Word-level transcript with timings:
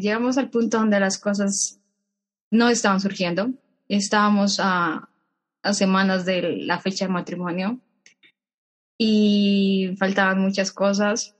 llegamos 0.00 0.38
al 0.38 0.50
punto 0.50 0.78
donde 0.78 0.98
las 1.00 1.18
cosas 1.18 1.80
no 2.50 2.68
estaban 2.68 3.00
surgiendo. 3.00 3.50
Estábamos 3.88 4.58
a, 4.60 5.08
a 5.62 5.74
semanas 5.74 6.24
de 6.24 6.56
la 6.58 6.80
fecha 6.80 7.06
de 7.06 7.12
matrimonio 7.12 7.80
y 8.98 9.94
faltaban 9.98 10.40
muchas 10.40 10.72
cosas. 10.72 11.36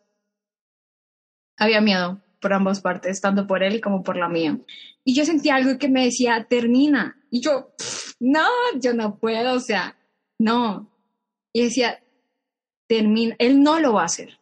Había 1.57 1.81
miedo 1.81 2.21
por 2.41 2.53
ambas 2.53 2.81
partes, 2.81 3.21
tanto 3.21 3.47
por 3.47 3.63
él 3.63 3.81
como 3.81 4.03
por 4.03 4.17
la 4.17 4.29
mía. 4.29 4.59
Y 5.05 5.15
yo 5.15 5.25
sentía 5.25 5.55
algo 5.55 5.79
que 5.79 5.89
me 5.89 6.05
decía, 6.05 6.47
termina. 6.49 7.17
Y 7.31 7.41
yo, 7.41 7.73
no, 8.21 8.49
yo 8.81 8.95
no 8.95 9.17
puedo, 9.19 9.55
o 9.55 9.61
sea, 9.61 9.97
no. 10.39 10.91
Y 11.53 11.63
decía, 11.63 12.03
termina, 12.89 13.37
él 13.39 13.63
no 13.63 13.79
lo 13.79 13.95
va 13.95 14.03
a 14.03 14.07
hacer, 14.07 14.41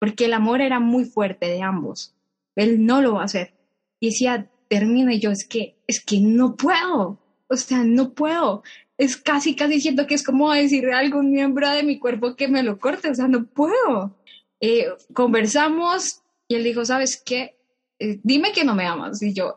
porque 0.00 0.24
el 0.24 0.32
amor 0.32 0.60
era 0.60 0.80
muy 0.80 1.04
fuerte 1.04 1.46
de 1.46 1.62
ambos. 1.62 2.14
Él 2.58 2.84
no 2.84 3.00
lo 3.00 3.14
va 3.14 3.22
a 3.22 3.26
hacer. 3.26 3.54
Y 4.00 4.10
decía, 4.10 4.50
termina, 4.68 5.14
y 5.14 5.20
yo, 5.20 5.30
es 5.30 5.46
que, 5.46 5.76
es 5.86 6.04
que 6.04 6.20
no 6.20 6.56
puedo, 6.56 7.18
o 7.48 7.56
sea, 7.56 7.84
no 7.84 8.12
puedo. 8.14 8.62
Es 8.96 9.16
casi, 9.16 9.54
casi 9.54 9.80
siento 9.80 10.06
que 10.06 10.14
es 10.14 10.24
como 10.24 10.52
decirle 10.52 10.92
a 10.92 10.98
algún 10.98 11.30
miembro 11.30 11.70
de 11.70 11.84
mi 11.84 11.98
cuerpo 11.98 12.34
que 12.34 12.48
me 12.48 12.62
lo 12.62 12.78
corte, 12.78 13.10
o 13.10 13.14
sea, 13.14 13.28
no 13.28 13.46
puedo. 13.46 14.16
Eh, 14.60 14.86
conversamos 15.12 16.22
y 16.48 16.56
él 16.56 16.64
dijo, 16.64 16.84
¿sabes 16.84 17.22
qué? 17.24 17.54
Eh, 18.00 18.18
dime 18.24 18.50
que 18.52 18.64
no 18.64 18.74
me 18.74 18.86
amas. 18.86 19.22
Y 19.22 19.32
yo, 19.32 19.54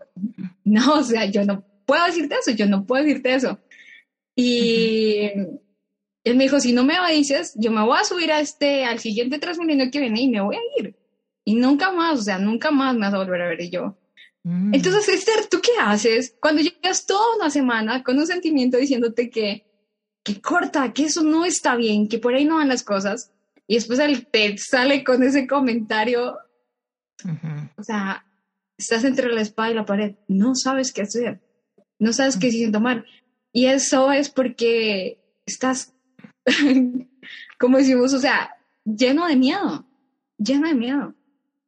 no, 0.64 1.00
o 1.00 1.04
sea, 1.04 1.26
yo 1.26 1.44
no 1.44 1.64
puedo 1.86 2.06
decirte 2.06 2.36
eso, 2.36 2.52
yo 2.52 2.68
no 2.68 2.86
puedo 2.86 3.04
decirte 3.04 3.34
eso. 3.34 3.60
Y 4.36 5.24
él 6.24 6.38
me 6.38 6.44
dijo, 6.44 6.60
si 6.60 6.72
no 6.72 6.84
me 6.84 6.94
dices, 7.12 7.54
yo 7.56 7.72
me 7.72 7.84
voy 7.84 7.98
a 8.00 8.04
subir 8.04 8.32
a 8.32 8.40
este, 8.40 8.86
al 8.86 9.00
siguiente 9.00 9.40
Transmilenio 9.40 9.90
que 9.92 10.00
viene 10.00 10.22
y 10.22 10.30
me 10.30 10.42
voy 10.42 10.56
a 10.56 10.82
ir. 10.82 11.01
Y 11.44 11.56
nunca 11.56 11.92
más, 11.92 12.20
o 12.20 12.24
sea, 12.24 12.38
nunca 12.38 12.72
más 12.72 12.94
me 12.94 13.02
vas 13.02 13.14
a 13.14 13.18
volver 13.18 13.42
a 13.42 13.48
ver. 13.48 13.62
Y 13.62 13.70
yo, 13.70 13.98
mm. 14.44 14.74
entonces, 14.74 15.10
Esther, 15.10 15.48
¿tú 15.50 15.60
qué 15.62 15.72
haces 15.80 16.36
cuando 16.40 16.62
llegas 16.62 17.06
toda 17.06 17.36
una 17.36 17.50
semana 17.50 18.04
con 18.04 18.18
un 18.18 18.28
sentimiento 18.28 18.78
diciéndote 18.78 19.30
que, 19.30 19.66
que 20.24 20.42
corta, 20.42 20.94
que 20.94 21.06
eso 21.06 21.24
no 21.24 21.46
está 21.46 21.76
bien, 21.76 22.08
que 22.08 22.20
por 22.20 22.34
ahí 22.34 22.46
no 22.46 22.58
van 22.58 22.70
las 22.70 22.84
cosas? 22.84 23.32
Y 23.68 23.76
después 23.76 24.00
él 24.00 24.28
te 24.28 24.58
sale 24.58 25.04
con 25.04 25.24
ese 25.24 25.48
comentario. 25.48 26.38
O 27.78 27.84
sea, 27.84 28.26
estás 28.78 29.04
entre 29.04 29.32
la 29.32 29.42
espada 29.42 29.72
y 29.72 29.76
la 29.76 29.86
pared, 29.86 30.16
no 30.28 30.56
sabes 30.56 30.92
qué 30.92 31.04
hacer, 31.04 31.40
no 32.00 32.14
sabes 32.14 32.38
qué 32.38 32.48
decisión 32.48 32.72
tomar. 32.72 33.06
Y 33.54 33.68
eso 33.68 34.12
es 34.12 34.30
porque 34.30 35.20
estás 35.46 35.94
como 37.60 37.78
decimos, 37.78 38.14
o 38.14 38.20
sea, 38.20 38.52
lleno 38.84 39.28
de 39.28 39.36
miedo, 39.36 39.86
lleno 40.38 40.68
de 40.68 40.76
miedo. 40.76 41.16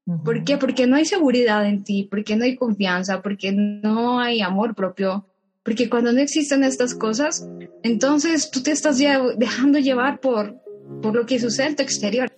¿Por 0.05 0.43
qué? 0.43 0.57
Porque 0.57 0.85
no 0.85 0.97
hay 0.97 1.05
seguridad 1.05 1.65
en 1.65 1.83
ti, 1.83 2.07
porque 2.09 2.35
no 2.35 2.43
hay 2.43 2.55
confianza, 2.55 3.21
porque 3.21 3.51
no 3.51 4.19
hay 4.19 4.41
amor 4.41 4.75
propio, 4.75 5.25
porque 5.63 5.89
cuando 5.89 6.11
no 6.11 6.19
existen 6.19 6.63
estas 6.63 6.93
cosas, 6.93 7.47
entonces 7.83 8.51
tú 8.51 8.61
te 8.61 8.71
estás 8.71 8.97
dejando 8.97 9.79
llevar 9.79 10.19
por, 10.19 10.55
por 11.01 11.15
lo 11.15 11.25
que 11.25 11.39
sucede 11.39 11.67
en 11.67 11.75
tu 11.77 11.83
exterior. 11.83 12.29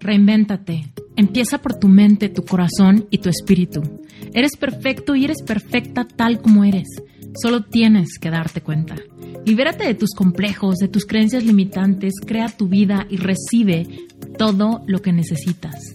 Reinvéntate. 0.00 0.92
Empieza 1.16 1.58
por 1.58 1.78
tu 1.78 1.86
mente, 1.86 2.28
tu 2.28 2.44
corazón 2.44 3.06
y 3.10 3.18
tu 3.18 3.28
espíritu. 3.28 3.82
Eres 4.32 4.56
perfecto 4.56 5.14
y 5.14 5.24
eres 5.24 5.42
perfecta 5.42 6.04
tal 6.04 6.40
como 6.40 6.64
eres. 6.64 6.88
Solo 7.40 7.62
tienes 7.62 8.18
que 8.18 8.30
darte 8.30 8.60
cuenta. 8.60 8.96
Libérate 9.46 9.84
de 9.84 9.94
tus 9.94 10.14
complejos, 10.14 10.76
de 10.76 10.88
tus 10.88 11.06
creencias 11.06 11.44
limitantes, 11.44 12.14
crea 12.26 12.48
tu 12.48 12.68
vida 12.68 13.06
y 13.08 13.18
recibe 13.18 13.86
todo 14.36 14.82
lo 14.86 15.00
que 15.00 15.12
necesitas. 15.12 15.94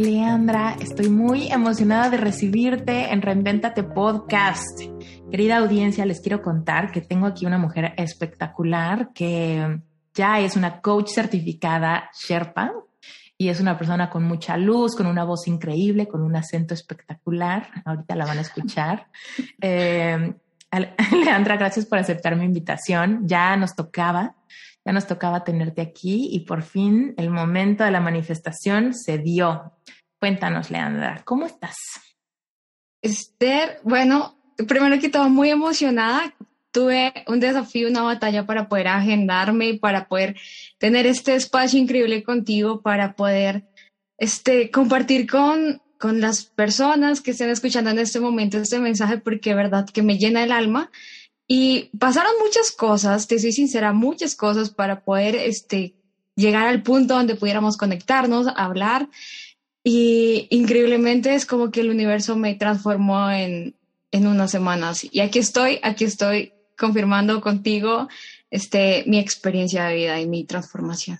Leandra, 0.00 0.76
estoy 0.80 1.10
muy 1.10 1.52
emocionada 1.52 2.08
de 2.08 2.16
recibirte 2.16 3.12
en 3.12 3.20
Reinventate 3.20 3.82
Podcast. 3.82 4.80
Querida 5.30 5.58
audiencia, 5.58 6.06
les 6.06 6.22
quiero 6.22 6.40
contar 6.40 6.90
que 6.90 7.02
tengo 7.02 7.26
aquí 7.26 7.44
una 7.44 7.58
mujer 7.58 7.92
espectacular 7.98 9.10
que 9.12 9.78
ya 10.14 10.40
es 10.40 10.56
una 10.56 10.80
coach 10.80 11.10
certificada 11.10 12.10
Sherpa 12.18 12.72
y 13.36 13.50
es 13.50 13.60
una 13.60 13.76
persona 13.76 14.08
con 14.08 14.24
mucha 14.24 14.56
luz, 14.56 14.96
con 14.96 15.04
una 15.06 15.24
voz 15.24 15.46
increíble, 15.46 16.08
con 16.08 16.22
un 16.22 16.34
acento 16.34 16.72
espectacular. 16.72 17.68
Ahorita 17.84 18.16
la 18.16 18.24
van 18.24 18.38
a 18.38 18.42
escuchar. 18.42 19.06
Eh, 19.60 20.34
Leandra, 21.24 21.56
gracias 21.56 21.84
por 21.84 21.98
aceptar 21.98 22.36
mi 22.36 22.44
invitación. 22.44 23.26
Ya 23.26 23.56
nos 23.56 23.74
tocaba, 23.74 24.36
ya 24.84 24.92
nos 24.92 25.06
tocaba 25.06 25.44
tenerte 25.44 25.80
aquí 25.82 26.28
y 26.32 26.40
por 26.40 26.62
fin 26.62 27.14
el 27.16 27.30
momento 27.30 27.84
de 27.84 27.90
la 27.90 28.00
manifestación 28.00 28.94
se 28.94 29.18
dio. 29.18 29.72
Cuéntanos, 30.18 30.70
Leandra, 30.70 31.22
¿cómo 31.24 31.46
estás? 31.46 31.76
Esther, 33.02 33.80
bueno, 33.82 34.36
primero 34.68 34.98
que 35.00 35.08
todo, 35.08 35.28
muy 35.28 35.50
emocionada. 35.50 36.34
Tuve 36.72 37.12
un 37.26 37.40
desafío, 37.40 37.88
una 37.88 38.02
batalla 38.02 38.46
para 38.46 38.68
poder 38.68 38.88
agendarme, 38.88 39.74
para 39.74 40.06
poder 40.06 40.36
tener 40.78 41.06
este 41.06 41.34
espacio 41.34 41.80
increíble 41.80 42.22
contigo, 42.22 42.80
para 42.80 43.14
poder 43.14 43.64
este, 44.18 44.70
compartir 44.70 45.28
con 45.28 45.80
con 46.00 46.22
las 46.22 46.46
personas 46.46 47.20
que 47.20 47.32
estén 47.32 47.50
escuchando 47.50 47.90
en 47.90 47.98
este 47.98 48.20
momento 48.20 48.56
este 48.56 48.80
mensaje 48.80 49.18
porque 49.18 49.54
verdad 49.54 49.86
que 49.86 50.02
me 50.02 50.16
llena 50.16 50.42
el 50.42 50.50
alma. 50.50 50.90
Y 51.52 51.90
pasaron 51.98 52.30
muchas 52.40 52.70
cosas, 52.70 53.26
te 53.26 53.40
soy 53.40 53.50
sincera, 53.50 53.92
muchas 53.92 54.36
cosas 54.36 54.70
para 54.70 55.00
poder 55.00 55.34
este, 55.34 55.96
llegar 56.36 56.68
al 56.68 56.84
punto 56.84 57.14
donde 57.14 57.34
pudiéramos 57.34 57.76
conectarnos, 57.76 58.46
hablar. 58.54 59.08
Y 59.82 60.46
increíblemente 60.50 61.34
es 61.34 61.46
como 61.46 61.72
que 61.72 61.80
el 61.80 61.90
universo 61.90 62.36
me 62.36 62.54
transformó 62.54 63.28
en, 63.32 63.74
en 64.12 64.28
unas 64.28 64.52
semanas. 64.52 65.04
Y 65.10 65.18
aquí 65.18 65.40
estoy, 65.40 65.80
aquí 65.82 66.04
estoy 66.04 66.52
confirmando 66.78 67.40
contigo 67.40 68.06
este, 68.48 69.02
mi 69.08 69.18
experiencia 69.18 69.86
de 69.86 69.96
vida 69.96 70.20
y 70.20 70.28
mi 70.28 70.44
transformación. 70.44 71.18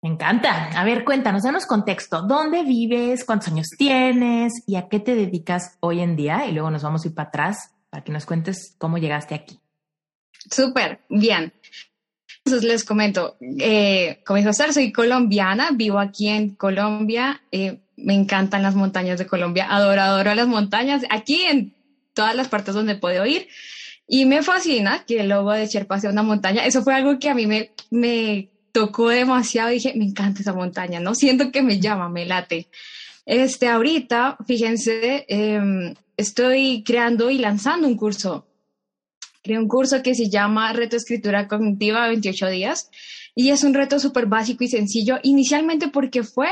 Me 0.00 0.10
encanta. 0.10 0.70
A 0.78 0.84
ver, 0.84 1.04
cuéntanos, 1.04 1.42
danos 1.42 1.66
contexto. 1.66 2.22
¿Dónde 2.22 2.62
vives? 2.62 3.24
¿Cuántos 3.24 3.48
años 3.48 3.66
tienes? 3.76 4.62
¿Y 4.64 4.76
a 4.76 4.88
qué 4.88 5.00
te 5.00 5.16
dedicas 5.16 5.76
hoy 5.80 6.02
en 6.02 6.14
día? 6.14 6.46
Y 6.46 6.52
luego 6.52 6.70
nos 6.70 6.84
vamos 6.84 7.04
a 7.04 7.08
ir 7.08 7.14
para 7.14 7.30
atrás 7.30 7.73
para 7.94 8.02
que 8.02 8.10
nos 8.10 8.26
cuentes 8.26 8.74
cómo 8.76 8.98
llegaste 8.98 9.36
aquí. 9.36 9.60
Súper, 10.50 11.02
bien. 11.08 11.52
Entonces 12.44 12.68
les 12.68 12.82
comento, 12.82 13.36
eh, 13.40 14.20
como 14.26 14.36
dijo 14.38 14.50
Star, 14.50 14.72
soy 14.72 14.90
colombiana, 14.90 15.70
vivo 15.72 16.00
aquí 16.00 16.26
en 16.26 16.56
Colombia, 16.56 17.40
eh, 17.52 17.78
me 17.96 18.14
encantan 18.14 18.64
las 18.64 18.74
montañas 18.74 19.16
de 19.20 19.28
Colombia, 19.28 19.68
adoro, 19.70 20.02
adoro 20.02 20.34
las 20.34 20.48
montañas, 20.48 21.04
aquí 21.08 21.44
en 21.44 21.72
todas 22.14 22.34
las 22.34 22.48
partes 22.48 22.74
donde 22.74 22.96
puedo 22.96 23.24
ir. 23.26 23.46
Y 24.08 24.24
me 24.24 24.42
fascina 24.42 25.04
que 25.06 25.20
el 25.20 25.28
logo 25.28 25.52
de 25.52 25.68
Sherpa 25.68 26.00
sea 26.00 26.10
una 26.10 26.24
montaña. 26.24 26.66
Eso 26.66 26.82
fue 26.82 26.96
algo 26.96 27.20
que 27.20 27.30
a 27.30 27.34
mí 27.34 27.46
me, 27.46 27.70
me 27.92 28.48
tocó 28.72 29.08
demasiado, 29.08 29.70
dije, 29.70 29.92
me 29.94 30.04
encanta 30.04 30.40
esa 30.40 30.52
montaña, 30.52 30.98
¿no? 30.98 31.14
Siento 31.14 31.52
que 31.52 31.62
me 31.62 31.78
llama, 31.78 32.08
me 32.08 32.26
late. 32.26 32.66
Este, 33.24 33.68
ahorita, 33.68 34.36
fíjense, 34.44 35.26
em, 35.28 35.94
estoy 36.16 36.82
creando 36.84 37.30
y 37.30 37.38
lanzando 37.38 37.86
un 37.86 37.96
curso. 37.96 38.46
Creé 39.42 39.58
un 39.58 39.68
curso 39.68 40.02
que 40.02 40.14
se 40.14 40.30
llama 40.30 40.72
Reto 40.72 40.96
Escritura 40.96 41.48
Cognitiva 41.48 42.08
28 42.08 42.48
días 42.48 42.90
y 43.34 43.50
es 43.50 43.62
un 43.64 43.74
reto 43.74 43.98
súper 43.98 44.26
básico 44.26 44.64
y 44.64 44.68
sencillo, 44.68 45.18
inicialmente 45.22 45.88
porque 45.88 46.22
fue 46.22 46.48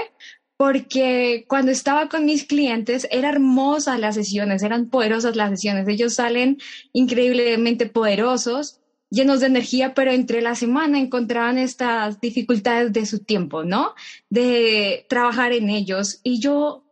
porque 0.56 1.44
cuando 1.48 1.72
estaba 1.72 2.08
con 2.08 2.24
mis 2.24 2.44
clientes 2.44 3.08
era 3.10 3.30
hermosa 3.30 3.98
las 3.98 4.14
sesiones, 4.14 4.62
eran 4.62 4.90
poderosas 4.90 5.34
las 5.34 5.50
sesiones, 5.50 5.88
ellos 5.88 6.14
salen 6.14 6.58
increíblemente 6.92 7.86
poderosos 7.86 8.78
llenos 9.12 9.40
de 9.40 9.46
energía, 9.46 9.92
pero 9.92 10.10
entre 10.10 10.40
la 10.40 10.54
semana 10.54 10.98
encontraban 10.98 11.58
estas 11.58 12.20
dificultades 12.20 12.92
de 12.92 13.04
su 13.04 13.18
tiempo, 13.18 13.62
¿no? 13.62 13.94
De 14.30 15.04
trabajar 15.08 15.52
en 15.52 15.68
ellos. 15.68 16.20
Y 16.22 16.40
yo, 16.40 16.82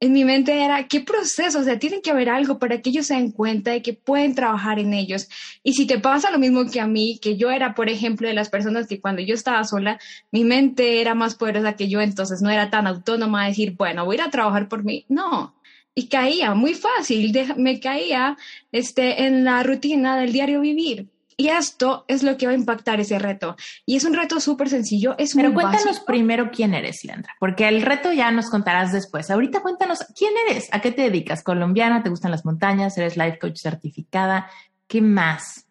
en 0.00 0.12
mi 0.12 0.24
mente 0.24 0.64
era, 0.64 0.88
¿qué 0.88 1.00
proceso? 1.00 1.60
O 1.60 1.62
sea, 1.62 1.78
tiene 1.78 2.00
que 2.00 2.10
haber 2.10 2.30
algo 2.30 2.58
para 2.58 2.80
que 2.80 2.88
ellos 2.90 3.06
se 3.06 3.14
den 3.14 3.32
cuenta 3.32 3.70
de 3.72 3.82
que 3.82 3.92
pueden 3.92 4.34
trabajar 4.34 4.78
en 4.78 4.94
ellos. 4.94 5.28
Y 5.62 5.74
si 5.74 5.86
te 5.86 5.98
pasa 5.98 6.30
lo 6.30 6.38
mismo 6.38 6.64
que 6.70 6.80
a 6.80 6.86
mí, 6.86 7.18
que 7.20 7.36
yo 7.36 7.50
era, 7.50 7.74
por 7.74 7.90
ejemplo, 7.90 8.26
de 8.26 8.34
las 8.34 8.48
personas 8.48 8.86
que 8.86 9.00
cuando 9.00 9.20
yo 9.20 9.34
estaba 9.34 9.62
sola, 9.64 10.00
mi 10.32 10.44
mente 10.44 11.02
era 11.02 11.14
más 11.14 11.34
poderosa 11.34 11.74
que 11.76 11.88
yo, 11.88 12.00
entonces 12.00 12.40
no 12.40 12.50
era 12.50 12.70
tan 12.70 12.86
autónoma 12.86 13.44
a 13.44 13.48
decir, 13.48 13.76
bueno, 13.76 14.06
voy 14.06 14.16
a 14.16 14.20
ir 14.20 14.22
a 14.22 14.30
trabajar 14.30 14.68
por 14.68 14.84
mí. 14.84 15.04
No, 15.08 15.54
y 15.94 16.08
caía 16.08 16.54
muy 16.54 16.74
fácil, 16.74 17.32
me 17.56 17.78
caía 17.80 18.36
este, 18.72 19.24
en 19.26 19.44
la 19.44 19.62
rutina 19.62 20.18
del 20.18 20.32
diario 20.32 20.60
vivir. 20.60 21.08
Y 21.40 21.48
esto 21.48 22.04
es 22.06 22.22
lo 22.22 22.36
que 22.36 22.44
va 22.44 22.52
a 22.52 22.54
impactar 22.54 23.00
ese 23.00 23.18
reto. 23.18 23.56
Y 23.86 23.96
es 23.96 24.04
un 24.04 24.12
reto 24.12 24.40
súper 24.40 24.68
sencillo. 24.68 25.14
Es 25.16 25.34
Pero 25.34 25.54
cuéntanos 25.54 26.00
primero 26.00 26.50
quién 26.50 26.74
eres, 26.74 27.02
Leandra, 27.02 27.34
porque 27.40 27.66
el 27.66 27.80
reto 27.80 28.12
ya 28.12 28.30
nos 28.30 28.50
contarás 28.50 28.92
después. 28.92 29.30
Ahorita 29.30 29.62
cuéntanos 29.62 30.04
quién 30.14 30.34
eres, 30.46 30.68
a 30.70 30.82
qué 30.82 30.92
te 30.92 31.00
dedicas. 31.00 31.42
Colombiana, 31.42 32.02
te 32.02 32.10
gustan 32.10 32.30
las 32.30 32.44
montañas, 32.44 32.98
eres 32.98 33.16
life 33.16 33.38
coach 33.38 33.56
certificada. 33.56 34.50
¿Qué 34.86 35.00
más? 35.00 35.66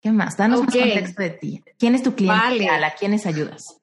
¿Qué 0.00 0.10
más? 0.10 0.36
Danos 0.36 0.64
más 0.64 0.74
contexto 0.74 1.22
de 1.22 1.30
ti. 1.30 1.62
¿Quién 1.78 1.94
es 1.94 2.02
tu 2.02 2.16
cliente? 2.16 2.68
¿A 2.68 2.94
quiénes 2.96 3.24
ayudas? 3.24 3.80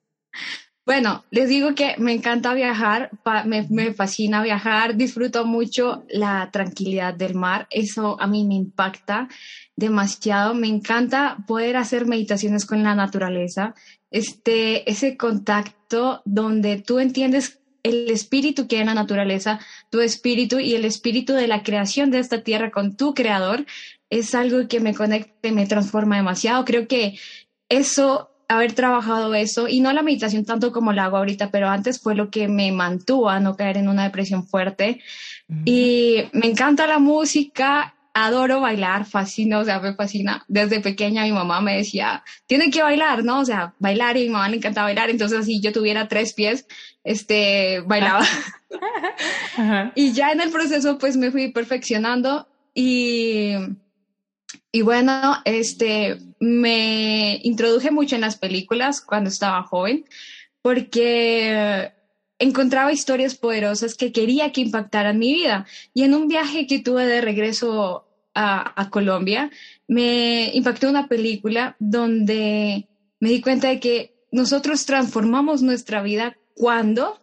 Bueno, 0.90 1.24
les 1.30 1.48
digo 1.50 1.76
que 1.76 1.94
me 2.00 2.14
encanta 2.14 2.52
viajar, 2.56 3.12
me, 3.46 3.94
fascina 3.94 4.42
viajar, 4.42 4.96
disfruto 4.96 5.46
mucho 5.46 6.04
la 6.10 6.50
tranquilidad 6.52 7.14
del 7.14 7.36
mar, 7.36 7.68
eso 7.70 8.20
a 8.20 8.26
mí 8.26 8.44
me 8.44 8.56
impacta 8.56 9.28
demasiado, 9.80 10.54
me 10.54 10.68
encanta 10.68 11.38
poder 11.48 11.78
hacer 11.78 12.06
meditaciones 12.06 12.66
con 12.66 12.84
la 12.84 12.96
naturaleza, 12.96 13.74
este, 14.12 14.90
ese 14.90 15.18
contacto 15.18 16.22
donde 16.26 16.78
tú 16.82 17.00
entiendes 17.00 17.60
el 17.84 18.10
espíritu 18.10 18.68
que 18.68 18.76
hay 18.76 18.82
en 18.82 18.88
la 18.88 18.94
naturaleza, 18.94 19.60
tu 19.90 20.02
espíritu 20.02 20.60
y 20.60 20.76
el 20.76 20.86
espíritu 20.86 21.34
de 21.34 21.48
la 21.48 21.64
creación 21.64 22.12
de 22.12 22.20
esta 22.20 22.44
tierra 22.44 22.72
con 22.72 22.98
tu 22.98 23.14
creador, 23.14 23.66
es 24.10 24.36
algo 24.36 24.68
que 24.68 24.80
me 24.80 24.94
conecta 24.94 25.48
y 25.48 25.52
me 25.52 25.68
transforma 25.68 26.18
demasiado. 26.18 26.66
Creo 26.66 26.88
que 26.88 27.18
eso 27.70 28.30
haber 28.50 28.74
trabajado 28.74 29.36
eso, 29.36 29.68
y 29.68 29.80
no 29.80 29.94
la 29.94 30.02
meditación 30.02 30.44
tanto 30.44 30.72
como 30.72 30.92
la 30.92 31.06
hago 31.06 31.18
ahorita, 31.18 31.52
pero 31.52 31.70
antes 31.70 32.02
fue 32.02 32.16
lo 32.16 32.32
que 32.32 32.48
me 32.48 32.72
mantuvo 32.72 33.30
a 33.30 33.40
no 33.40 33.56
caer 33.56 33.78
en 33.78 33.88
una 33.88 34.04
depresión 34.04 34.46
fuerte. 34.46 35.00
Y 35.66 36.24
me 36.34 36.48
encanta 36.48 36.88
la 36.88 36.98
música, 36.98 37.96
adoro 38.14 38.62
bailar, 38.62 39.06
fascino, 39.06 39.60
o 39.60 39.66
sea, 39.66 39.80
me 39.80 39.94
fascina. 39.94 40.44
Desde 40.48 40.82
pequeña 40.82 41.24
mi 41.24 41.32
mamá 41.32 41.62
me 41.62 41.78
decía, 41.78 42.24
tiene 42.46 42.70
que 42.70 42.82
bailar, 42.82 43.24
¿no? 43.24 43.40
O 43.40 43.46
sea, 43.46 43.74
bailar 43.80 44.18
y 44.18 44.22
a 44.22 44.24
mi 44.24 44.30
mamá 44.30 44.50
le 44.50 44.58
encanta 44.58 44.84
bailar, 44.84 45.10
entonces 45.10 45.46
si 45.46 45.62
yo 45.62 45.72
tuviera 45.72 46.08
tres 46.08 46.34
pies, 46.34 46.66
este, 47.04 47.82
bailaba. 47.82 48.26
y 49.96 50.14
ya 50.14 50.32
en 50.32 50.42
el 50.42 50.52
proceso 50.52 50.98
pues 50.98 51.18
me 51.18 51.32
fui 51.32 51.52
perfeccionando 51.52 52.48
y 52.74 53.54
y 54.72 54.82
bueno, 54.84 55.38
este, 55.46 56.20
me 56.40 57.40
introduje 57.44 57.90
mucho 57.90 58.16
en 58.16 58.22
las 58.22 58.38
películas 58.38 59.02
cuando 59.02 59.30
estaba 59.30 59.64
joven, 59.64 60.06
porque 60.62 61.92
encontraba 62.40 62.94
historias 62.94 63.36
poderosas 63.36 63.96
que 63.96 64.12
quería 64.12 64.52
que 64.52 64.62
impactaran 64.62 65.20
mi 65.20 65.34
vida. 65.34 65.66
Y 65.94 66.04
en 66.04 66.14
un 66.14 66.28
viaje 66.28 66.66
que 66.66 66.80
tuve 66.80 67.06
de 67.06 67.22
regreso 67.22 68.06
a, 68.34 68.90
Colombia, 68.90 69.52
me 69.88 70.50
impactó 70.54 70.90
una 70.90 71.10
película 71.10 71.76
donde 71.80 72.88
me 73.20 73.30
di 73.30 73.42
cuenta 73.42 73.68
de 73.68 73.82
que 73.82 74.16
nosotros 74.32 74.86
transformamos 74.86 75.62
nuestra 75.62 76.02
vida 76.02 76.38
cuando 76.56 77.20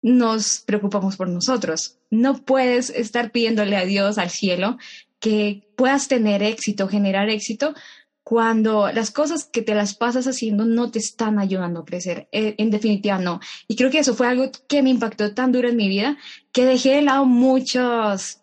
nos 0.00 0.60
preocupamos 0.60 1.16
por 1.16 1.28
nosotros. 1.28 1.98
No 2.10 2.44
puedes 2.44 2.88
estar 2.90 3.30
pidiéndole 3.30 3.76
a 3.76 3.84
Dios, 3.84 4.16
al 4.16 4.30
cielo, 4.30 4.78
que 5.20 5.68
puedas 5.76 6.08
tener 6.08 6.42
éxito, 6.42 6.88
generar 6.88 7.28
éxito, 7.28 7.74
cuando 8.26 8.90
las 8.90 9.12
cosas 9.12 9.44
que 9.44 9.62
te 9.62 9.76
las 9.76 9.94
pasas 9.94 10.26
haciendo 10.26 10.64
no 10.64 10.90
te 10.90 10.98
están 10.98 11.38
ayudando 11.38 11.78
a 11.78 11.84
crecer. 11.84 12.28
Eh, 12.32 12.56
en 12.58 12.72
definitiva, 12.72 13.18
no. 13.18 13.38
Y 13.68 13.76
creo 13.76 13.88
que 13.88 14.00
eso 14.00 14.16
fue 14.16 14.26
algo 14.26 14.50
que 14.66 14.82
me 14.82 14.90
impactó 14.90 15.32
tan 15.32 15.52
duro 15.52 15.68
en 15.68 15.76
mi 15.76 15.88
vida 15.88 16.16
que 16.50 16.64
dejé 16.64 16.96
de 16.96 17.02
lado 17.02 17.24
muchos 17.24 18.40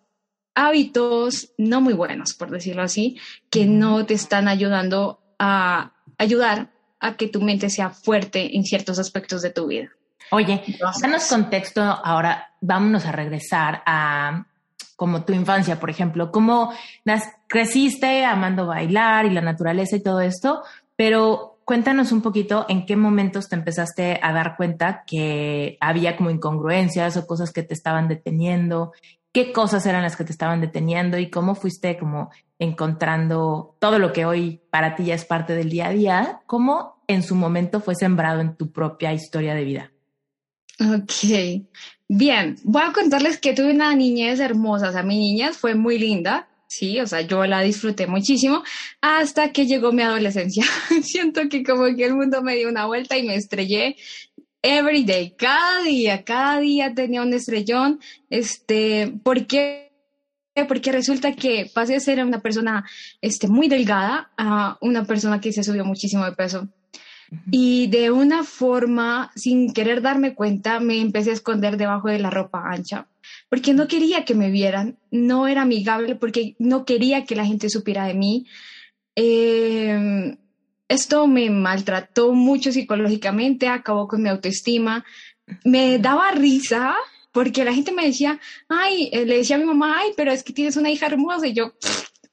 hábitos 0.56 1.50
no 1.58 1.82
muy 1.82 1.92
buenos, 1.92 2.34
por 2.34 2.50
decirlo 2.50 2.82
así, 2.82 3.18
que 3.50 3.66
no 3.66 4.06
te 4.06 4.14
están 4.14 4.48
ayudando 4.48 5.22
a 5.38 5.92
ayudar 6.18 6.72
a 7.02 7.18
que 7.18 7.28
tu 7.28 7.42
mente 7.42 7.70
sea 7.70 7.90
fuerte 7.90 8.56
en 8.56 8.64
ciertos 8.64 9.00
aspectos 9.00 9.42
de 9.42 9.50
tu 9.50 9.68
vida. 9.68 9.90
Oye, 10.32 10.64
danos 11.02 11.28
contexto 11.28 11.82
ahora, 11.82 12.54
vámonos 12.62 13.04
a 13.04 13.12
regresar 13.12 13.84
a 13.86 14.46
como 15.04 15.26
tu 15.26 15.34
infancia, 15.34 15.82
por 15.82 15.90
ejemplo, 15.90 16.32
cómo 16.32 16.72
creciste 17.50 18.24
amando 18.24 18.68
bailar 18.68 19.26
y 19.26 19.32
la 19.32 19.42
naturaleza 19.42 19.98
y 19.98 20.02
todo 20.02 20.22
esto, 20.22 20.64
pero 20.96 21.60
cuéntanos 21.66 22.14
un 22.14 22.22
poquito 22.22 22.66
en 22.70 22.86
qué 22.86 22.96
momentos 22.96 23.50
te 23.50 23.58
empezaste 23.58 24.18
a 24.24 24.32
dar 24.32 24.56
cuenta 24.56 25.04
que 25.06 25.78
había 25.82 26.16
como 26.16 26.30
incongruencias 26.30 27.18
o 27.18 27.28
cosas 27.28 27.52
que 27.52 27.64
te 27.64 27.74
estaban 27.74 28.08
deteniendo, 28.08 28.94
qué 29.34 29.52
cosas 29.52 29.86
eran 29.86 30.04
las 30.04 30.16
que 30.16 30.24
te 30.24 30.32
estaban 30.32 30.62
deteniendo 30.62 31.18
y 31.18 31.30
cómo 31.30 31.54
fuiste 31.54 31.98
como 31.98 32.32
encontrando 32.58 33.76
todo 33.80 34.00
lo 34.00 34.14
que 34.14 34.24
hoy 34.24 34.62
para 34.70 34.96
ti 34.96 35.04
ya 35.04 35.16
es 35.16 35.26
parte 35.26 35.54
del 35.54 35.70
día 35.70 35.88
a 35.88 35.92
día, 35.92 36.42
cómo 36.46 37.04
en 37.08 37.24
su 37.24 37.36
momento 37.36 37.82
fue 37.82 37.96
sembrado 37.96 38.40
en 38.40 38.56
tu 38.56 38.72
propia 38.72 39.12
historia 39.12 39.54
de 39.54 39.66
vida. 39.66 39.92
Ok, 40.80 41.68
bien, 42.18 42.58
voy 42.64 42.84
a 42.84 42.94
contarles 42.94 43.40
que 43.40 43.54
tuve 43.54 43.72
una 43.72 43.96
niñez 43.96 44.40
hermosa, 44.40 44.90
o 44.90 44.92
sea, 44.92 45.04
mi 45.04 45.18
niñez 45.18 45.58
fue 45.58 45.74
muy 45.74 45.98
linda, 45.98 46.48
sí, 46.68 47.00
o 47.00 47.08
sea, 47.08 47.22
yo 47.22 47.46
la 47.46 47.62
disfruté 47.62 48.06
muchísimo 48.08 48.64
hasta 49.02 49.52
que 49.52 49.66
llegó 49.66 49.92
mi 49.92 50.04
adolescencia. 50.04 50.64
Siento 51.02 51.42
que 51.50 51.64
como 51.64 51.86
que 51.96 52.06
el 52.06 52.16
mundo 52.16 52.42
me 52.42 52.56
dio 52.56 52.70
una 52.70 52.86
vuelta 52.86 53.18
y 53.18 53.24
me 53.24 53.36
estrellé 53.36 53.96
every 54.62 55.04
day, 55.04 55.36
cada 55.38 55.84
día, 55.84 56.24
cada 56.24 56.60
día 56.60 56.94
tenía 56.94 57.22
un 57.22 57.34
estrellón, 57.34 58.00
este, 58.30 59.14
¿por 59.24 59.46
qué? 59.48 59.92
Porque 60.68 60.92
resulta 60.92 61.34
que 61.34 61.70
pasé 61.74 61.94
de 61.94 62.00
ser 62.00 62.24
una 62.24 62.42
persona 62.42 62.86
este, 63.22 63.48
muy 63.48 63.68
delgada 63.68 64.32
a 64.38 64.78
una 64.82 65.04
persona 65.06 65.42
que 65.42 65.52
se 65.52 65.64
subió 65.64 65.84
muchísimo 65.84 66.24
de 66.26 66.34
peso. 66.34 66.70
Y 67.52 67.88
de 67.88 68.12
una 68.12 68.44
forma, 68.44 69.32
sin 69.36 69.74
querer 69.74 70.02
darme 70.02 70.36
cuenta, 70.36 70.80
me 70.80 71.00
empecé 71.00 71.32
a 71.32 71.34
esconder 71.34 71.78
debajo 71.78 72.10
de 72.10 72.20
la 72.20 72.30
ropa 72.30 72.64
ancha, 72.66 73.08
porque 73.50 73.74
no 73.74 73.88
quería 73.88 74.26
que 74.26 74.36
me 74.36 74.52
vieran, 74.52 74.98
no 75.12 75.48
era 75.48 75.62
amigable, 75.64 76.16
porque 76.16 76.56
no 76.60 76.86
quería 76.86 77.26
que 77.26 77.36
la 77.36 77.46
gente 77.46 77.70
supiera 77.70 78.06
de 78.06 78.14
mí. 78.14 78.46
Em, 79.16 80.38
esto 80.88 81.28
me 81.28 81.50
maltrató 81.50 82.34
mucho 82.34 82.72
psicológicamente, 82.72 83.68
acabó 83.68 84.08
con 84.08 84.22
mi 84.22 84.30
autoestima, 84.30 85.06
me 85.64 86.00
daba 86.00 86.32
risa 86.32 86.96
porque 87.32 87.66
la 87.66 87.74
gente 87.74 87.92
me 87.92 88.06
decía, 88.06 88.40
ay, 88.70 89.10
eh, 89.12 89.26
le 89.26 89.38
decía 89.38 89.56
a 89.56 89.60
mi 89.60 89.66
mamá, 89.66 89.98
ay, 90.00 90.12
pero 90.16 90.32
es 90.32 90.44
que 90.44 90.54
tienes 90.54 90.78
una 90.78 90.92
hija 90.92 91.08
hermosa 91.08 91.48
y 91.48 91.54
yo, 91.54 91.74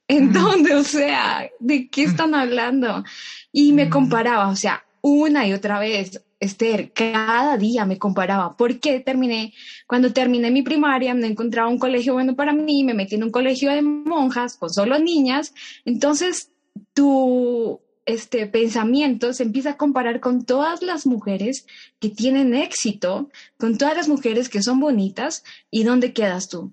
¿en 0.06 0.32
dónde? 0.32 0.74
O 0.74 0.84
sea, 0.84 1.48
¿de 1.58 1.88
qué 1.88 2.04
están 2.04 2.34
hablando? 2.34 3.02
Y 3.50 3.72
me 3.72 3.88
comparaba, 3.88 4.48
o 4.48 4.56
sea, 4.56 4.84
una 5.02 5.46
y 5.46 5.52
otra 5.52 5.78
vez, 5.78 6.22
Esther, 6.38 6.92
cada 6.92 7.56
día 7.56 7.84
me 7.84 7.98
comparaba. 7.98 8.56
porque 8.56 9.00
terminé? 9.00 9.52
Cuando 9.86 10.12
terminé 10.12 10.50
mi 10.50 10.62
primaria, 10.62 11.14
no 11.14 11.26
encontraba 11.26 11.68
un 11.68 11.78
colegio 11.78 12.14
bueno 12.14 12.34
para 12.34 12.52
mí, 12.52 12.84
me 12.84 12.94
metí 12.94 13.16
en 13.16 13.24
un 13.24 13.30
colegio 13.30 13.70
de 13.70 13.82
monjas 13.82 14.56
con 14.56 14.70
solo 14.70 14.98
niñas. 14.98 15.54
Entonces, 15.84 16.50
tu 16.94 17.80
este 18.06 18.46
pensamiento 18.46 19.32
se 19.32 19.44
empieza 19.44 19.70
a 19.70 19.76
comparar 19.76 20.20
con 20.20 20.44
todas 20.44 20.82
las 20.82 21.06
mujeres 21.06 21.66
que 22.00 22.08
tienen 22.08 22.54
éxito, 22.54 23.30
con 23.58 23.78
todas 23.78 23.96
las 23.96 24.08
mujeres 24.08 24.48
que 24.48 24.62
son 24.62 24.80
bonitas, 24.80 25.44
¿y 25.70 25.84
dónde 25.84 26.12
quedas 26.12 26.48
tú? 26.48 26.72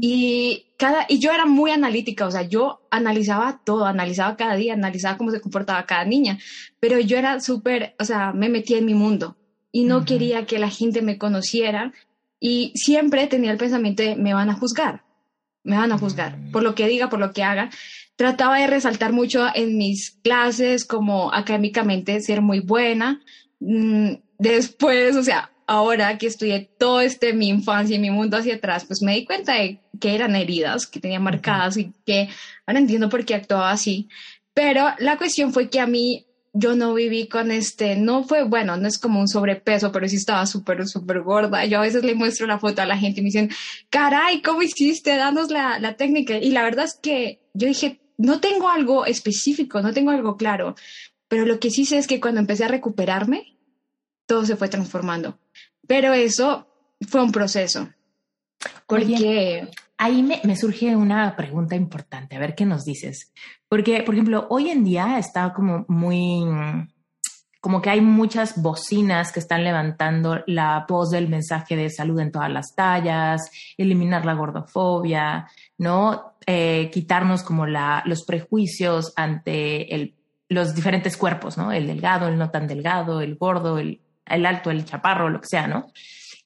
Y, 0.00 0.66
cada, 0.76 1.06
y 1.08 1.20
yo 1.20 1.30
era 1.32 1.46
muy 1.46 1.70
analítica, 1.70 2.26
o 2.26 2.30
sea, 2.30 2.42
yo 2.42 2.80
analizaba 2.90 3.60
todo, 3.64 3.86
analizaba 3.86 4.36
cada 4.36 4.56
día, 4.56 4.74
analizaba 4.74 5.16
cómo 5.16 5.30
se 5.30 5.40
comportaba 5.40 5.86
cada 5.86 6.04
niña, 6.04 6.38
pero 6.80 6.98
yo 6.98 7.16
era 7.16 7.40
súper, 7.40 7.94
o 8.00 8.04
sea, 8.04 8.32
me 8.32 8.48
metía 8.48 8.78
en 8.78 8.86
mi 8.86 8.94
mundo 8.94 9.36
y 9.70 9.84
no 9.84 10.04
quería 10.04 10.44
que 10.44 10.58
la 10.58 10.70
gente 10.70 11.02
me 11.02 11.18
conociera 11.18 11.92
y 12.40 12.72
siempre 12.74 13.28
tenía 13.28 13.52
el 13.52 13.58
pensamiento 13.58 14.02
de 14.02 14.16
me 14.16 14.34
van 14.34 14.50
a 14.50 14.54
juzgar, 14.54 15.04
me 15.62 15.76
van 15.76 15.92
a 15.92 15.98
juzgar 15.98 16.36
mm. 16.36 16.50
por 16.50 16.64
lo 16.64 16.74
que 16.74 16.88
diga, 16.88 17.08
por 17.08 17.20
lo 17.20 17.32
que 17.32 17.44
haga. 17.44 17.70
Trataba 18.16 18.58
de 18.58 18.66
resaltar 18.66 19.12
mucho 19.12 19.46
en 19.54 19.78
mis 19.78 20.10
clases 20.22 20.84
como 20.84 21.32
académicamente 21.32 22.20
ser 22.20 22.42
muy 22.42 22.58
buena. 22.58 23.22
Mm, 23.60 24.14
después, 24.38 25.16
o 25.16 25.22
sea, 25.22 25.51
ahora 25.72 26.18
que 26.18 26.26
estudié 26.26 26.68
todo 26.78 27.00
este 27.00 27.32
mi 27.32 27.48
infancia 27.48 27.96
y 27.96 27.98
mi 27.98 28.10
mundo 28.10 28.36
hacia 28.36 28.56
atrás, 28.56 28.84
pues 28.84 29.00
me 29.00 29.14
di 29.14 29.24
cuenta 29.24 29.54
de 29.54 29.80
que 29.98 30.14
eran 30.14 30.36
heridas, 30.36 30.86
que 30.86 31.00
tenía 31.00 31.18
marcadas 31.18 31.78
y 31.78 31.92
que 32.04 32.28
ahora 32.66 32.78
entiendo 32.78 33.08
por 33.08 33.24
qué 33.24 33.34
actuaba 33.34 33.70
así. 33.70 34.06
Pero 34.52 34.88
la 34.98 35.16
cuestión 35.16 35.50
fue 35.50 35.70
que 35.70 35.80
a 35.80 35.86
mí 35.86 36.26
yo 36.52 36.76
no 36.76 36.92
viví 36.92 37.26
con 37.26 37.50
este, 37.50 37.96
no 37.96 38.24
fue, 38.24 38.42
bueno, 38.44 38.76
no 38.76 38.86
es 38.86 38.98
como 38.98 39.18
un 39.18 39.28
sobrepeso, 39.28 39.90
pero 39.92 40.06
sí 40.08 40.16
estaba 40.16 40.44
súper, 40.44 40.86
súper 40.86 41.22
gorda. 41.22 41.64
Yo 41.64 41.78
a 41.78 41.82
veces 41.82 42.04
le 42.04 42.14
muestro 42.14 42.46
la 42.46 42.58
foto 42.58 42.82
a 42.82 42.86
la 42.86 42.98
gente 42.98 43.20
y 43.20 43.22
me 43.22 43.28
dicen, 43.28 43.50
caray, 43.88 44.42
¿cómo 44.42 44.60
hiciste? 44.60 45.16
Danos 45.16 45.50
la, 45.50 45.78
la 45.78 45.96
técnica. 45.96 46.36
Y 46.36 46.50
la 46.50 46.64
verdad 46.64 46.84
es 46.84 46.98
que 47.02 47.40
yo 47.54 47.66
dije, 47.66 48.02
no 48.18 48.40
tengo 48.40 48.68
algo 48.68 49.06
específico, 49.06 49.80
no 49.80 49.94
tengo 49.94 50.10
algo 50.10 50.36
claro, 50.36 50.74
pero 51.28 51.46
lo 51.46 51.58
que 51.58 51.70
sí 51.70 51.86
sé 51.86 51.96
es 51.96 52.06
que 52.06 52.20
cuando 52.20 52.40
empecé 52.40 52.64
a 52.64 52.68
recuperarme, 52.68 53.56
todo 54.26 54.44
se 54.44 54.56
fue 54.56 54.68
transformando. 54.68 55.38
Pero 55.86 56.12
eso 56.12 56.66
fue 57.08 57.22
un 57.22 57.32
proceso. 57.32 57.88
Porque 58.86 59.68
ahí 59.98 60.22
me, 60.22 60.40
me, 60.44 60.56
surge 60.56 60.94
una 60.94 61.34
pregunta 61.36 61.74
importante, 61.74 62.36
a 62.36 62.38
ver 62.38 62.54
qué 62.54 62.64
nos 62.64 62.84
dices. 62.84 63.32
Porque, 63.68 64.02
por 64.02 64.14
ejemplo, 64.14 64.46
hoy 64.50 64.70
en 64.70 64.84
día 64.84 65.18
está 65.18 65.52
como 65.52 65.84
muy, 65.88 66.44
como 67.62 67.80
que 67.80 67.90
hay 67.90 68.00
muchas 68.00 68.60
bocinas 68.60 69.32
que 69.32 69.40
están 69.40 69.62
levantando 69.62 70.42
la 70.46 70.84
voz 70.88 71.10
del 71.10 71.28
mensaje 71.28 71.76
de 71.76 71.90
salud 71.90 72.18
en 72.18 72.32
todas 72.32 72.50
las 72.50 72.74
tallas, 72.74 73.50
eliminar 73.78 74.24
la 74.24 74.34
gordofobia, 74.34 75.48
¿no? 75.78 76.34
Eh, 76.44 76.90
quitarnos 76.92 77.44
como 77.44 77.66
la, 77.66 78.02
los 78.04 78.24
prejuicios 78.24 79.12
ante 79.14 79.94
el, 79.94 80.14
los 80.48 80.74
diferentes 80.74 81.16
cuerpos, 81.16 81.56
¿no? 81.56 81.70
El 81.70 81.86
delgado, 81.86 82.26
el 82.26 82.36
no 82.36 82.50
tan 82.50 82.66
delgado, 82.66 83.20
el 83.20 83.36
gordo, 83.36 83.78
el, 83.78 84.00
el 84.34 84.46
alto, 84.46 84.70
el 84.70 84.84
chaparro, 84.84 85.28
lo 85.28 85.40
que 85.40 85.48
sea, 85.48 85.66
¿no? 85.66 85.92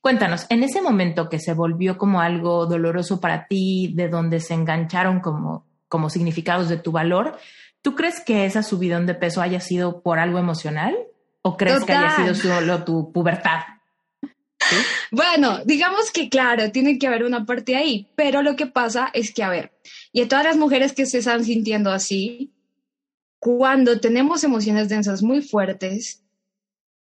Cuéntanos, 0.01 0.47
en 0.51 0.63
ese 0.63 0.81
momento 0.83 1.29
que 1.29 1.41
se 1.41 1.53
volvió 1.53 1.99
como 1.99 2.21
algo 2.21 2.67
doloroso 2.67 3.21
para 3.21 3.47
ti, 3.47 3.93
de 3.95 4.09
donde 4.09 4.41
se 4.41 4.55
engancharon 4.55 5.21
como, 5.21 5.67
como 5.89 6.11
significados 6.11 6.69
de 6.69 6.77
tu 6.77 6.93
valor, 6.93 7.39
¿tú 7.83 7.95
crees 7.95 8.21
que 8.21 8.45
esa 8.45 8.63
subidón 8.63 9.07
de 9.07 9.15
peso 9.15 9.43
haya 9.43 9.61
sido 9.61 10.03
por 10.03 10.19
algo 10.19 10.39
emocional 10.39 10.97
o 11.43 11.57
crees 11.57 11.85
que 11.85 11.93
haya 11.93 12.15
sido 12.17 12.35
solo 12.35 12.85
tu 12.85 13.13
pubertad? 13.13 13.61
Bueno, 15.11 15.61
digamos 15.65 16.11
que 16.11 16.29
claro, 16.29 16.71
tiene 16.73 16.99
que 16.99 17.07
haber 17.07 17.25
una 17.25 17.45
parte 17.45 17.77
ahí, 17.77 18.09
pero 18.17 18.43
lo 18.43 18.57
que 18.57 18.67
pasa 18.67 19.11
es 19.13 19.33
que, 19.33 19.43
a 19.43 19.49
ver, 19.49 19.73
y 20.13 20.23
a 20.23 20.29
todas 20.29 20.45
las 20.45 20.57
mujeres 20.57 20.93
que 20.93 21.07
se 21.07 21.19
están 21.19 21.45
sintiendo 21.45 21.91
así, 21.91 22.53
cuando 23.39 24.01
tenemos 24.01 24.45
emociones 24.45 24.89
densas 24.89 25.23
muy 25.23 25.43
fuertes, 25.43 26.25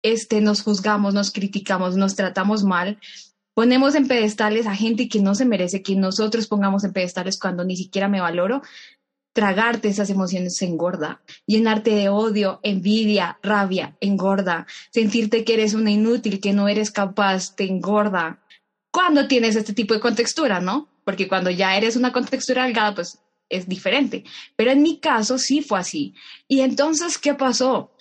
este, 0.02 0.40
nos 0.40 0.62
juzgamos, 0.62 1.14
nos 1.14 1.30
criticamos, 1.30 1.96
nos 1.96 2.16
tratamos 2.16 2.64
mal, 2.64 2.98
ponemos 3.54 3.94
en 3.94 4.08
pedestales 4.08 4.66
a 4.66 4.74
gente 4.74 5.08
que 5.08 5.20
no 5.20 5.34
se 5.34 5.44
merece 5.44 5.82
que 5.82 5.96
nosotros 5.96 6.46
pongamos 6.46 6.84
en 6.84 6.92
pedestales 6.92 7.38
cuando 7.38 7.64
ni 7.64 7.76
siquiera 7.76 8.08
me 8.08 8.20
valoro, 8.20 8.62
tragarte 9.32 9.88
esas 9.88 10.10
emociones 10.10 10.60
engorda, 10.62 11.22
llenarte 11.46 11.90
de 11.94 12.08
odio, 12.08 12.60
envidia, 12.62 13.38
rabia, 13.42 13.96
engorda, 14.00 14.66
sentirte 14.90 15.44
que 15.44 15.54
eres 15.54 15.74
una 15.74 15.90
inútil, 15.90 16.40
que 16.40 16.52
no 16.52 16.68
eres 16.68 16.90
capaz, 16.90 17.54
te 17.54 17.64
engorda. 17.64 18.40
Cuando 18.90 19.28
tienes 19.28 19.54
este 19.54 19.72
tipo 19.72 19.94
de 19.94 20.00
contextura, 20.00 20.60
¿no? 20.60 20.88
Porque 21.04 21.28
cuando 21.28 21.50
ya 21.50 21.76
eres 21.76 21.96
una 21.96 22.12
contextura 22.12 22.64
delgada, 22.64 22.94
pues 22.94 23.20
es 23.48 23.68
diferente. 23.68 24.24
Pero 24.56 24.72
en 24.72 24.82
mi 24.82 24.98
caso 24.98 25.38
sí 25.38 25.62
fue 25.62 25.78
así. 25.78 26.14
Y 26.48 26.60
entonces, 26.60 27.18
¿qué 27.18 27.34
pasó? 27.34 27.92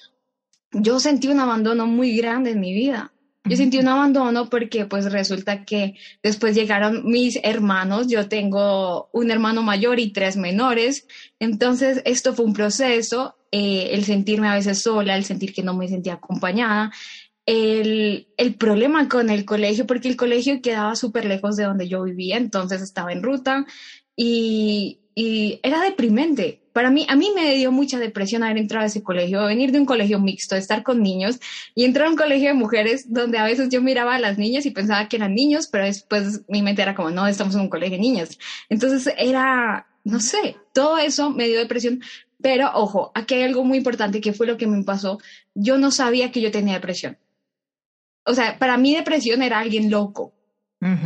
Yo 0.72 1.00
sentí 1.00 1.28
un 1.28 1.40
abandono 1.40 1.88
muy 1.88 2.16
grande 2.16 2.52
en 2.52 2.60
mi 2.60 2.74
vida. 2.74 3.14
Yo 3.46 3.56
sentí 3.56 3.80
un 3.80 3.88
abandono 3.88 4.50
porque 4.50 4.86
pues 4.86 5.12
resulta 5.12 5.64
que 5.64 5.96
después 6.22 6.56
llegaron 6.56 7.04
mis 7.06 7.40
hermanos, 7.42 8.08
yo 8.08 8.28
tengo 8.28 9.10
un 9.12 9.32
hermano 9.32 9.64
mayor 9.64 10.00
y 10.00 10.12
tres 10.12 10.36
menores, 10.36 11.08
entonces 11.40 12.02
esto 12.06 12.36
fue 12.36 12.46
un 12.46 12.54
proceso, 12.54 13.38
eh, 13.52 13.90
el 13.94 14.04
sentirme 14.04 14.50
a 14.50 14.56
veces 14.56 14.82
sola, 14.82 15.16
el 15.16 15.24
sentir 15.24 15.54
que 15.54 15.64
no 15.64 15.74
me 15.74 15.88
sentía 15.88 16.16
acompañada, 16.16 16.92
el, 17.46 18.28
el 18.38 18.56
problema 18.56 19.08
con 19.10 19.32
el 19.32 19.46
colegio, 19.46 19.88
porque 19.88 20.10
el 20.10 20.18
colegio 20.18 20.62
quedaba 20.62 20.96
súper 20.96 21.26
lejos 21.26 21.56
de 21.56 21.64
donde 21.64 21.88
yo 21.88 22.04
vivía, 22.04 22.38
entonces 22.38 22.82
estaba 22.82 23.14
en 23.14 23.24
ruta 23.24 23.66
y, 24.16 25.00
y 25.16 25.60
era 25.64 25.82
deprimente. 25.82 26.62
Para 26.80 26.92
mí, 26.92 27.06
a 27.10 27.18
mí 27.18 27.30
me 27.36 27.56
dio 27.56 27.74
mucha 27.74 28.00
depresión 28.00 28.42
haber 28.42 28.58
entrado 28.58 28.86
a 28.86 28.88
ese 28.88 29.04
colegio, 29.04 29.44
venir 29.44 29.74
de 29.74 29.80
un 29.80 29.86
colegio 29.86 30.18
mixto, 30.18 30.56
estar 30.56 30.82
con 30.82 31.04
niños 31.04 31.38
y 31.76 31.84
entrar 31.84 32.08
a 32.08 32.10
un 32.10 32.16
colegio 32.16 32.48
de 32.48 32.54
mujeres 32.54 33.12
donde 33.12 33.38
a 33.38 33.44
veces 33.44 33.68
yo 33.68 33.82
miraba 33.82 34.16
a 34.16 34.20
las 34.20 34.38
niñas 34.38 34.66
y 34.66 34.72
pensaba 34.72 35.10
que 35.10 35.18
eran 35.18 35.36
niños, 35.36 35.68
pero 35.68 35.84
después 35.84 36.44
mi 36.48 36.62
mente 36.62 36.82
era 36.82 36.96
como, 36.96 37.12
no, 37.12 37.28
estamos 37.28 37.54
en 37.56 37.60
un 37.60 37.70
colegio 37.70 37.98
de 37.98 38.02
niñas. 38.02 38.40
Entonces 38.70 39.14
era, 39.18 39.88
no 40.06 40.22
sé, 40.22 40.56
todo 40.72 40.98
eso 40.98 41.32
me 41.32 41.50
dio 41.50 41.60
depresión. 41.60 42.02
Pero 42.42 42.72
ojo, 42.74 43.12
aquí 43.14 43.34
hay 43.34 43.44
algo 43.44 43.66
muy 43.66 43.80
importante 43.80 44.22
que 44.22 44.32
fue 44.32 44.48
lo 44.48 44.56
que 44.56 44.66
me 44.66 44.82
pasó. 44.86 45.20
Yo 45.56 45.78
no 45.78 45.92
sabía 45.92 46.32
que 46.32 46.40
yo 46.40 46.50
tenía 46.50 46.76
depresión. 46.76 47.18
O 48.24 48.34
sea, 48.34 48.58
para 48.58 48.78
mí 48.78 48.96
depresión 48.96 49.42
era 49.44 49.60
alguien 49.60 49.92
loco, 49.92 50.32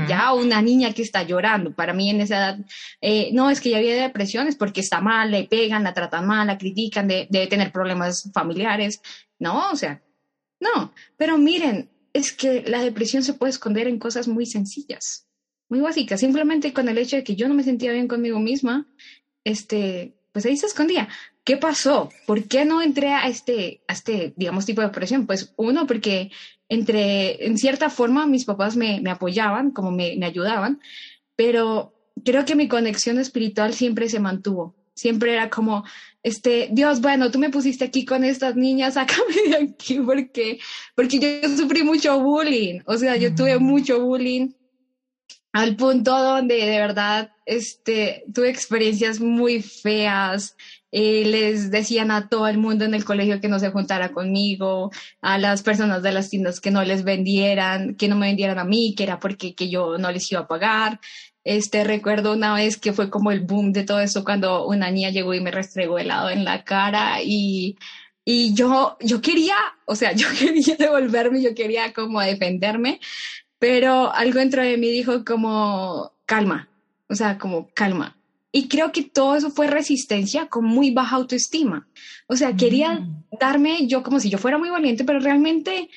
ya 0.08 0.34
una 0.34 0.62
niña 0.62 0.94
que 0.94 1.01
está 1.01 1.24
llorando, 1.24 1.74
para 1.74 1.94
mí 1.94 2.10
en 2.10 2.22
esa 2.22 2.38
edad, 2.38 2.60
eh, 3.01 3.32
no 3.34 3.50
es 3.50 3.60
que 3.60 3.72
ya 3.72 3.77
había 3.77 3.96
depresiones 3.96 4.56
porque 4.56 4.82
está 4.82 5.01
mal, 5.01 5.32
le 5.32 5.46
pegan, 5.46 5.84
la 5.84 5.94
tratan 5.94 6.27
mal, 6.27 6.46
la 6.46 6.58
critican, 6.58 7.08
debe 7.08 7.48
tener 7.48 7.72
problemas 7.72 8.30
familiares, 8.34 9.01
no, 9.39 9.72
o 9.72 9.75
sea, 9.75 10.01
no, 10.60 10.94
pero 11.18 11.38
miren, 11.38 11.89
es 12.13 12.32
que 12.32 12.63
la 12.68 12.82
depresión 12.82 13.24
se 13.24 13.34
puede 13.34 13.50
esconder 13.50 13.88
en 13.88 13.98
cosas 13.98 14.27
muy 14.27 14.46
sencillas, 14.46 15.27
muy 15.70 15.80
básicas, 15.80 16.20
simplemente 16.20 16.72
con 16.72 16.88
el 16.88 17.00
hecho 17.00 17.15
de 17.15 17.24
que 17.24 17.36
yo 17.36 17.48
no 17.48 17.56
me 17.56 17.63
sentía 17.63 17.92
bien 17.94 18.08
conmigo 18.08 18.39
misma, 18.39 18.88
este, 19.44 20.13
pues 20.32 20.46
ahí 20.46 20.56
se 20.56 20.68
escondía. 20.68 21.10
¿Qué 21.44 21.58
pasó? 21.58 22.10
¿Por 22.25 22.48
qué 22.48 22.63
no 22.63 22.82
entré 22.82 23.12
a 23.12 23.27
este, 23.27 23.82
a 23.88 23.94
este, 23.94 24.34
digamos, 24.38 24.65
tipo 24.65 24.82
de 24.82 24.88
depresión? 24.88 25.25
Pues 25.25 25.53
uno, 25.58 25.86
porque 25.86 26.32
entre, 26.74 27.46
en 27.46 27.58
cierta 27.58 27.89
forma, 27.89 28.25
mis 28.25 28.46
papás 28.46 28.75
me, 28.75 29.00
me 29.01 29.12
apoyaban, 29.12 29.72
como 29.72 29.92
me, 29.92 30.15
me, 30.18 30.25
ayudaban, 30.25 30.80
pero 31.36 31.94
creo 32.25 32.46
que 32.46 32.56
mi 32.56 32.68
conexión 32.68 33.20
espiritual 33.20 33.74
siempre 33.74 34.10
se 34.10 34.20
mantuvo. 34.20 34.75
Siempre 34.96 35.34
era 35.34 35.50
como, 35.50 35.84
este, 36.24 36.70
Dios, 36.72 37.01
bueno, 37.01 37.32
tú 37.32 37.39
me 37.39 37.50
pusiste 37.50 37.86
aquí 37.86 38.06
con 38.06 38.24
estas 38.24 38.56
niñas, 38.56 38.94
sácame 38.96 39.50
de 39.50 39.56
aquí, 39.58 40.00
porque, 40.00 40.60
porque 40.96 41.20
yo 41.20 41.50
sufrí 41.56 41.84
mucho 41.84 42.20
bullying, 42.20 42.82
o 42.86 42.98
sea, 42.98 43.18
yo 43.18 43.34
tuve 43.36 43.60
mucho 43.60 44.00
bullying 44.01 44.50
al 45.51 45.75
punto 45.75 46.18
donde 46.18 46.56
de 46.56 46.80
verdad, 46.80 47.32
este, 47.46 48.24
tuve 48.34 48.50
experiencias 48.50 49.20
muy 49.20 49.62
feas, 49.62 50.56
eh, 50.95 51.25
les 51.25 51.71
decían 51.71 52.12
a 52.12 52.29
todo 52.29 52.47
el 52.47 52.59
mundo 52.59 52.85
en 52.85 52.93
el 52.93 53.03
colegio 53.03 53.41
que 53.41 53.47
no 53.47 53.57
se 53.57 53.71
juntara 53.71 54.12
conmigo, 54.12 54.91
a 55.21 55.39
las 55.39 55.63
personas 55.63 56.03
de 56.03 56.12
las 56.12 56.29
tiendas 56.29 56.62
que 56.62 56.69
no 56.69 56.83
les 56.83 57.03
vendieran, 57.03 57.95
que 57.95 58.07
no 58.07 58.15
me 58.15 58.27
vendieran 58.27 58.59
a 58.59 58.63
mí, 58.63 58.93
que 58.95 59.01
era 59.03 59.19
porque 59.19 59.55
que 59.55 59.69
yo 59.69 59.97
no 59.97 60.12
les 60.12 60.31
iba 60.31 60.41
a 60.41 60.47
pagar. 60.47 61.00
Este, 61.43 61.83
recuerdo 61.83 62.33
una 62.33 62.53
vez 62.53 62.77
que 62.77 62.93
fue 62.93 63.09
como 63.09 63.31
el 63.31 63.41
boom 63.41 63.73
de 63.73 63.83
todo 63.85 64.00
eso 64.01 64.23
cuando 64.23 64.67
una 64.67 64.91
niña 64.91 65.09
llegó 65.09 65.33
y 65.33 65.41
me 65.41 65.50
restregó 65.51 65.97
helado 65.97 66.29
en 66.29 66.45
la 66.45 66.63
cara 66.63 67.23
y, 67.23 67.75
y 68.23 68.53
yo, 68.53 68.95
yo 69.01 69.19
quería, 69.19 69.55
o 69.85 69.95
sea, 69.95 70.12
yo 70.13 70.27
quería 70.38 70.75
devolverme, 70.77 71.41
yo 71.41 71.55
quería 71.55 71.91
como 71.91 72.21
defenderme, 72.21 73.00
pero 73.57 74.13
algo 74.13 74.39
dentro 74.39 74.62
de 74.62 74.77
mí 74.77 74.91
dijo 74.91 75.25
como, 75.25 76.13
calma, 76.27 76.69
o 77.09 77.15
sea, 77.15 77.39
como 77.39 77.69
calma, 77.73 78.15
y 78.55 78.67
creo 78.67 78.91
que 78.91 79.01
todo 79.01 79.36
eso 79.36 79.50
fue 79.50 79.67
resistencia 79.67 80.48
con 80.48 80.63
muy 80.63 80.91
baja 80.91 81.15
autoestima. 81.15 81.88
O 82.27 82.36
sea, 82.36 82.55
quería 82.55 82.93
mm. 82.93 83.25
darme 83.39 83.88
yo 83.88 84.03
como 84.03 84.19
si 84.19 84.29
yo 84.29 84.38
fuera 84.38 84.60
muy 84.60 84.69
valiente, 84.69 85.03
pero 85.03 85.19
realmente 85.19 85.89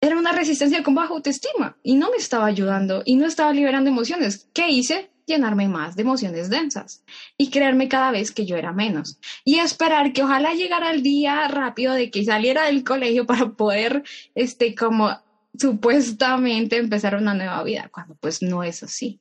era 0.00 0.16
una 0.16 0.32
resistencia 0.32 0.82
con 0.84 0.94
baja 0.94 1.12
autoestima 1.12 1.76
y 1.82 1.96
no 1.96 2.10
me 2.10 2.16
estaba 2.16 2.46
ayudando 2.46 3.02
y 3.04 3.16
no 3.16 3.26
estaba 3.26 3.52
liberando 3.52 3.90
emociones. 3.90 4.48
¿Qué 4.54 4.68
hice? 4.70 5.10
Llenarme 5.26 5.68
más 5.68 5.96
de 5.96 6.02
emociones 6.02 6.50
densas 6.50 7.04
y 7.36 7.50
creerme 7.50 7.88
cada 7.88 8.12
vez 8.12 8.30
que 8.30 8.46
yo 8.46 8.56
era 8.56 8.72
menos 8.72 9.18
y 9.44 9.58
esperar 9.58 10.12
que 10.12 10.22
ojalá 10.22 10.54
llegara 10.54 10.92
el 10.92 11.02
día 11.02 11.48
rápido 11.48 11.94
de 11.94 12.10
que 12.10 12.24
saliera 12.24 12.66
del 12.66 12.84
colegio 12.84 13.26
para 13.26 13.50
poder, 13.50 14.04
este, 14.36 14.74
como 14.76 15.10
supuestamente 15.58 16.76
empezar 16.76 17.16
una 17.16 17.34
nueva 17.34 17.62
vida, 17.64 17.90
cuando 17.92 18.14
pues 18.14 18.40
no 18.40 18.62
es 18.62 18.84
así. 18.84 19.20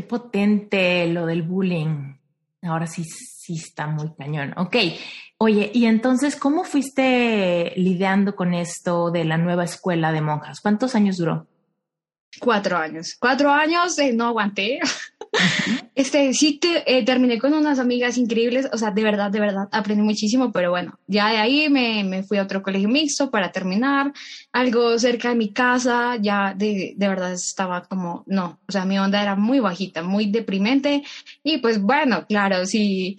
Qué 0.00 0.06
potente 0.06 1.06
lo 1.08 1.26
del 1.26 1.42
bullying. 1.42 2.14
Ahora 2.62 2.86
sí, 2.86 3.04
sí 3.04 3.56
está 3.56 3.86
muy 3.86 4.10
cañón. 4.14 4.54
Ok. 4.56 4.74
Oye, 5.36 5.70
y 5.74 5.84
entonces, 5.84 6.36
¿cómo 6.36 6.64
fuiste 6.64 7.74
lidiando 7.76 8.34
con 8.34 8.54
esto 8.54 9.10
de 9.10 9.26
la 9.26 9.36
nueva 9.36 9.64
escuela 9.64 10.10
de 10.10 10.22
monjas? 10.22 10.62
¿Cuántos 10.62 10.94
años 10.94 11.18
duró? 11.18 11.46
Cuatro 12.40 12.78
años. 12.78 13.14
Cuatro 13.20 13.50
años 13.50 13.98
eh, 13.98 14.14
no 14.14 14.28
aguanté. 14.28 14.80
Este, 15.94 16.32
sí 16.34 16.58
te, 16.58 16.98
eh, 16.98 17.04
terminé 17.04 17.38
con 17.38 17.52
unas 17.52 17.78
amigas 17.78 18.16
increíbles, 18.16 18.68
o 18.72 18.78
sea, 18.78 18.90
de 18.90 19.02
verdad, 19.02 19.30
de 19.30 19.40
verdad, 19.40 19.68
aprendí 19.70 20.02
muchísimo, 20.02 20.50
pero 20.52 20.70
bueno, 20.70 20.98
ya 21.06 21.28
de 21.30 21.36
ahí 21.36 21.68
me, 21.68 22.04
me 22.04 22.22
fui 22.22 22.38
a 22.38 22.42
otro 22.42 22.62
colegio 22.62 22.88
mixto 22.88 23.30
para 23.30 23.52
terminar, 23.52 24.12
algo 24.52 24.98
cerca 24.98 25.30
de 25.30 25.34
mi 25.36 25.52
casa, 25.52 26.16
ya 26.20 26.54
de, 26.54 26.94
de 26.96 27.08
verdad 27.08 27.32
estaba 27.32 27.82
como, 27.82 28.24
no, 28.26 28.60
o 28.68 28.72
sea, 28.72 28.84
mi 28.84 28.98
onda 28.98 29.22
era 29.22 29.36
muy 29.36 29.60
bajita, 29.60 30.02
muy 30.02 30.30
deprimente, 30.30 31.02
y 31.42 31.58
pues 31.58 31.80
bueno, 31.80 32.26
claro, 32.26 32.66
si 32.66 33.18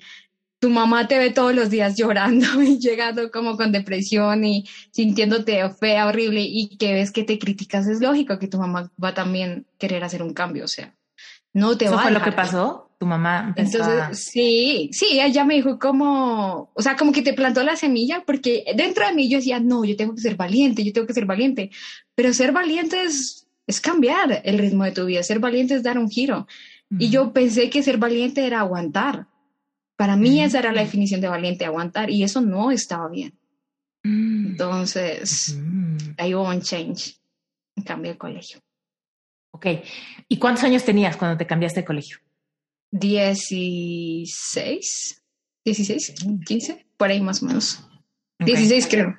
tu 0.59 0.69
mamá 0.69 1.07
te 1.07 1.17
ve 1.17 1.31
todos 1.31 1.55
los 1.55 1.69
días 1.69 1.97
llorando 1.97 2.45
y 2.63 2.79
llegando 2.79 3.31
como 3.31 3.57
con 3.57 3.71
depresión 3.71 4.45
y 4.45 4.65
sintiéndote 4.91 5.67
fea, 5.71 6.07
horrible 6.07 6.41
y 6.41 6.77
que 6.77 6.93
ves 6.93 7.11
que 7.11 7.23
te 7.23 7.39
criticas, 7.39 7.87
es 7.87 8.01
lógico 8.01 8.37
que 8.39 8.47
tu 8.47 8.57
mamá 8.59 8.91
va 9.03 9.13
también 9.13 9.65
querer 9.77 10.03
hacer 10.03 10.21
un 10.23 10.33
cambio, 10.33 10.65
o 10.65 10.67
sea, 10.67 10.95
no 11.53 11.77
te 11.77 11.85
¿Eso 11.85 11.95
va 11.95 12.03
fue 12.03 12.11
lo 12.11 12.21
que 12.21 12.31
pasó? 12.31 12.89
Tu 12.97 13.05
mamá. 13.05 13.53
Entonces, 13.57 14.29
sí, 14.29 14.89
sí, 14.93 15.19
ella 15.19 15.43
me 15.43 15.55
dijo 15.55 15.79
como, 15.79 16.71
o 16.73 16.81
sea, 16.81 16.95
como 16.95 17.11
que 17.11 17.23
te 17.23 17.33
plantó 17.33 17.63
la 17.63 17.75
semilla, 17.75 18.23
porque 18.25 18.63
dentro 18.75 19.07
de 19.07 19.13
mí 19.13 19.27
yo 19.27 19.37
decía, 19.37 19.59
no, 19.59 19.83
yo 19.83 19.95
tengo 19.95 20.13
que 20.13 20.21
ser 20.21 20.35
valiente, 20.35 20.83
yo 20.83 20.93
tengo 20.93 21.07
que 21.07 21.13
ser 21.13 21.25
valiente, 21.25 21.71
pero 22.13 22.31
ser 22.31 22.51
valiente 22.51 23.01
es, 23.03 23.47
es 23.65 23.81
cambiar 23.81 24.41
el 24.45 24.59
ritmo 24.59 24.83
de 24.83 24.91
tu 24.91 25.05
vida. 25.05 25.23
Ser 25.23 25.39
valiente 25.39 25.75
es 25.75 25.83
dar 25.83 25.97
un 25.97 26.09
giro. 26.09 26.47
Y 26.99 27.09
yo 27.09 27.31
pensé 27.31 27.69
que 27.69 27.83
ser 27.83 27.97
valiente 27.97 28.45
era 28.45 28.59
aguantar. 28.59 29.27
Para 29.95 30.17
mí 30.17 30.43
esa 30.43 30.59
era 30.59 30.73
la 30.73 30.81
definición 30.81 31.21
de 31.21 31.29
valiente, 31.29 31.65
aguantar, 31.65 32.09
y 32.09 32.23
eso 32.23 32.41
no 32.41 32.69
estaba 32.69 33.07
bien. 33.07 33.33
Entonces, 34.03 35.57
ahí 36.17 36.33
hubo 36.33 36.49
un 36.49 36.61
change, 36.61 37.19
un 37.75 37.83
cambio 37.83 38.11
de 38.11 38.17
colegio. 38.17 38.59
Ok. 39.61 39.67
¿Y 40.27 40.37
cuántos 40.37 40.63
años 40.63 40.83
tenías 40.83 41.15
cuando 41.17 41.37
te 41.37 41.45
cambiaste 41.45 41.81
de 41.81 41.85
colegio? 41.85 42.17
Dieciséis, 42.89 44.33
dieciséis, 45.63 46.15
quince, 46.45 46.87
por 46.97 47.09
ahí 47.09 47.21
más 47.21 47.43
o 47.43 47.45
menos. 47.45 47.87
Dieciséis 48.39 48.87
creo. 48.87 49.15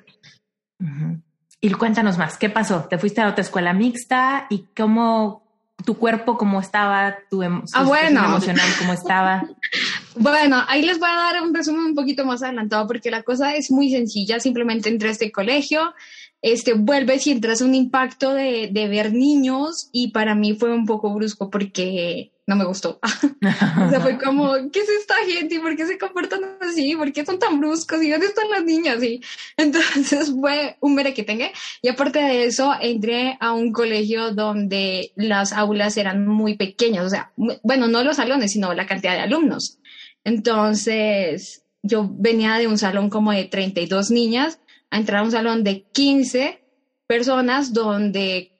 Y 1.61 1.71
cuéntanos 1.71 2.17
más, 2.17 2.37
¿qué 2.37 2.49
pasó? 2.49 2.83
¿Te 2.89 2.97
fuiste 2.97 3.21
a 3.21 3.29
otra 3.29 3.41
escuela 3.41 3.71
mixta 3.73 4.47
y 4.49 4.65
cómo 4.75 5.43
tu 5.85 5.97
cuerpo, 5.97 6.37
cómo 6.37 6.59
estaba, 6.59 7.15
tu 7.29 7.41
ah, 7.41 7.83
bueno. 7.85 8.25
emocional, 8.25 8.67
cómo 8.79 8.91
estaba? 8.91 9.47
bueno, 10.15 10.61
ahí 10.67 10.81
les 10.81 10.99
voy 10.99 11.09
a 11.09 11.15
dar 11.15 11.41
un 11.41 11.53
resumen 11.53 11.85
un 11.85 11.95
poquito 11.95 12.25
más 12.25 12.43
adelantado 12.43 12.85
porque 12.85 13.09
la 13.09 13.23
cosa 13.23 13.55
es 13.55 13.71
muy 13.71 13.89
sencilla. 13.89 14.41
Simplemente 14.41 14.89
entré 14.89 15.07
a 15.07 15.13
este 15.13 15.31
colegio, 15.31 15.93
este, 16.43 16.73
vuelves 16.73 17.25
y 17.25 17.31
entras 17.31 17.61
un 17.61 17.73
impacto 17.73 18.33
de, 18.33 18.69
de 18.71 18.87
ver 18.89 19.13
niños 19.13 19.89
y 19.93 20.11
para 20.11 20.35
mí 20.35 20.53
fue 20.53 20.73
un 20.73 20.85
poco 20.85 21.13
brusco 21.13 21.49
porque 21.49 22.33
no 22.45 22.57
me 22.57 22.65
gustó. 22.65 22.99
o 23.01 23.89
sea, 23.89 24.01
fue 24.01 24.17
como, 24.17 24.51
¿qué 24.69 24.79
es 24.79 24.89
esta 24.89 25.15
gente? 25.25 25.55
¿Y 25.55 25.59
por 25.59 25.73
qué 25.77 25.87
se 25.87 25.97
comportan 25.97 26.41
así? 26.59 26.97
¿Por 26.97 27.13
qué 27.13 27.25
son 27.25 27.39
tan 27.39 27.61
bruscos? 27.61 28.03
¿Y 28.03 28.09
dónde 28.09 28.25
están 28.25 28.49
las 28.49 28.65
niñas? 28.65 29.01
Y 29.01 29.21
entonces 29.57 30.31
fue 30.31 30.75
un 30.81 30.97
tenga 30.97 31.49
Y 31.81 31.87
aparte 31.87 32.19
de 32.19 32.43
eso, 32.43 32.73
entré 32.81 33.37
a 33.39 33.53
un 33.53 33.71
colegio 33.71 34.33
donde 34.33 35.13
las 35.15 35.53
aulas 35.53 35.95
eran 35.95 36.27
muy 36.27 36.57
pequeñas. 36.57 37.05
O 37.05 37.09
sea, 37.09 37.31
bueno, 37.37 37.87
no 37.87 38.03
los 38.03 38.17
salones, 38.17 38.51
sino 38.51 38.73
la 38.73 38.85
cantidad 38.85 39.13
de 39.13 39.21
alumnos. 39.21 39.79
Entonces, 40.25 41.63
yo 41.81 42.09
venía 42.11 42.55
de 42.55 42.67
un 42.67 42.77
salón 42.77 43.09
como 43.09 43.31
de 43.31 43.45
32 43.45 44.11
niñas 44.11 44.59
a 44.93 44.97
entrar 44.97 45.21
a 45.21 45.23
un 45.23 45.31
salón 45.31 45.63
de 45.63 45.85
15 45.91 46.61
personas 47.07 47.73
donde 47.73 48.51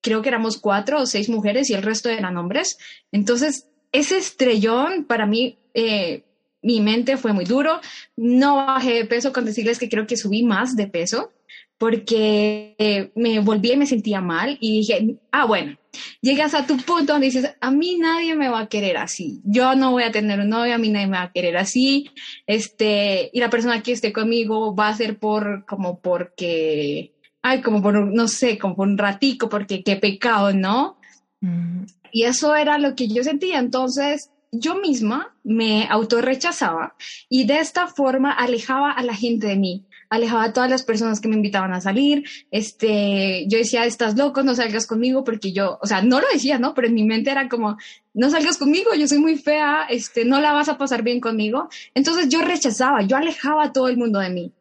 creo 0.00 0.22
que 0.22 0.28
éramos 0.28 0.56
cuatro 0.58 1.00
o 1.00 1.06
seis 1.06 1.28
mujeres 1.28 1.70
y 1.70 1.74
el 1.74 1.82
resto 1.82 2.08
eran 2.08 2.36
hombres. 2.36 2.78
Entonces, 3.10 3.66
ese 3.90 4.16
estrellón 4.16 5.04
para 5.04 5.26
mí, 5.26 5.58
eh, 5.74 6.22
mi 6.62 6.80
mente 6.80 7.16
fue 7.16 7.32
muy 7.32 7.46
duro. 7.46 7.80
No 8.16 8.56
bajé 8.56 8.94
de 8.94 9.04
peso 9.06 9.32
con 9.32 9.44
decirles 9.44 9.80
que 9.80 9.88
creo 9.88 10.06
que 10.06 10.16
subí 10.16 10.44
más 10.44 10.76
de 10.76 10.86
peso 10.86 11.32
porque 11.78 12.76
eh, 12.78 13.10
me 13.16 13.40
volví 13.40 13.72
y 13.72 13.76
me 13.76 13.86
sentía 13.86 14.20
mal 14.20 14.56
y 14.60 14.78
dije, 14.78 15.16
ah, 15.32 15.46
bueno, 15.46 15.76
llegas 16.20 16.54
a 16.54 16.66
tu 16.66 16.76
punto 16.78 17.12
donde 17.12 17.26
dices, 17.26 17.54
a 17.60 17.70
mí 17.70 17.96
nadie 17.98 18.34
me 18.34 18.48
va 18.48 18.60
a 18.60 18.68
querer 18.68 18.96
así, 18.96 19.40
yo 19.44 19.74
no 19.74 19.92
voy 19.92 20.04
a 20.04 20.12
tener 20.12 20.40
un 20.40 20.48
novio, 20.48 20.74
a 20.74 20.78
mí 20.78 20.88
nadie 20.88 21.06
me 21.06 21.18
va 21.18 21.24
a 21.24 21.32
querer 21.32 21.56
así, 21.56 22.10
este, 22.46 23.30
y 23.32 23.40
la 23.40 23.50
persona 23.50 23.82
que 23.82 23.92
esté 23.92 24.12
conmigo 24.12 24.74
va 24.74 24.88
a 24.88 24.96
ser 24.96 25.18
por, 25.18 25.64
como 25.66 26.00
porque 26.00 27.12
ay, 27.42 27.60
como 27.60 27.82
por, 27.82 27.94
no 27.94 28.28
sé, 28.28 28.58
como 28.58 28.76
por 28.76 28.88
un 28.88 28.96
ratico, 28.96 29.48
porque 29.48 29.82
qué 29.82 29.96
pecado, 29.96 30.52
¿no? 30.52 30.98
Mm. 31.40 31.84
Y 32.12 32.24
eso 32.24 32.54
era 32.54 32.78
lo 32.78 32.94
que 32.94 33.08
yo 33.08 33.24
sentía. 33.24 33.58
Entonces, 33.58 34.30
yo 34.52 34.76
misma 34.76 35.34
me 35.42 35.86
autorrechazaba 35.88 36.94
y 37.28 37.44
de 37.44 37.58
esta 37.58 37.88
forma 37.88 38.30
alejaba 38.30 38.92
a 38.92 39.02
la 39.02 39.14
gente 39.14 39.48
de 39.48 39.56
mí, 39.56 39.86
alejaba 40.12 40.44
a 40.44 40.52
todas 40.52 40.68
las 40.68 40.82
personas 40.82 41.20
que 41.20 41.28
me 41.28 41.36
invitaban 41.36 41.72
a 41.72 41.80
salir. 41.80 42.24
Este, 42.50 43.46
yo 43.48 43.56
decía, 43.56 43.86
estás 43.86 44.14
loco, 44.14 44.42
no 44.42 44.54
salgas 44.54 44.86
conmigo 44.86 45.24
porque 45.24 45.52
yo, 45.52 45.78
o 45.80 45.86
sea, 45.86 46.02
no 46.02 46.20
lo 46.20 46.26
decía, 46.30 46.58
¿no? 46.58 46.74
Pero 46.74 46.88
en 46.88 46.94
mi 46.94 47.04
mente 47.04 47.30
era 47.30 47.48
como, 47.48 47.78
no 48.12 48.28
salgas 48.28 48.58
conmigo, 48.58 48.94
yo 48.94 49.08
soy 49.08 49.18
muy 49.18 49.38
fea, 49.38 49.86
este, 49.88 50.26
no 50.26 50.38
la 50.38 50.52
vas 50.52 50.68
a 50.68 50.76
pasar 50.76 51.02
bien 51.02 51.18
conmigo. 51.18 51.70
Entonces 51.94 52.28
yo 52.28 52.42
rechazaba, 52.42 53.00
yo 53.02 53.16
alejaba 53.16 53.64
a 53.64 53.72
todo 53.72 53.88
el 53.88 53.96
mundo 53.96 54.18
de 54.18 54.28
mí. 54.28 54.52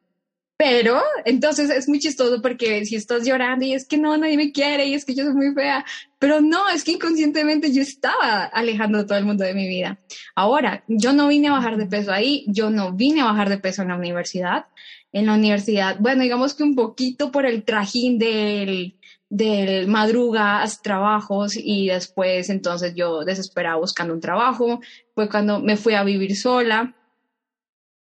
Pero 0.56 1.02
entonces 1.25 1.69
es 1.69 1.89
muy 1.89 1.99
chistoso 1.99 2.41
porque 2.41 2.86
si 2.86 2.95
estás 2.95 3.25
llorando 3.25 3.65
y 3.65 3.73
es 3.73 3.86
que 3.86 3.97
no, 3.97 4.15
nadie 4.15 4.38
me 4.38 4.52
quiere 4.52 4.86
y 4.86 4.93
es 4.93 5.04
que 5.04 5.15
yo 5.15 5.25
soy 5.25 5.34
muy 5.34 5.54
fea, 5.54 5.84
pero 6.19 6.39
no, 6.39 6.69
es 6.69 6.84
que 6.84 6.91
inconscientemente 6.91 7.73
yo 7.73 7.82
estaba 7.82 8.43
alejando 8.45 8.99
a 8.99 9.06
todo 9.06 9.17
el 9.17 9.25
mundo 9.25 9.43
de 9.43 9.56
mi 9.56 9.67
vida. 9.67 9.99
Ahora, 10.36 10.84
yo 10.88 11.12
no 11.12 11.28
vine 11.28 11.47
a 11.47 11.54
bajar 11.54 11.78
de 11.78 11.88
peso 11.88 12.13
ahí, 12.13 12.45
yo 12.47 12.69
no 12.69 12.93
vine 12.93 13.21
a 13.21 13.25
bajar 13.25 13.49
de 13.49 13.58
peso 13.58 13.82
en 13.82 13.88
la 13.88 13.97
universidad. 13.97 14.67
En 15.13 15.26
la 15.26 15.34
universidad, 15.34 15.97
bueno, 16.00 16.24
digamos 16.24 16.54
que 16.54 16.63
un 16.63 16.76
poquito 16.76 17.32
por 17.32 17.45
el 17.45 17.63
trajín 17.63 18.17
del, 18.17 18.97
del 19.30 19.88
madrugas, 19.88 20.82
trabajos 20.82 21.54
y 21.56 21.88
después 21.88 22.50
entonces 22.50 22.93
yo 22.95 23.24
desesperada 23.24 23.78
buscando 23.78 24.13
un 24.13 24.21
trabajo, 24.21 24.82
fue 25.15 25.30
cuando 25.30 25.60
me 25.60 25.78
fui 25.78 25.93
a 25.93 26.04
vivir 26.04 26.36
sola. 26.36 26.95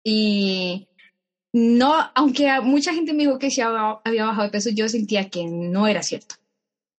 Y 0.04 0.88
no, 1.54 1.94
aunque 2.14 2.50
mucha 2.62 2.94
gente 2.94 3.14
me 3.14 3.24
dijo 3.24 3.40
que 3.40 3.50
sí 3.50 3.62
había 3.62 4.26
bajado 4.26 4.44
de 4.44 4.52
peso, 4.52 4.70
yo 4.70 4.88
sentía 4.90 5.30
que 5.30 5.46
no 5.46 5.88
era 5.88 6.04
cierto, 6.04 6.36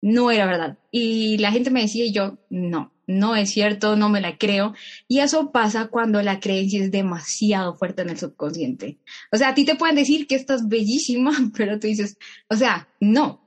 no 0.02 0.32
era 0.32 0.46
verdad. 0.48 0.78
Y 0.92 1.38
la 1.38 1.52
gente 1.52 1.70
me 1.70 1.82
decía 1.82 2.06
y 2.06 2.12
yo, 2.12 2.38
no, 2.50 2.92
no 3.08 3.36
es 3.36 3.52
cierto, 3.52 3.96
no 3.96 4.10
me 4.10 4.22
la 4.22 4.38
creo. 4.38 4.76
Y 5.08 5.20
eso 5.20 5.52
pasa 5.52 5.88
cuando 5.88 6.22
la 6.22 6.40
creencia 6.40 6.84
es 6.84 6.92
demasiado 6.92 7.74
fuerte 7.74 8.02
en 8.02 8.10
el 8.10 8.20
subconsciente. 8.20 9.00
O 9.32 9.38
sea, 9.38 9.50
a 9.50 9.54
ti 9.56 9.66
te 9.66 9.76
pueden 9.76 9.96
decir 9.96 10.28
que 10.28 10.36
estás 10.36 10.68
bellísima, 10.68 11.32
pero 11.58 11.80
tú 11.80 11.88
dices, 11.88 12.18
o 12.50 12.56
sea, 12.56 12.88
no. 13.00 13.44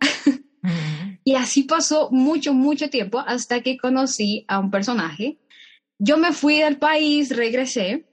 y 1.25 1.35
así 1.35 1.65
pasó 1.65 2.09
mucho, 2.11 2.55
mucho 2.55 2.89
tiempo 2.89 3.19
hasta 3.19 3.61
que 3.61 3.77
conocí 3.77 4.45
a 4.49 4.59
un 4.59 4.71
personaje. 4.71 5.39
Yo 5.99 6.17
me 6.17 6.33
fui 6.33 6.57
del 6.57 6.79
país, 6.79 7.37
regresé. 7.37 8.07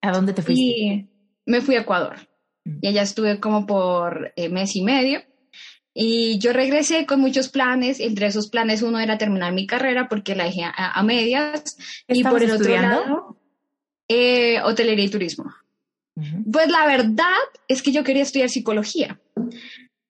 ¿A 0.00 0.12
dónde 0.12 0.32
te 0.32 0.42
fuiste? 0.42 0.64
Y 0.64 1.08
me 1.44 1.60
fui 1.60 1.76
a 1.76 1.80
Ecuador. 1.80 2.16
Mm. 2.64 2.78
Y 2.80 2.88
allá 2.88 3.02
estuve 3.02 3.38
como 3.40 3.66
por 3.66 4.32
eh, 4.36 4.48
mes 4.48 4.74
y 4.74 4.82
medio. 4.82 5.20
Y 6.00 6.38
yo 6.38 6.52
regresé 6.52 7.06
con 7.06 7.20
muchos 7.20 7.48
planes. 7.48 7.98
Entre 7.98 8.28
esos 8.28 8.48
planes, 8.48 8.82
uno 8.82 9.00
era 9.00 9.18
terminar 9.18 9.52
mi 9.52 9.66
carrera 9.66 10.08
porque 10.08 10.36
la 10.36 10.44
dejé 10.44 10.62
a, 10.64 11.02
medias. 11.02 11.76
Y 12.06 12.22
por 12.22 12.40
el 12.40 12.52
otro 12.52 12.72
lado, 12.72 13.36
eh, 14.06 14.60
hotelería 14.62 15.06
y 15.06 15.10
turismo. 15.10 15.52
Pues 16.52 16.68
la 16.68 16.86
verdad 16.86 17.34
es 17.66 17.82
que 17.82 17.90
yo 17.90 18.04
quería 18.04 18.22
estudiar 18.22 18.48
psicología. 18.48 19.20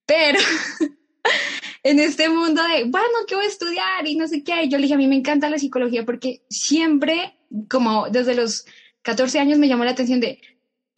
Pero 0.05 0.38
en 1.83 2.01
este 2.01 2.29
mundo 2.29 2.62
de, 2.64 2.85
bueno, 2.85 3.24
¿qué 3.27 3.37
voy 3.37 3.46
a 3.46 3.48
estudiar? 3.48 4.07
Y 4.07 4.16
no 4.16 4.29
sé 4.29 4.44
qué. 4.44 4.68
Yo 4.68 4.77
le 4.77 4.83
dije, 4.83 4.94
a 4.94 4.98
mí 4.98 5.09
me 5.09 5.16
encanta 5.16 5.48
la 5.48 5.59
psicología 5.59 6.05
porque 6.05 6.42
siempre, 6.51 7.38
como 7.70 8.11
desde 8.11 8.35
los 8.35 8.66
14 9.01 9.38
años, 9.38 9.59
me 9.59 9.68
llamó 9.68 9.87
la 9.87 9.92
atención 9.92 10.20
de 10.20 10.38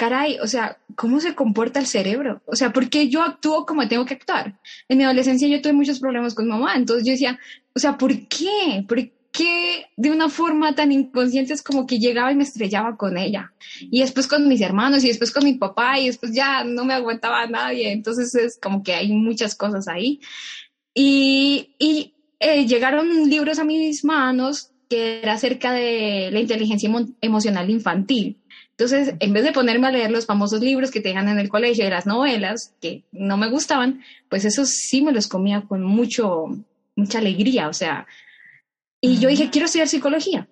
caray, 0.00 0.38
o 0.40 0.46
sea, 0.46 0.78
¿cómo 0.96 1.20
se 1.20 1.34
comporta 1.34 1.78
el 1.78 1.86
cerebro? 1.86 2.40
O 2.46 2.56
sea, 2.56 2.72
¿por 2.72 2.88
qué 2.88 3.10
yo 3.10 3.22
actúo 3.22 3.66
como 3.66 3.86
tengo 3.86 4.06
que 4.06 4.14
actuar? 4.14 4.58
En 4.88 4.96
mi 4.96 5.04
adolescencia 5.04 5.46
yo 5.46 5.60
tuve 5.60 5.74
muchos 5.74 6.00
problemas 6.00 6.32
con 6.32 6.48
mamá, 6.48 6.74
entonces 6.74 7.04
yo 7.04 7.12
decía, 7.12 7.38
o 7.74 7.78
sea, 7.78 7.98
¿por 7.98 8.26
qué? 8.26 8.82
¿Por 8.88 8.98
qué 9.30 9.84
de 9.98 10.10
una 10.10 10.30
forma 10.30 10.74
tan 10.74 10.90
inconsciente 10.90 11.52
es 11.52 11.62
como 11.62 11.86
que 11.86 11.98
llegaba 11.98 12.32
y 12.32 12.34
me 12.34 12.44
estrellaba 12.44 12.96
con 12.96 13.18
ella? 13.18 13.52
Y 13.78 14.00
después 14.00 14.26
con 14.26 14.48
mis 14.48 14.62
hermanos 14.62 15.04
y 15.04 15.08
después 15.08 15.32
con 15.32 15.44
mi 15.44 15.52
papá 15.58 15.98
y 15.98 16.06
después 16.06 16.32
ya 16.32 16.64
no 16.64 16.86
me 16.86 16.94
aguantaba 16.94 17.42
a 17.42 17.46
nadie, 17.46 17.92
entonces 17.92 18.34
es 18.34 18.58
como 18.58 18.82
que 18.82 18.94
hay 18.94 19.12
muchas 19.12 19.54
cosas 19.54 19.86
ahí. 19.86 20.18
Y, 20.94 22.14
eh, 22.38 22.64
llegaron 22.66 23.28
libros 23.28 23.58
a 23.58 23.64
mis 23.64 24.02
manos 24.02 24.70
que 24.88 25.20
era 25.22 25.34
acerca 25.34 25.72
de 25.72 26.30
la 26.32 26.40
inteligencia 26.40 26.90
emocional 27.20 27.68
infantil. 27.68 28.39
Entonces, 28.80 29.14
en 29.20 29.34
vez 29.34 29.44
de 29.44 29.52
ponerme 29.52 29.88
a 29.88 29.90
leer 29.90 30.10
los 30.10 30.24
famosos 30.24 30.62
libros 30.62 30.90
que 30.90 31.02
te 31.02 31.10
dejan 31.10 31.28
en 31.28 31.38
el 31.38 31.50
colegio 31.50 31.84
de 31.84 31.90
las 31.90 32.06
novelas, 32.06 32.74
que 32.80 33.04
no 33.12 33.36
me 33.36 33.50
gustaban, 33.50 34.02
pues 34.30 34.46
esos 34.46 34.70
sí 34.70 35.02
me 35.02 35.12
los 35.12 35.28
comía 35.28 35.66
con 35.68 35.82
mucho, 35.82 36.46
mucha 36.96 37.18
alegría, 37.18 37.68
o 37.68 37.74
sea, 37.74 38.06
y 38.98 39.18
yo 39.18 39.28
dije, 39.28 39.50
quiero 39.50 39.66
estudiar 39.66 39.86
psicología. 39.86 40.48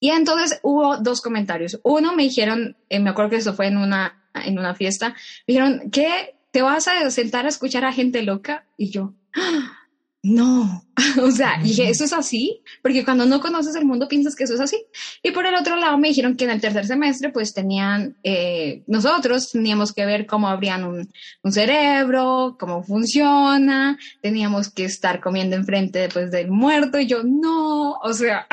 Y 0.00 0.10
entonces 0.10 0.58
hubo 0.64 0.96
dos 0.96 1.20
comentarios. 1.20 1.78
Uno 1.84 2.12
me 2.12 2.24
dijeron, 2.24 2.76
eh, 2.88 2.98
me 2.98 3.10
acuerdo 3.10 3.30
que 3.30 3.36
eso 3.36 3.54
fue 3.54 3.68
en 3.68 3.76
una, 3.76 4.28
en 4.34 4.58
una 4.58 4.74
fiesta, 4.74 5.10
me 5.46 5.54
dijeron, 5.54 5.90
¿qué? 5.92 6.34
¿Te 6.50 6.62
vas 6.62 6.88
a 6.88 7.08
sentar 7.12 7.46
a 7.46 7.50
escuchar 7.50 7.84
a 7.84 7.92
gente 7.92 8.22
loca? 8.22 8.66
Y 8.76 8.90
yo, 8.90 9.14
¡Ah! 9.36 9.81
No, 10.24 10.84
o 11.20 11.30
sea, 11.32 11.58
dije, 11.60 11.88
¿eso 11.90 12.04
es 12.04 12.12
así? 12.12 12.62
Porque 12.80 13.04
cuando 13.04 13.26
no 13.26 13.40
conoces 13.40 13.74
el 13.74 13.84
mundo 13.84 14.06
piensas 14.06 14.36
que 14.36 14.44
eso 14.44 14.54
es 14.54 14.60
así. 14.60 14.84
Y 15.22 15.32
por 15.32 15.46
el 15.46 15.54
otro 15.56 15.74
lado 15.76 15.98
me 15.98 16.08
dijeron 16.08 16.36
que 16.36 16.44
en 16.44 16.50
el 16.50 16.60
tercer 16.60 16.86
semestre 16.86 17.30
pues 17.30 17.52
tenían, 17.52 18.16
eh, 18.22 18.84
nosotros 18.86 19.50
teníamos 19.50 19.92
que 19.92 20.06
ver 20.06 20.26
cómo 20.26 20.48
abrían 20.48 20.84
un, 20.84 21.12
un, 21.42 21.52
cerebro, 21.52 22.56
cómo 22.58 22.84
funciona, 22.84 23.98
teníamos 24.20 24.70
que 24.70 24.84
estar 24.84 25.20
comiendo 25.20 25.56
enfrente 25.56 25.98
después 25.98 26.30
del 26.30 26.50
muerto 26.50 27.00
y 27.00 27.06
yo, 27.08 27.22
no, 27.24 27.94
o 27.94 28.12
sea, 28.12 28.46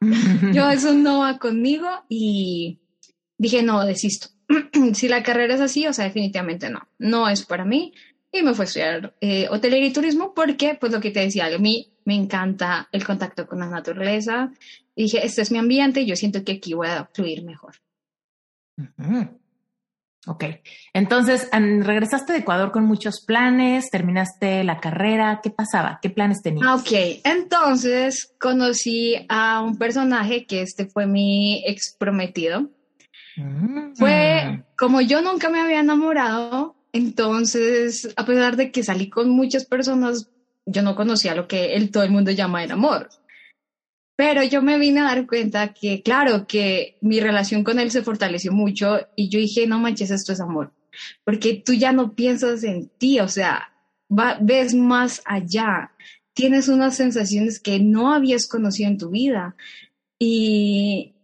yo 0.52 0.68
eso 0.68 0.92
no 0.92 1.20
va 1.20 1.38
conmigo 1.38 1.88
y 2.10 2.80
dije, 3.38 3.62
no, 3.62 3.84
desisto. 3.86 4.28
si 4.94 5.08
la 5.08 5.22
carrera 5.22 5.54
es 5.54 5.60
así, 5.60 5.86
o 5.86 5.92
sea, 5.92 6.04
definitivamente 6.04 6.70
no, 6.70 6.86
no 6.98 7.28
es 7.28 7.44
para 7.44 7.64
mí 7.64 7.94
y 8.30 8.42
me 8.42 8.54
fui 8.54 8.64
a 8.64 8.66
estudiar 8.66 9.14
eh, 9.20 9.48
hotelería 9.50 9.88
y 9.88 9.92
turismo 9.92 10.34
porque, 10.34 10.76
pues 10.78 10.92
lo 10.92 11.00
que 11.00 11.10
te 11.10 11.20
decía, 11.20 11.46
a 11.46 11.58
mí 11.58 11.90
me 12.04 12.14
encanta 12.14 12.88
el 12.92 13.04
contacto 13.04 13.46
con 13.46 13.58
la 13.58 13.68
naturaleza. 13.68 14.50
Y 14.94 15.04
dije, 15.04 15.24
este 15.24 15.42
es 15.42 15.50
mi 15.50 15.58
ambiente 15.58 16.00
y 16.00 16.06
yo 16.06 16.16
siento 16.16 16.44
que 16.44 16.52
aquí 16.52 16.74
voy 16.74 16.88
a 16.88 17.08
fluir 17.12 17.44
mejor. 17.44 17.74
Ok, 20.26 20.44
entonces 20.92 21.48
regresaste 21.52 22.32
de 22.32 22.40
Ecuador 22.40 22.70
con 22.70 22.84
muchos 22.84 23.24
planes, 23.24 23.90
terminaste 23.90 24.62
la 24.64 24.78
carrera, 24.78 25.40
¿qué 25.42 25.50
pasaba? 25.50 26.00
¿Qué 26.02 26.10
planes 26.10 26.42
tenías? 26.42 26.66
Ah, 26.66 26.74
ok, 26.74 27.20
entonces 27.24 28.34
conocí 28.38 29.14
a 29.28 29.62
un 29.62 29.78
personaje 29.78 30.44
que 30.44 30.62
este 30.62 30.86
fue 30.86 31.06
mi 31.06 31.62
ex 31.66 31.96
prometido. 31.98 32.68
Mm. 33.36 33.94
Fue 33.94 34.64
como 34.76 35.00
yo 35.00 35.22
nunca 35.22 35.48
me 35.48 35.60
había 35.60 35.80
enamorado, 35.80 36.77
entonces 36.92 38.12
a 38.16 38.24
pesar 38.24 38.56
de 38.56 38.70
que 38.70 38.82
salí 38.82 39.08
con 39.08 39.30
muchas 39.30 39.64
personas, 39.64 40.30
yo 40.66 40.82
no 40.82 40.94
conocía 40.94 41.34
lo 41.34 41.48
que 41.48 41.74
el, 41.74 41.90
todo 41.90 42.02
el 42.02 42.10
mundo 42.10 42.30
llama 42.30 42.64
el 42.64 42.72
amor. 42.72 43.08
Pero 44.16 44.42
yo 44.42 44.62
me 44.62 44.78
vine 44.78 45.00
a 45.00 45.04
dar 45.04 45.26
cuenta 45.26 45.72
que, 45.72 46.02
claro, 46.02 46.46
que 46.48 46.98
mi 47.00 47.20
relación 47.20 47.62
con 47.62 47.78
él 47.78 47.92
se 47.92 48.02
fortaleció 48.02 48.52
mucho 48.52 48.98
y 49.14 49.28
yo 49.28 49.38
dije, 49.38 49.66
no 49.66 49.78
manches, 49.78 50.10
esto 50.10 50.32
es 50.32 50.40
amor, 50.40 50.72
porque 51.24 51.62
tú 51.64 51.72
ya 51.72 51.92
no 51.92 52.14
piensas 52.14 52.64
en 52.64 52.88
ti, 52.98 53.20
o 53.20 53.28
sea, 53.28 53.72
ves 54.40 54.74
más 54.74 55.22
allá, 55.24 55.92
tienes 56.34 56.68
unas 56.68 56.96
sensaciones 56.96 57.60
que 57.60 57.78
no 57.78 58.12
habías 58.12 58.48
conocido 58.48 58.90
en 58.90 58.98
tu 58.98 59.10
vida 59.10 59.54
y, 60.18 61.14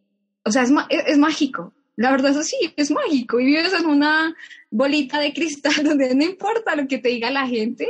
o 0.44 0.52
sea, 0.52 0.62
es, 0.62 0.70
es, 0.88 1.18
mágico. 1.18 1.73
La 1.96 2.10
verdad 2.10 2.32
es 2.32 2.38
así, 2.38 2.56
es 2.76 2.90
mágico 2.90 3.38
y 3.38 3.46
vives 3.46 3.72
en 3.72 3.86
una 3.86 4.34
bolita 4.70 5.20
de 5.20 5.32
cristal 5.32 5.74
donde 5.84 6.14
no 6.14 6.24
importa 6.24 6.74
lo 6.76 6.88
que 6.88 6.98
te 6.98 7.10
diga 7.10 7.30
la 7.30 7.46
gente, 7.46 7.88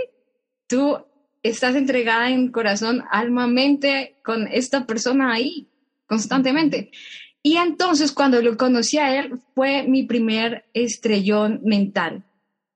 tú 0.66 0.98
estás 1.42 1.74
entregada 1.76 2.30
en 2.30 2.50
corazón, 2.50 3.04
alma, 3.10 3.46
mente 3.46 4.16
con 4.22 4.48
esta 4.48 4.86
persona 4.86 5.32
ahí 5.32 5.68
constantemente. 6.06 6.90
Y 7.42 7.56
entonces 7.56 8.12
cuando 8.12 8.40
lo 8.40 8.56
conocí 8.56 8.98
a 8.98 9.18
él 9.18 9.38
fue 9.54 9.82
mi 9.82 10.04
primer 10.04 10.64
estrellón 10.72 11.60
mental 11.62 12.24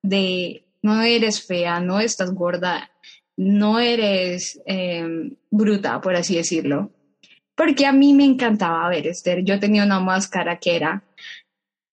de 0.03 0.67
no 0.83 1.03
eres 1.03 1.47
fea, 1.47 1.81
no 1.81 2.01
estás 2.01 2.33
gorda, 2.35 2.91
no 3.37 3.79
eres 3.79 4.61
em, 4.67 5.37
bruta, 5.51 6.01
por 6.01 6.15
así 6.17 6.37
decirlo. 6.37 6.91
Porque 7.55 7.87
a 7.87 7.93
mí 7.93 8.15
me 8.15 8.25
encantaba 8.25 8.89
ver 8.89 9.07
Esther. 9.07 9.43
Yo 9.43 9.59
tenía 9.59 9.85
una 9.85 10.01
máscara 10.01 10.59
que 10.59 10.77
era 10.77 11.03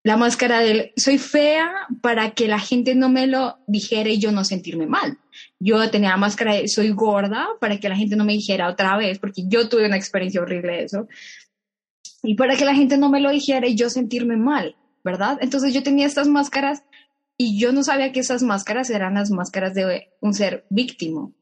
la 0.06 0.18
máscara 0.18 0.60
del 0.60 0.94
soy 0.96 1.18
fea 1.18 1.68
para 2.00 2.30
que 2.30 2.48
la 2.48 2.60
gente 2.60 2.94
no 2.94 3.10
me 3.10 3.26
lo 3.26 3.58
dijera 3.66 4.08
y 4.08 4.20
yo 4.20 4.32
no 4.32 4.44
sentirme 4.44 4.86
mal. 4.86 5.18
Yo 5.60 5.90
tenía 5.90 6.12
la 6.12 6.18
máscara 6.18 6.54
de 6.54 6.68
soy 6.68 6.92
gorda 6.92 7.48
para 7.60 7.80
que 7.80 7.90
la 7.90 7.96
gente 7.96 8.16
no 8.16 8.24
me 8.24 8.34
dijera 8.34 8.70
otra 8.70 8.96
vez, 8.98 9.18
porque 9.18 9.46
yo 9.48 9.68
tuve 9.68 9.88
una 9.88 9.98
experiencia 9.98 10.42
horrible 10.42 10.74
de 10.74 10.84
eso. 10.84 11.08
Y 12.22 12.36
para 12.36 12.56
que 12.56 12.66
la 12.66 12.76
gente 12.76 13.00
no 13.00 13.10
me 13.10 13.20
lo 13.20 13.32
dijera 13.32 13.66
y 13.66 13.76
yo 13.76 13.90
sentirme 13.90 14.38
mal, 14.38 14.76
¿verdad? 15.04 15.40
Entonces 15.42 15.74
yo 15.74 15.82
tenía 15.82 16.06
estas 16.06 16.28
máscaras 16.28 16.84
y 17.36 17.60
yo 17.60 17.72
no 17.72 17.82
sabía 17.82 18.12
que 18.12 18.20
esas 18.20 18.44
máscaras 18.44 18.92
eran 18.92 19.16
las 19.16 19.32
máscaras 19.32 19.74
de 19.74 20.12
un 20.22 20.36
ser 20.36 20.68
víctimo, 20.70 21.34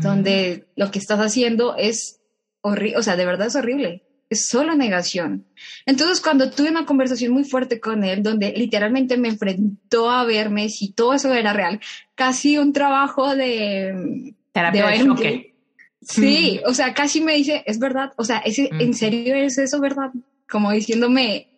donde 0.00 0.68
lo 0.74 0.90
que 0.90 1.00
estás 1.00 1.20
haciendo 1.20 1.76
es 1.76 2.22
horrible, 2.62 2.96
o 2.96 3.02
sea, 3.02 3.16
de 3.16 3.26
verdad 3.26 3.48
es 3.48 3.56
horrible 3.56 4.05
es 4.28 4.48
solo 4.48 4.74
negación. 4.74 5.46
Entonces, 5.84 6.20
cuando 6.20 6.50
tuve 6.50 6.70
una 6.70 6.86
conversación 6.86 7.32
muy 7.32 7.44
fuerte 7.44 7.80
con 7.80 8.04
él, 8.04 8.22
donde 8.22 8.52
literalmente 8.52 9.16
me 9.16 9.28
enfrentó 9.28 10.10
a 10.10 10.24
verme 10.24 10.68
si 10.68 10.92
todo 10.92 11.14
eso 11.14 11.32
era 11.32 11.52
real, 11.52 11.80
casi 12.14 12.58
un 12.58 12.72
trabajo 12.72 13.34
de... 13.36 14.34
Terapia 14.52 14.86
de, 14.88 15.52
Sí, 16.00 16.60
o 16.64 16.72
sea, 16.72 16.94
casi 16.94 17.20
me 17.20 17.34
dice, 17.34 17.62
es 17.66 17.78
verdad, 17.78 18.12
o 18.16 18.24
sea, 18.24 18.42
¿en 18.44 18.94
serio 18.94 19.34
es 19.34 19.58
eso 19.58 19.80
verdad? 19.80 20.10
Como 20.48 20.72
diciéndome... 20.72 21.48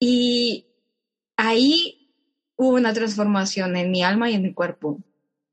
Y 0.00 0.66
ahí 1.36 2.10
hubo 2.56 2.74
una 2.74 2.92
transformación 2.92 3.76
en 3.76 3.90
mi 3.90 4.02
alma 4.02 4.30
y 4.30 4.34
en 4.34 4.42
mi 4.42 4.52
cuerpo. 4.52 5.00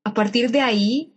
A 0.04 0.14
partir 0.14 0.52
de 0.52 0.62
ahí, 0.62 1.14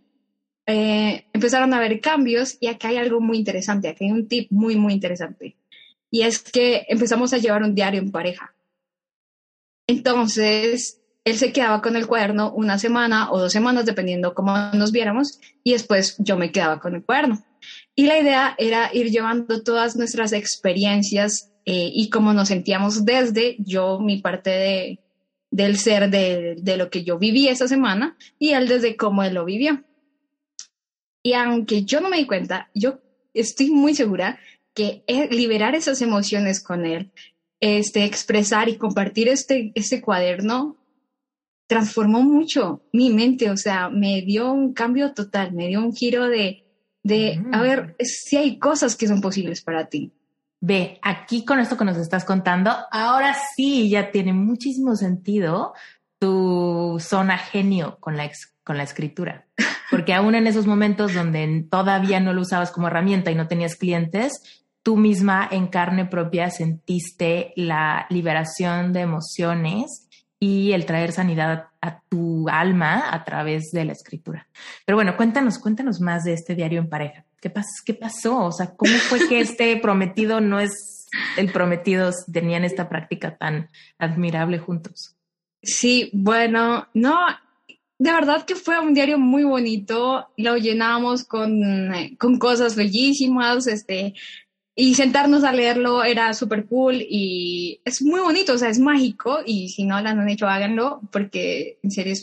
eh, 0.67 1.25
empezaron 1.33 1.73
a 1.73 1.77
haber 1.77 2.01
cambios 2.01 2.57
y 2.59 2.67
acá 2.67 2.89
hay 2.89 2.97
algo 2.97 3.21
muy 3.21 3.37
interesante, 3.37 3.87
acá 3.87 4.03
hay 4.05 4.11
un 4.11 4.27
tip 4.27 4.51
muy, 4.51 4.75
muy 4.75 4.93
interesante. 4.93 5.55
Y 6.09 6.21
es 6.21 6.39
que 6.39 6.85
empezamos 6.87 7.33
a 7.33 7.37
llevar 7.37 7.63
un 7.63 7.75
diario 7.75 8.01
en 8.01 8.11
pareja. 8.11 8.55
Entonces, 9.87 11.01
él 11.23 11.37
se 11.37 11.51
quedaba 11.51 11.81
con 11.81 11.95
el 11.95 12.07
cuaderno 12.07 12.51
una 12.53 12.79
semana 12.79 13.31
o 13.31 13.39
dos 13.39 13.51
semanas, 13.51 13.85
dependiendo 13.85 14.33
cómo 14.33 14.55
nos 14.73 14.91
viéramos, 14.91 15.39
y 15.63 15.73
después 15.73 16.15
yo 16.19 16.37
me 16.37 16.51
quedaba 16.51 16.79
con 16.79 16.95
el 16.95 17.03
cuaderno. 17.03 17.43
Y 17.95 18.05
la 18.05 18.19
idea 18.19 18.55
era 18.57 18.91
ir 18.93 19.09
llevando 19.09 19.63
todas 19.63 19.95
nuestras 19.95 20.33
experiencias 20.33 21.51
eh, 21.65 21.91
y 21.93 22.09
cómo 22.09 22.33
nos 22.33 22.49
sentíamos 22.49 23.05
desde 23.05 23.55
yo, 23.59 23.99
mi 23.99 24.21
parte 24.21 24.49
de, 24.49 24.99
del 25.51 25.77
ser, 25.77 26.09
de, 26.09 26.55
de 26.57 26.77
lo 26.77 26.89
que 26.89 27.03
yo 27.03 27.17
viví 27.17 27.47
esa 27.47 27.67
semana, 27.67 28.17
y 28.39 28.51
él 28.51 28.67
desde 28.67 28.95
cómo 28.95 29.23
él 29.23 29.33
lo 29.33 29.45
vivió. 29.45 29.83
Y 31.25 31.33
aunque 31.33 31.83
yo 31.85 32.01
no 32.01 32.09
me 32.09 32.17
di 32.17 32.27
cuenta, 32.27 32.69
yo 32.75 32.99
estoy 33.33 33.71
muy 33.71 33.95
segura 33.95 34.37
que 34.75 35.03
liberar 35.31 35.73
esas 35.73 36.03
emociones 36.03 36.61
con 36.61 36.85
él, 36.85 37.11
este, 37.59 38.05
expresar 38.05 38.69
y 38.69 38.77
compartir 38.77 39.27
este, 39.29 39.71
este 39.73 40.01
cuaderno, 40.01 40.77
transformó 41.65 42.21
mucho 42.21 42.83
mi 42.93 43.09
mente, 43.09 43.49
o 43.49 43.57
sea, 43.57 43.89
me 43.89 44.21
dio 44.21 44.51
un 44.51 44.73
cambio 44.73 45.13
total, 45.13 45.51
me 45.53 45.67
dio 45.67 45.79
un 45.79 45.95
giro 45.95 46.29
de, 46.29 46.63
de 47.01 47.43
a 47.51 47.63
ver, 47.63 47.95
mm. 47.99 48.03
si 48.03 48.37
hay 48.37 48.59
cosas 48.59 48.95
que 48.95 49.07
son 49.07 49.19
posibles 49.19 49.63
para 49.63 49.87
ti. 49.87 50.11
Ve, 50.61 50.99
aquí 51.01 51.43
con 51.43 51.59
esto 51.59 51.75
que 51.75 51.85
nos 51.85 51.97
estás 51.97 52.23
contando, 52.23 52.71
ahora 52.91 53.35
sí 53.55 53.89
ya 53.89 54.11
tiene 54.11 54.31
muchísimo 54.31 54.95
sentido 54.95 55.73
tu 56.19 56.97
zona 56.99 57.39
genio 57.39 57.97
con 57.99 58.15
la, 58.15 58.29
con 58.63 58.77
la 58.77 58.83
escritura. 58.83 59.47
Porque 59.95 60.13
aún 60.13 60.35
en 60.35 60.45
esos 60.45 60.67
momentos 60.67 61.13
donde 61.13 61.65
todavía 61.71 62.19
no 62.19 62.33
lo 62.33 62.41
usabas 62.41 62.69
como 62.69 62.87
herramienta 62.87 63.31
y 63.31 63.35
no 63.35 63.47
tenías 63.47 63.77
clientes, 63.77 64.33
tú 64.83 64.97
misma 64.97 65.47
en 65.49 65.67
carne 65.67 66.03
propia 66.05 66.49
sentiste 66.49 67.53
la 67.55 68.05
liberación 68.09 68.91
de 68.91 68.99
emociones 68.99 70.09
y 70.37 70.73
el 70.73 70.85
traer 70.85 71.13
sanidad 71.13 71.69
a 71.79 72.01
tu 72.09 72.49
alma 72.49 73.05
a 73.09 73.23
través 73.23 73.71
de 73.71 73.85
la 73.85 73.93
escritura. 73.93 74.49
Pero 74.85 74.97
bueno, 74.97 75.15
cuéntanos, 75.15 75.59
cuéntanos 75.59 76.01
más 76.01 76.25
de 76.25 76.33
este 76.33 76.55
diario 76.55 76.81
en 76.81 76.89
pareja. 76.89 77.23
¿Qué, 77.39 77.53
qué 77.85 77.93
pasó? 77.93 78.39
O 78.39 78.51
sea, 78.51 78.75
¿cómo 78.75 78.93
fue 78.97 79.25
que 79.29 79.39
este 79.39 79.77
prometido 79.81 80.41
no 80.41 80.59
es 80.59 81.07
el 81.37 81.53
prometido, 81.53 82.11
tenían 82.33 82.65
esta 82.65 82.89
práctica 82.89 83.37
tan 83.37 83.69
admirable 83.97 84.59
juntos? 84.59 85.15
Sí, 85.63 86.09
bueno, 86.13 86.89
no, 86.93 87.15
de 87.97 88.11
verdad 88.11 88.45
que 88.45 88.55
fue 88.55 88.79
un 88.79 88.93
diario 88.93 89.17
muy 89.17 89.43
bonito, 89.43 90.27
lo 90.37 90.57
llenamos 90.57 91.23
con, 91.23 91.93
eh, 91.93 92.15
con 92.19 92.37
cosas 92.37 92.75
bellísimas, 92.75 93.67
este, 93.67 94.13
y 94.75 94.95
sentarnos 94.95 95.43
a 95.45 95.53
leerlo 95.53 96.03
era 96.03 96.33
súper 96.33 96.65
cool 96.65 96.95
y 96.95 97.79
es 97.85 98.01
muy 98.01 98.19
bonito, 98.19 98.53
o 98.53 98.57
sea, 98.57 98.69
es 98.69 98.79
mágico 98.79 99.39
y 99.45 99.69
si 99.69 99.85
no 99.85 100.01
lo 100.01 100.09
han 100.09 100.27
hecho, 100.29 100.47
háganlo 100.47 101.01
porque 101.11 101.79
en 101.81 101.91
serio 101.91 102.13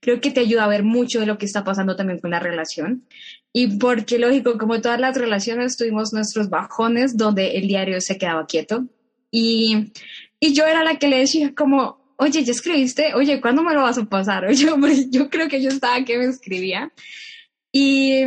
creo 0.00 0.20
que 0.20 0.30
te 0.30 0.40
ayuda 0.40 0.64
a 0.64 0.68
ver 0.68 0.84
mucho 0.84 1.18
de 1.20 1.26
lo 1.26 1.38
que 1.38 1.46
está 1.46 1.64
pasando 1.64 1.96
también 1.96 2.20
con 2.20 2.30
la 2.30 2.38
relación. 2.38 3.04
Y 3.52 3.78
porque, 3.78 4.18
lógico, 4.18 4.58
como 4.58 4.80
todas 4.80 5.00
las 5.00 5.16
relaciones, 5.16 5.76
tuvimos 5.76 6.12
nuestros 6.12 6.48
bajones 6.50 7.16
donde 7.16 7.56
el 7.56 7.66
diario 7.66 8.00
se 8.00 8.18
quedaba 8.18 8.46
quieto. 8.46 8.86
Y, 9.30 9.92
y 10.38 10.54
yo 10.54 10.66
era 10.66 10.84
la 10.84 10.98
que 10.98 11.08
le 11.08 11.18
decía 11.18 11.54
como, 11.54 11.97
oye, 12.18 12.44
¿ya 12.44 12.52
escribiste? 12.52 13.14
Oye, 13.14 13.40
¿cuándo 13.40 13.62
me 13.62 13.74
lo 13.74 13.82
vas 13.82 13.98
a 13.98 14.04
pasar? 14.04 14.50
Yo, 14.52 14.76
yo 15.10 15.30
creo 15.30 15.48
que 15.48 15.62
yo 15.62 15.70
estaba 15.70 16.04
que 16.04 16.18
me 16.18 16.26
escribía. 16.26 16.92
Y, 17.72 18.22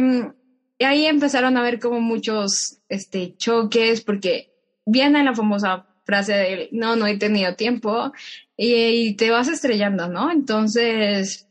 ahí 0.80 1.06
empezaron 1.06 1.58
a 1.58 1.62
ver 1.62 1.80
como 1.80 2.02
muchos 2.02 2.80
este, 2.90 3.36
choques, 3.38 4.02
porque 4.02 4.52
viene 4.86 5.24
la 5.24 5.36
famosa 5.36 5.86
frase 6.06 6.34
de, 6.34 6.70
no, 6.72 6.96
no 6.96 7.06
he 7.06 7.18
tenido 7.18 7.56
tiempo, 7.56 8.12
y, 8.58 9.16
te 9.16 9.30
vas 9.30 9.48
estrellando, 9.48 10.08
¿no? 10.08 10.32
Entonces, 10.32 11.48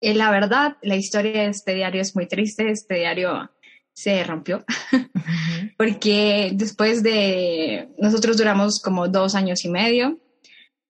eh, 0.00 0.14
la 0.14 0.30
verdad, 0.30 0.76
la 0.82 0.96
historia 0.96 1.42
de 1.42 1.48
este 1.48 1.74
diario 1.74 2.00
es 2.00 2.14
muy 2.14 2.26
triste, 2.26 2.70
este 2.70 2.96
diario 2.96 3.50
se 3.92 4.22
rompió, 4.24 4.64
porque 5.76 6.52
después 6.54 7.02
de, 7.02 7.88
nosotros 7.98 8.36
duramos 8.36 8.80
como 8.80 9.08
dos 9.08 9.34
años 9.34 9.64
y 9.64 9.68
medio, 9.68 10.18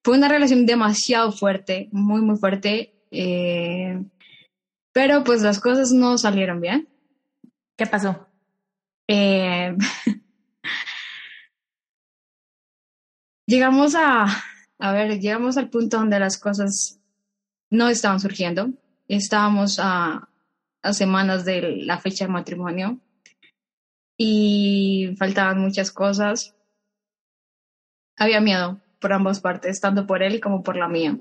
fue 0.06 0.16
una 0.16 0.28
relación 0.28 0.66
demasiado 0.66 1.32
fuerte, 1.32 1.88
muy, 1.90 2.20
muy 2.20 2.36
fuerte. 2.36 2.94
Eh, 3.10 4.04
pero 4.92 5.24
pues 5.24 5.42
las 5.42 5.58
cosas 5.58 5.90
no 5.90 6.16
salieron 6.16 6.60
bien. 6.60 6.88
¿Qué 7.76 7.86
pasó? 7.86 8.28
Eh, 9.08 9.76
llegamos 13.48 13.96
a, 13.96 14.26
a 14.78 14.92
ver, 14.92 15.18
llegamos 15.18 15.56
al 15.56 15.70
punto 15.70 15.96
donde 15.96 16.20
las 16.20 16.38
cosas 16.38 17.00
no 17.68 17.88
estaban 17.88 18.20
surgiendo. 18.20 18.68
Estábamos 19.08 19.80
a, 19.80 20.28
a 20.82 20.92
semanas 20.92 21.44
de 21.44 21.78
la 21.78 21.98
fecha 21.98 22.26
de 22.26 22.32
matrimonio 22.32 23.00
y 24.16 25.16
faltaban 25.18 25.60
muchas 25.60 25.90
cosas. 25.90 26.54
Había 28.16 28.40
miedo 28.40 28.80
por 28.98 29.12
ambas 29.12 29.40
partes, 29.40 29.80
tanto 29.80 30.06
por 30.06 30.22
él 30.22 30.40
como 30.40 30.62
por 30.62 30.76
la 30.76 30.88
mía. 30.88 31.18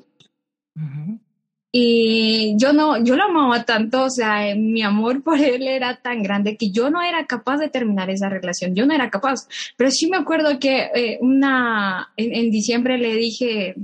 Y 1.71 2.55
yo 2.57 2.71
no, 2.71 3.03
yo 3.03 3.17
lo 3.17 3.23
amaba 3.23 3.65
tanto, 3.65 4.05
o 4.05 4.09
sea, 4.09 4.49
eh, 4.49 4.55
mi 4.55 4.81
amor 4.81 5.21
por 5.23 5.37
él 5.39 5.67
era 5.67 6.01
tan 6.01 6.23
grande 6.23 6.55
que 6.55 6.71
yo 6.71 6.89
no 6.89 7.01
era 7.01 7.25
capaz 7.25 7.57
de 7.57 7.69
terminar 7.69 8.09
esa 8.09 8.29
relación, 8.29 8.75
yo 8.75 8.85
no 8.85 8.93
era 8.93 9.09
capaz. 9.09 9.47
Pero 9.75 9.91
sí 9.91 10.09
me 10.09 10.15
acuerdo 10.15 10.57
que 10.57 10.89
eh, 10.95 11.17
una, 11.19 12.13
en, 12.15 12.33
en, 12.33 12.49
diciembre 12.49 12.97
le 12.97 13.15
dije, 13.15 13.75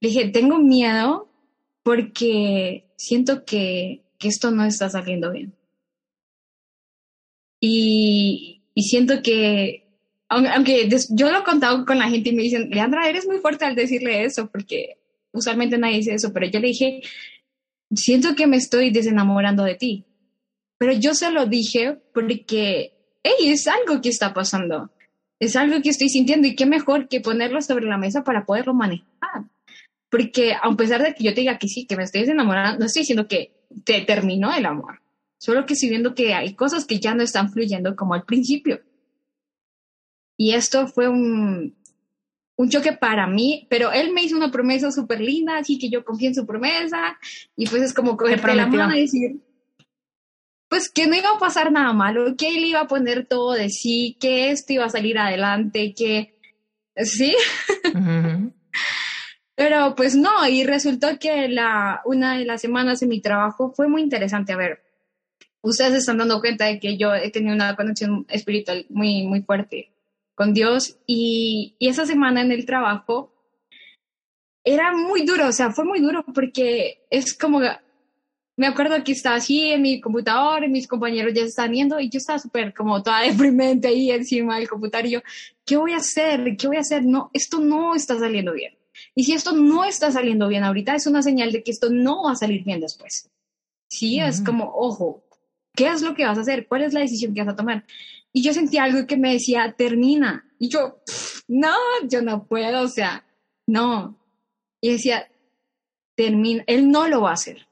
le 0.00 0.08
dije, 0.08 0.28
tengo 0.28 0.58
miedo 0.58 1.28
porque 1.82 2.84
siento 2.96 3.44
que, 3.44 4.04
que 4.18 4.28
esto 4.28 4.52
no 4.52 4.64
está 4.64 4.88
saliendo 4.88 5.32
bien. 5.32 5.54
Y, 7.60 8.62
y 8.74 8.82
siento 8.84 9.22
que, 9.22 9.83
aunque 10.28 10.88
yo 11.10 11.30
lo 11.30 11.40
he 11.40 11.44
contado 11.44 11.84
con 11.84 11.98
la 11.98 12.08
gente 12.08 12.30
y 12.30 12.34
me 12.34 12.42
dicen, 12.42 12.70
Leandra, 12.70 13.08
eres 13.08 13.26
muy 13.26 13.38
fuerte 13.38 13.64
al 13.64 13.74
decirle 13.74 14.24
eso, 14.24 14.48
porque 14.50 14.98
usualmente 15.32 15.78
nadie 15.78 15.98
dice 15.98 16.14
eso, 16.14 16.32
pero 16.32 16.46
yo 16.46 16.60
le 16.60 16.68
dije, 16.68 17.02
siento 17.94 18.34
que 18.34 18.46
me 18.46 18.56
estoy 18.56 18.90
desenamorando 18.90 19.64
de 19.64 19.74
ti. 19.74 20.06
Pero 20.78 20.92
yo 20.92 21.14
se 21.14 21.30
lo 21.30 21.46
dije 21.46 21.98
porque, 22.12 22.92
hey, 23.22 23.50
es 23.50 23.66
algo 23.68 24.00
que 24.00 24.08
está 24.08 24.34
pasando. 24.34 24.90
Es 25.38 25.56
algo 25.56 25.80
que 25.82 25.90
estoy 25.90 26.08
sintiendo 26.08 26.46
y 26.48 26.54
qué 26.54 26.66
mejor 26.66 27.08
que 27.08 27.20
ponerlo 27.20 27.60
sobre 27.60 27.86
la 27.86 27.98
mesa 27.98 28.24
para 28.24 28.44
poderlo 28.44 28.74
manejar. 28.74 29.44
Porque 30.08 30.54
a 30.54 30.70
pesar 30.76 31.02
de 31.02 31.14
que 31.14 31.24
yo 31.24 31.34
te 31.34 31.40
diga 31.40 31.58
que 31.58 31.68
sí, 31.68 31.86
que 31.86 31.96
me 31.96 32.04
estoy 32.04 32.22
desenamorando, 32.22 32.78
no 32.78 32.86
estoy 32.86 33.02
diciendo 33.02 33.26
que 33.26 33.52
te 33.84 34.00
terminó 34.02 34.54
el 34.54 34.66
amor. 34.66 35.00
Solo 35.38 35.66
que 35.66 35.74
estoy 35.74 35.90
viendo 35.90 36.14
que 36.14 36.34
hay 36.34 36.54
cosas 36.54 36.86
que 36.86 37.00
ya 37.00 37.14
no 37.14 37.22
están 37.22 37.50
fluyendo 37.50 37.96
como 37.96 38.14
al 38.14 38.24
principio. 38.24 38.80
Y 40.36 40.52
esto 40.52 40.88
fue 40.88 41.08
un, 41.08 41.76
un 42.56 42.68
choque 42.68 42.92
para 42.92 43.26
mí, 43.26 43.66
pero 43.68 43.92
él 43.92 44.12
me 44.12 44.22
hizo 44.22 44.36
una 44.36 44.50
promesa 44.50 44.90
súper 44.90 45.20
linda, 45.20 45.58
así 45.58 45.78
que 45.78 45.90
yo 45.90 46.04
confié 46.04 46.28
en 46.28 46.34
su 46.34 46.46
promesa, 46.46 47.18
y 47.56 47.66
pues 47.66 47.82
es 47.82 47.94
como 47.94 48.16
coger 48.16 48.42
la 48.54 48.66
mano 48.66 48.94
y 48.94 49.02
decir, 49.02 49.40
pues 50.68 50.90
que 50.90 51.06
no 51.06 51.16
iba 51.16 51.30
a 51.30 51.38
pasar 51.38 51.72
nada 51.72 51.92
malo, 51.92 52.36
que 52.36 52.48
él 52.48 52.64
iba 52.64 52.80
a 52.80 52.88
poner 52.88 53.26
todo 53.26 53.52
de 53.52 53.70
sí, 53.70 54.16
que 54.20 54.50
esto 54.50 54.72
iba 54.72 54.84
a 54.84 54.90
salir 54.90 55.18
adelante, 55.18 55.94
que 55.94 56.38
sí. 56.96 57.34
Pero 59.56 59.94
pues 59.94 60.16
no, 60.16 60.48
y 60.48 60.64
resultó 60.64 61.16
que 61.20 61.48
la, 61.48 62.02
una 62.04 62.38
de 62.38 62.44
las 62.44 62.60
semanas 62.60 63.02
en 63.02 63.08
mi 63.08 63.20
trabajo 63.20 63.72
fue 63.72 63.86
muy 63.86 64.02
interesante. 64.02 64.52
A 64.52 64.56
ver, 64.56 64.82
ustedes 65.60 65.92
se 65.92 65.98
están 65.98 66.18
dando 66.18 66.40
cuenta 66.40 66.64
de 66.64 66.80
que 66.80 66.96
yo 66.96 67.14
he 67.14 67.30
tenido 67.30 67.54
una 67.54 67.76
conexión 67.76 68.26
espiritual 68.28 68.84
muy, 68.90 69.28
muy 69.28 69.42
fuerte 69.42 69.93
con 70.34 70.52
Dios 70.52 70.98
y, 71.06 71.76
y 71.78 71.88
esa 71.88 72.06
semana 72.06 72.42
en 72.42 72.52
el 72.52 72.66
trabajo 72.66 73.32
era 74.64 74.96
muy 74.96 75.24
duro, 75.24 75.48
o 75.48 75.52
sea, 75.52 75.70
fue 75.70 75.84
muy 75.84 76.00
duro 76.00 76.24
porque 76.34 77.06
es 77.10 77.36
como, 77.36 77.60
me 78.56 78.66
acuerdo 78.66 79.02
que 79.04 79.12
estaba 79.12 79.36
así 79.36 79.70
en 79.70 79.82
mi 79.82 80.00
computador 80.00 80.64
y 80.64 80.68
mis 80.68 80.88
compañeros 80.88 81.34
ya 81.34 81.42
se 81.42 81.48
estaban 81.48 81.72
viendo 81.72 82.00
y 82.00 82.08
yo 82.08 82.18
estaba 82.18 82.38
súper 82.38 82.72
como 82.72 83.02
toda 83.02 83.20
deprimente 83.28 83.88
ahí 83.88 84.10
encima 84.10 84.56
del 84.56 84.68
computador 84.68 85.06
y 85.06 85.10
yo, 85.10 85.20
¿qué 85.64 85.76
voy 85.76 85.92
a 85.92 85.98
hacer? 85.98 86.56
¿Qué 86.56 86.66
voy 86.66 86.78
a 86.78 86.80
hacer? 86.80 87.04
No, 87.04 87.30
esto 87.32 87.58
no 87.60 87.94
está 87.94 88.18
saliendo 88.18 88.52
bien. 88.52 88.76
Y 89.14 89.24
si 89.24 89.32
esto 89.32 89.52
no 89.52 89.84
está 89.84 90.10
saliendo 90.12 90.48
bien 90.48 90.62
ahorita, 90.62 90.94
es 90.94 91.06
una 91.06 91.22
señal 91.22 91.52
de 91.52 91.62
que 91.62 91.72
esto 91.72 91.90
no 91.90 92.24
va 92.24 92.32
a 92.32 92.36
salir 92.36 92.64
bien 92.64 92.80
después. 92.80 93.28
Sí, 93.88 94.20
es 94.20 94.40
como, 94.40 94.72
ojo, 94.74 95.24
¿qué 95.74 95.88
es 95.88 96.02
lo 96.02 96.14
que 96.14 96.24
vas 96.24 96.38
a 96.38 96.40
hacer? 96.40 96.66
¿Cuál 96.66 96.82
es 96.82 96.94
la 96.94 97.00
decisión 97.00 97.34
que 97.34 97.42
vas 97.42 97.52
a 97.52 97.56
tomar? 97.56 97.84
Y 98.36 98.42
yo 98.42 98.52
sentía 98.52 98.82
algo 98.82 99.06
que 99.06 99.16
me 99.16 99.32
decía, 99.32 99.74
termina. 99.78 100.44
Y 100.58 100.68
yo, 100.68 100.98
no, 101.46 101.76
yo 102.08 102.20
no 102.20 102.46
puedo, 102.46 102.82
o 102.82 102.88
sea, 102.88 103.24
no. 103.64 104.18
Y 104.80 104.90
decía, 104.90 105.30
termina, 106.16 106.64
él 106.66 106.90
no 106.90 107.06
lo 107.06 107.22
va 107.22 107.30
a 107.30 107.34
hacer, 107.34 107.68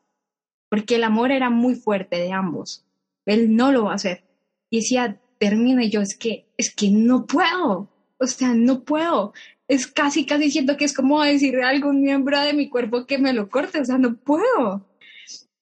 porque 0.71 0.95
el 0.95 1.05
amor 1.05 1.33
era 1.33 1.51
muy 1.51 1.75
fuerte 1.75 2.17
de 2.17 2.33
ambos. 2.33 2.87
Él 3.27 3.57
no 3.57 3.73
lo 3.73 3.85
va 3.85 3.93
a 3.93 3.97
hacer. 3.97 4.25
Y 4.71 4.79
decía, 4.79 5.21
termina, 5.39 5.83
y 5.85 5.91
yo, 5.91 6.01
es 6.01 6.17
que, 6.17 6.47
es 6.57 6.73
que 6.73 6.91
no 6.91 7.27
puedo, 7.27 7.89
o 8.19 8.27
sea, 8.29 8.55
no 8.55 8.85
puedo. 8.85 9.33
Es 9.67 9.89
casi, 9.89 10.27
casi 10.27 10.49
siento 10.49 10.77
que 10.77 10.85
es 10.85 10.95
como 10.95 11.25
decirle 11.25 11.65
a 11.65 11.71
algún 11.71 12.03
miembro 12.03 12.41
de 12.41 12.53
mi 12.53 12.69
cuerpo 12.69 13.05
que 13.05 13.19
me 13.19 13.33
lo 13.33 13.49
corte, 13.49 13.81
o 13.81 13.85
sea, 13.85 13.99
no 13.99 14.15
puedo 14.15 14.87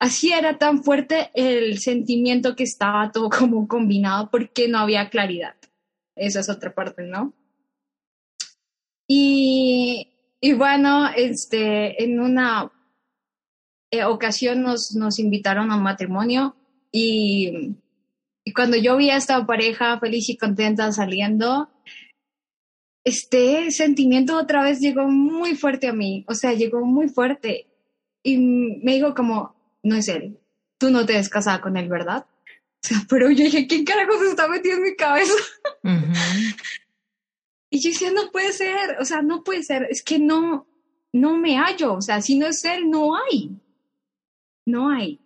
así 0.01 0.33
era 0.33 0.59
tan 0.59 0.83
fuerte 0.83 1.31
el 1.35 1.79
sentimiento 1.79 2.57
que 2.57 2.65
estaba 2.65 3.13
todo 3.13 3.29
como 3.31 3.69
combinado 3.69 4.31
porque 4.31 4.67
no 4.67 4.79
había 4.79 5.11
claridad. 5.11 5.55
Esa 6.17 6.41
es 6.41 6.49
otra 6.49 6.75
parte, 6.75 7.05
¿no? 7.05 7.35
Y, 9.07 10.09
y 10.41 10.53
bueno, 10.55 11.09
este, 11.15 12.03
en 12.03 12.21
una 12.21 12.71
eh, 13.91 14.05
ocasión 14.05 14.63
nos, 14.63 14.95
nos 14.95 15.19
invitaron 15.19 15.71
a 15.71 15.77
un 15.77 15.83
matrimonio 15.83 16.57
y, 16.93 17.77
y 18.45 18.53
cuando 18.53 18.77
yo 18.77 18.97
vi 18.97 19.11
a 19.11 19.17
esta 19.17 19.45
pareja 19.47 19.99
feliz 19.99 20.29
y 20.29 20.37
contenta 20.37 20.93
saliendo, 20.93 21.69
este 23.05 23.71
sentimiento 23.71 24.37
otra 24.37 24.63
vez 24.63 24.81
llegó 24.81 25.09
muy 25.09 25.55
fuerte 25.57 25.89
a 25.89 25.93
mí, 25.93 26.25
o 26.29 26.35
sea, 26.35 26.53
llegó 26.53 26.85
muy 26.85 27.09
fuerte 27.09 27.67
y 28.23 28.39
me 28.39 28.95
dijo 28.95 29.15
como, 29.15 29.60
no 29.83 29.97
es 29.97 30.09
él. 30.09 30.39
Tú 30.79 30.91
no 30.91 31.05
te 31.07 31.17
has 31.17 31.29
casado 31.29 31.61
con 31.61 31.77
él, 31.77 31.89
¿verdad? 31.89 32.27
O 32.83 32.89
sea, 32.89 32.99
pero 33.09 33.31
yo 33.31 33.45
dije, 33.45 33.67
¿quién 33.67 33.85
carajo 33.85 34.19
se 34.19 34.29
está 34.29 34.49
metiendo 34.49 34.85
en 34.85 34.91
mi 34.91 34.97
cabeza? 34.97 35.35
y 37.71 37.81
yo 37.81 37.91
decía, 37.91 38.11
no 38.11 38.31
puede 38.31 38.53
ser, 38.53 38.97
o 38.99 39.05
sea, 39.05 39.21
no 39.23 39.45
puede 39.45 39.63
ser, 39.63 39.87
es 39.91 40.03
que 40.03 40.19
no, 40.19 40.67
no 41.13 41.37
me 41.37 41.59
hallo, 41.59 41.95
o 41.95 42.01
sea, 42.01 42.23
si 42.23 42.39
no 42.39 42.47
es 42.47 42.65
él, 42.65 42.89
no 42.89 43.17
hay. 43.17 43.51
No 44.67 44.91
hay. 44.91 45.21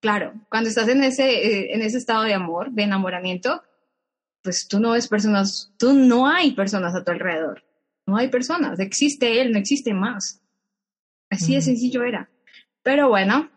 Claro, 0.00 0.34
cuando 0.48 0.68
estás 0.68 0.88
en 0.88 1.02
ese, 1.02 1.28
eh, 1.28 1.74
en 1.74 1.82
ese 1.82 1.98
estado 1.98 2.22
de 2.22 2.34
amor, 2.34 2.70
de 2.70 2.84
enamoramiento, 2.84 3.62
pues 4.42 4.68
tú 4.68 4.78
no 4.78 4.92
ves 4.92 5.08
personas, 5.08 5.72
tú 5.78 5.92
no 5.92 6.28
hay 6.28 6.52
personas 6.52 6.94
a 6.94 7.02
tu 7.02 7.10
alrededor. 7.10 7.64
No 8.06 8.16
hay 8.16 8.28
personas, 8.28 8.78
existe 8.78 9.40
él, 9.40 9.50
no 9.50 9.58
existe 9.58 9.92
más. 9.92 10.40
Así 11.28 11.54
de 11.54 11.60
sencillo 11.60 12.04
era. 12.04 12.30
Pero 12.82 13.08
bueno, 13.08 13.50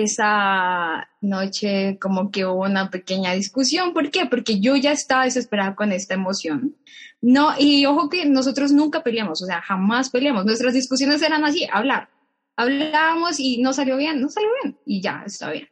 esa 0.00 1.08
noche 1.20 1.98
como 2.00 2.30
que 2.30 2.46
hubo 2.46 2.62
una 2.62 2.90
pequeña 2.90 3.32
discusión. 3.34 3.92
¿Por 3.92 4.10
qué? 4.10 4.26
Porque 4.26 4.60
yo 4.60 4.76
ya 4.76 4.92
estaba 4.92 5.24
desesperada 5.24 5.74
con 5.74 5.92
esta 5.92 6.14
emoción. 6.14 6.76
No, 7.20 7.50
y 7.58 7.86
ojo 7.86 8.08
que 8.08 8.24
nosotros 8.24 8.72
nunca 8.72 9.02
peleamos, 9.02 9.42
o 9.42 9.46
sea, 9.46 9.60
jamás 9.60 10.10
peleamos. 10.10 10.44
Nuestras 10.44 10.74
discusiones 10.74 11.22
eran 11.22 11.44
así, 11.44 11.66
hablar. 11.72 12.08
Hablábamos 12.56 13.38
y 13.38 13.58
no 13.62 13.72
salió 13.72 13.96
bien, 13.96 14.20
no 14.20 14.28
salió 14.28 14.50
bien 14.62 14.76
y 14.84 15.00
ya, 15.00 15.22
está 15.26 15.50
bien. 15.50 15.68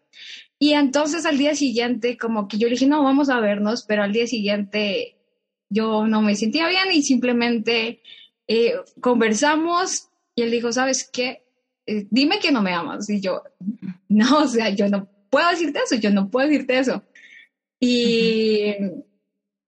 Y 0.59 0.75
entonces 0.75 1.27
al 1.27 1.39
día 1.39 1.55
siguiente, 1.55 2.17
como 2.17 2.47
que 2.47 2.59
yo 2.59 2.69
le 2.69 2.75
dije, 2.75 2.87
no, 2.87 3.03
vamos 3.03 3.31
a 3.31 3.41
vernos, 3.41 3.85
pero 3.87 4.03
al 4.03 4.13
día 4.13 4.27
siguiente 4.27 5.17
yo 5.69 6.07
no 6.07 6.21
me 6.21 6.37
sentía 6.37 6.69
bien 6.69 6.93
y 6.93 7.03
simplemente 7.03 8.03
eh, 8.47 8.75
conversamos 9.01 10.09
y 10.35 10.43
él 10.43 10.51
dijo, 10.51 10.73
¿sabes 10.73 11.09
qué? 11.11 11.43
Eh, 11.91 12.07
dime 12.09 12.39
que 12.39 12.53
no 12.53 12.63
me 12.63 12.73
amas. 12.73 13.11
Y 13.11 13.21
yo, 13.21 13.43
no, 14.09 14.39
o 14.39 14.47
sea, 14.47 14.69
yo 14.71 14.89
no 14.89 15.09
puedo 15.29 15.51
decirte 15.51 15.81
eso, 15.85 15.97
yo 15.97 16.11
no 16.11 16.31
puedo 16.31 16.49
decirte 16.49 16.79
eso. 16.79 17.03
Y 17.81 18.75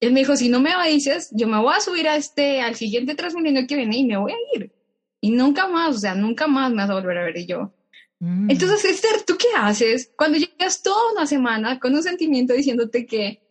él 0.01 0.13
me 0.13 0.21
dijo, 0.21 0.37
si 0.37 0.49
no 0.49 0.61
me 0.61 0.71
dices, 0.89 1.31
yo 1.33 1.49
me 1.49 1.59
voy 1.59 1.75
a 1.75 1.81
subir 1.81 2.07
a 2.09 2.17
este, 2.17 2.61
al 2.61 2.77
siguiente 2.77 3.17
Transmilenio 3.17 3.67
que 3.67 3.77
viene 3.77 3.97
y 3.97 4.05
me 4.05 4.17
voy 4.17 4.33
a 4.33 4.57
ir. 4.57 4.73
Y 5.21 5.31
nunca 5.31 5.67
más, 5.67 5.97
o 5.97 5.99
sea, 5.99 6.15
nunca 6.15 6.47
más 6.47 6.71
me 6.71 6.79
vas 6.79 6.91
a 6.91 6.95
volver 6.95 7.19
a 7.19 7.25
ver. 7.25 7.39
Y 7.39 7.47
yo, 7.47 7.73
mm. 8.21 8.51
entonces, 8.51 8.85
Esther, 8.85 9.23
¿tú 9.27 9.37
qué 9.37 9.49
haces 9.57 10.13
cuando 10.17 10.39
llegas 10.39 10.83
toda 10.83 11.13
una 11.13 11.27
semana 11.27 11.81
con 11.81 11.95
un 11.95 12.03
sentimiento 12.03 12.55
diciéndote 12.55 13.05
que, 13.05 13.43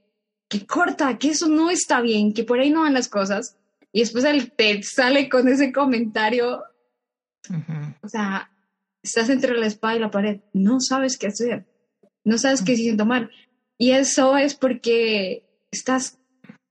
que 0.48 0.66
corta, 0.66 1.18
que 1.18 1.30
eso 1.32 1.48
no 1.48 1.70
está 1.70 2.00
bien, 2.00 2.34
que 2.34 2.46
por 2.46 2.60
ahí 2.60 2.70
no 2.70 2.82
van 2.82 2.94
las 2.94 3.10
cosas? 3.10 3.58
Y 3.92 4.00
después 4.00 4.24
él 4.24 4.52
te 4.52 4.82
sale 4.84 5.28
con 5.28 5.48
ese 5.50 5.74
comentario. 5.74 6.64
O 8.02 8.08
sea, 8.08 8.51
estás 9.04 9.30
entre 9.30 9.58
la 9.58 9.68
espada 9.68 9.96
y 9.96 10.00
la 10.00 10.12
pared, 10.12 10.42
no 10.54 10.80
sabes 10.80 11.18
qué 11.18 11.28
hacer, 11.28 11.66
no 12.24 12.38
sabes 12.38 12.62
qué 12.62 12.74
decisión 12.74 12.98
tomar. 12.98 13.30
Y 13.78 13.92
eso 13.92 14.38
es 14.38 14.56
porque 14.56 15.44
estás, 15.72 16.20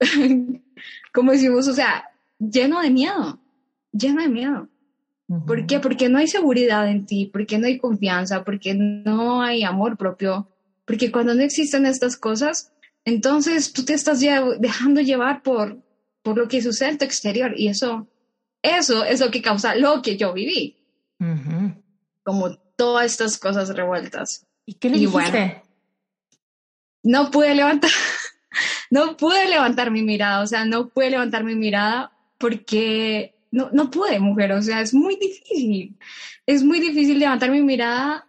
como 1.12 1.32
decimos, 1.32 1.66
o 1.68 1.72
sea, 1.72 2.04
lleno 2.38 2.80
de 2.80 2.90
miedo, 2.90 3.40
lleno 3.92 4.22
de 4.22 4.28
miedo. 4.28 4.68
¿Por 5.46 5.64
qué? 5.66 5.78
Porque 5.78 6.08
no 6.08 6.18
hay 6.18 6.26
seguridad 6.26 6.88
en 6.88 7.06
ti, 7.06 7.30
porque 7.32 7.56
no 7.58 7.68
hay 7.68 7.78
confianza, 7.78 8.42
porque 8.42 8.74
no 8.74 9.42
hay 9.42 9.62
amor 9.62 9.96
propio, 9.96 10.48
porque 10.84 11.12
cuando 11.12 11.34
no 11.34 11.42
existen 11.42 11.86
estas 11.86 12.16
cosas, 12.16 12.72
entonces 13.04 13.72
tú 13.72 13.84
te 13.84 13.94
estás 13.94 14.18
dejando 14.58 15.00
llevar 15.00 15.42
por, 15.42 15.80
por 16.22 16.36
lo 16.36 16.48
que 16.48 16.60
sucede 16.60 16.90
en 16.90 16.98
tu 16.98 17.04
exterior 17.04 17.52
y 17.56 17.68
eso, 17.68 18.08
eso 18.60 19.04
es 19.04 19.20
lo 19.20 19.30
que 19.30 19.40
causa 19.40 19.76
lo 19.76 20.02
que 20.02 20.16
yo 20.16 20.32
viví 20.32 20.80
como 22.30 22.54
todas 22.76 23.06
estas 23.10 23.38
cosas 23.38 23.74
revueltas. 23.74 24.46
¿Y 24.64 24.74
qué 24.74 24.88
le 24.88 24.98
Y 24.98 25.00
dijiste? 25.00 25.30
bueno. 25.30 25.62
No 27.02 27.30
pude 27.32 27.56
levantar, 27.56 27.90
no 28.90 29.16
pude 29.16 29.48
levantar 29.48 29.90
mi 29.90 30.02
mirada, 30.02 30.42
o 30.42 30.46
sea, 30.46 30.64
no 30.64 30.88
pude 30.90 31.10
levantar 31.10 31.42
mi 31.42 31.56
mirada 31.56 32.12
porque 32.38 33.34
no, 33.50 33.68
no 33.72 33.90
pude, 33.90 34.20
mujer, 34.20 34.52
o 34.52 34.62
sea, 34.62 34.80
es 34.80 34.94
muy 34.94 35.16
difícil. 35.16 35.98
Es 36.46 36.62
muy 36.62 36.78
difícil 36.78 37.18
levantar 37.18 37.50
mi 37.50 37.62
mirada 37.62 38.28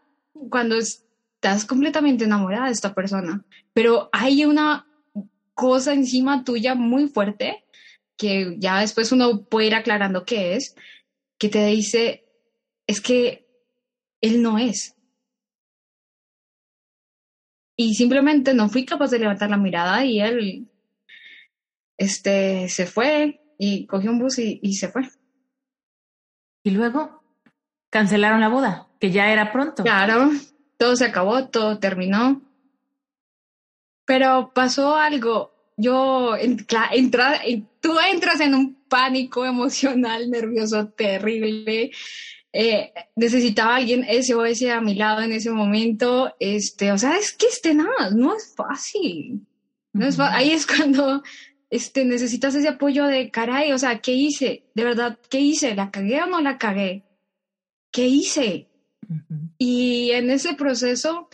cuando 0.49 0.77
estás 0.77 1.63
completamente 1.65 2.23
enamorada 2.23 2.65
de 2.65 2.71
esta 2.71 2.95
persona, 2.95 3.45
pero 3.71 4.09
hay 4.11 4.45
una 4.45 4.87
cosa 5.53 5.93
encima 5.93 6.43
tuya 6.43 6.73
muy 6.73 7.07
fuerte 7.07 7.65
que 8.17 8.55
ya 8.57 8.79
después 8.79 9.11
uno 9.11 9.43
puede 9.43 9.67
ir 9.67 9.75
aclarando 9.75 10.25
qué 10.25 10.55
es, 10.55 10.75
que 11.37 11.49
te 11.49 11.67
dice, 11.67 12.25
es 12.87 12.99
que 12.99 13.50
él 14.21 14.41
no 14.41 14.57
es. 14.57 14.95
Y 17.77 17.95
simplemente 17.95 18.53
no 18.53 18.69
fui 18.69 18.85
capaz 18.85 19.09
de 19.11 19.19
levantar 19.19 19.49
la 19.49 19.57
mirada 19.57 20.05
y 20.05 20.19
él 20.19 20.67
este, 21.97 22.69
se 22.69 22.85
fue 22.85 23.41
y 23.57 23.85
cogió 23.85 24.11
un 24.11 24.19
bus 24.19 24.39
y, 24.39 24.59
y 24.61 24.73
se 24.73 24.89
fue. 24.89 25.03
Y 26.63 26.71
luego 26.71 27.23
cancelaron 27.91 28.39
la 28.41 28.49
boda, 28.49 28.87
que 28.99 29.11
ya 29.11 29.31
era 29.31 29.51
pronto. 29.51 29.83
Claro, 29.83 30.29
todo 30.77 30.95
se 30.95 31.05
acabó, 31.05 31.47
todo 31.47 31.79
terminó. 31.79 32.41
Pero 34.05 34.51
pasó 34.53 34.95
algo. 34.95 35.51
Yo, 35.77 36.35
en- 36.37 36.57
cla- 36.59 36.89
entra- 36.91 37.41
en- 37.43 37.67
tú 37.79 37.97
entras 37.99 38.39
en 38.41 38.53
un 38.53 38.77
pánico 38.87 39.45
emocional, 39.45 40.29
nervioso, 40.29 40.89
terrible. 40.89 41.91
Eh, 42.53 42.91
necesitaba 43.15 43.77
alguien 43.77 44.03
SOS 44.03 44.63
a 44.63 44.81
mi 44.81 44.95
lado 44.95 45.21
en 45.21 45.31
ese 45.31 45.51
momento. 45.51 46.33
Este, 46.39 46.91
o 46.91 46.97
sea, 46.97 47.17
es 47.17 47.33
que 47.33 47.47
este 47.47 47.73
nada, 47.73 48.11
no 48.11 48.35
es 48.35 48.53
fácil. 48.55 49.45
No 49.93 50.05
es 50.05 50.15
Ujú. 50.15 50.23
ahí 50.23 50.51
es 50.51 50.65
cuando 50.65 51.21
este, 51.69 52.03
necesitas 52.05 52.53
ese 52.55 52.67
apoyo 52.67 53.05
de 53.05 53.31
caray, 53.31 53.71
o 53.71 53.77
sea, 53.77 53.99
¿qué 53.99 54.13
hice? 54.13 54.65
De 54.73 54.83
verdad, 54.83 55.17
¿qué 55.29 55.39
hice? 55.39 55.73
¿La 55.73 55.89
cagué 55.89 56.21
o 56.21 56.27
no 56.27 56.41
la 56.41 56.57
cagué? 56.57 57.03
¿Qué 57.91 58.07
hice? 58.07 58.67
Y 59.57 60.11
en 60.11 60.29
ese 60.29 60.53
proceso 60.53 61.27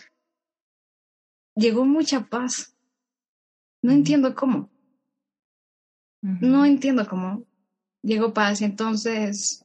llegó 1.56 1.86
mucha 1.86 2.21
paz. 2.25 2.75
No 3.84 3.91
entiendo 3.91 4.34
cómo, 4.34 4.71
no 6.21 6.65
entiendo 6.65 7.08
cómo 7.08 7.43
llegó 8.01 8.34
paz. 8.34 8.62
Entonces, 8.62 9.63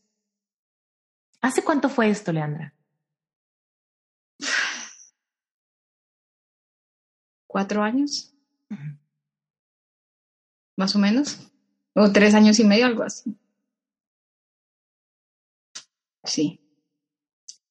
¿Hace 1.42 1.62
cuánto 1.62 1.88
fue 1.88 2.09
esto, 2.09 2.33
Leandra? 2.33 2.72
cuatro 7.46 7.83
años, 7.83 8.35
más 10.76 10.96
o 10.96 10.98
menos, 10.98 11.52
o 11.94 12.11
tres 12.11 12.35
años 12.35 12.59
y 12.59 12.64
medio, 12.64 12.87
algo 12.87 13.02
así. 13.02 13.37
Sí. 16.24 16.59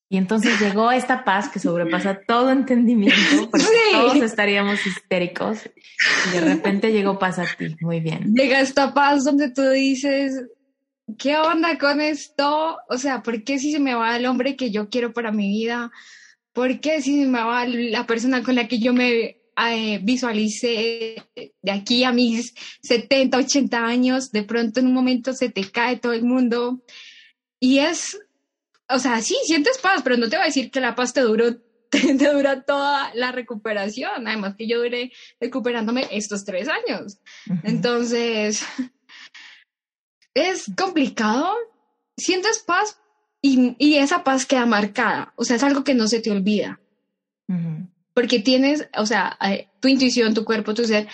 Y 0.07 0.17
entonces 0.17 0.59
llegó 0.59 0.91
esta 0.91 1.23
paz 1.23 1.49
que 1.49 1.59
sobrepasa 1.59 2.19
todo 2.27 2.51
entendimiento, 2.51 3.49
porque 3.49 3.65
Sí. 3.65 3.91
todos 3.93 4.17
estaríamos 4.17 4.85
histéricos. 4.85 5.67
Y 6.27 6.31
de 6.31 6.41
repente 6.41 6.91
llegó 6.91 7.17
paz 7.17 7.39
a 7.39 7.45
ti. 7.57 7.75
Muy 7.79 8.01
bien. 8.01 8.35
Llega 8.35 8.59
esta 8.59 8.93
paz 8.93 9.23
donde 9.23 9.49
tú 9.51 9.67
dices, 9.69 10.43
¿qué 11.17 11.37
onda 11.37 11.77
con 11.77 12.01
esto? 12.01 12.77
O 12.89 12.97
sea, 12.97 13.21
¿por 13.23 13.43
qué 13.43 13.59
si 13.59 13.71
se 13.71 13.79
me 13.79 13.95
va 13.95 14.15
el 14.15 14.25
hombre 14.25 14.55
que 14.55 14.71
yo 14.71 14.89
quiero 14.89 15.13
para 15.13 15.31
mi 15.31 15.47
vida? 15.49 15.91
¿Por 16.53 16.79
qué 16.79 17.01
si 17.01 17.21
se 17.21 17.27
me 17.27 17.41
va 17.43 17.65
la 17.65 18.05
persona 18.05 18.43
con 18.43 18.55
la 18.55 18.67
que 18.67 18.79
yo 18.79 18.93
me 18.93 19.37
eh, 19.57 19.99
visualicé 20.01 21.23
de 21.35 21.71
aquí 21.71 22.03
a 22.03 22.11
mis 22.11 22.53
70, 22.81 23.37
80 23.37 23.85
años? 23.85 24.31
De 24.31 24.43
pronto 24.43 24.79
en 24.79 24.87
un 24.87 24.93
momento 24.93 25.33
se 25.33 25.49
te 25.49 25.69
cae 25.69 25.97
todo 25.97 26.13
el 26.13 26.23
mundo. 26.23 26.83
Y 27.59 27.79
es, 27.79 28.19
o 28.89 28.99
sea, 28.99 29.21
sí, 29.21 29.35
sientes 29.45 29.77
paz, 29.77 30.01
pero 30.03 30.17
no 30.17 30.29
te 30.29 30.35
voy 30.35 30.43
a 30.43 30.47
decir 30.47 30.71
que 30.71 30.81
la 30.81 30.95
paz 30.95 31.13
te 31.13 31.21
duró, 31.21 31.55
te, 31.89 31.99
te 32.17 32.31
dura 32.31 32.63
toda 32.63 33.11
la 33.13 33.31
recuperación. 33.31 34.27
Además 34.27 34.55
que 34.57 34.67
yo 34.67 34.79
duré 34.79 35.11
recuperándome 35.39 36.07
estos 36.11 36.43
tres 36.43 36.67
años. 36.67 37.19
Entonces, 37.63 38.65
es 40.33 40.65
complicado. 40.77 41.51
Sientes 42.17 42.59
paz 42.59 42.99
y, 43.41 43.75
y 43.79 43.95
esa 43.97 44.23
paz 44.23 44.45
queda 44.45 44.65
marcada. 44.65 45.33
O 45.35 45.43
sea, 45.43 45.55
es 45.55 45.63
algo 45.63 45.83
que 45.83 45.93
no 45.95 46.07
se 46.07 46.19
te 46.21 46.31
olvida. 46.31 46.79
Porque 48.13 48.39
tienes, 48.39 48.87
o 48.97 49.05
sea, 49.05 49.37
eh, 49.45 49.69
tu 49.79 49.87
intuición, 49.87 50.33
tu 50.33 50.45
cuerpo, 50.45 50.73
tu 50.73 50.83
ser, 50.85 51.07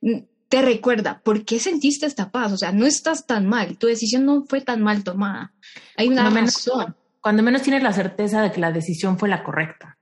mm, 0.00 0.18
te 0.48 0.62
recuerda 0.62 1.20
por 1.24 1.44
qué 1.44 1.58
sentiste 1.58 2.06
esta 2.06 2.30
paz. 2.30 2.52
O 2.52 2.56
sea, 2.56 2.72
no 2.72 2.86
estás 2.86 3.26
tan 3.26 3.46
mal. 3.46 3.76
Tu 3.78 3.86
decisión 3.88 4.24
no 4.24 4.44
fue 4.44 4.60
tan 4.60 4.82
mal 4.82 5.04
tomada. 5.04 5.52
Hay 5.96 6.08
una 6.08 6.22
Cuando 6.22 6.34
menos- 6.40 6.54
razón. 6.54 6.96
Cuando 7.20 7.42
menos 7.42 7.62
tienes 7.62 7.82
la 7.82 7.92
certeza 7.92 8.42
de 8.42 8.52
que 8.52 8.60
la 8.60 8.70
decisión 8.72 9.18
fue 9.18 9.28
la 9.28 9.42
correcta. 9.42 9.98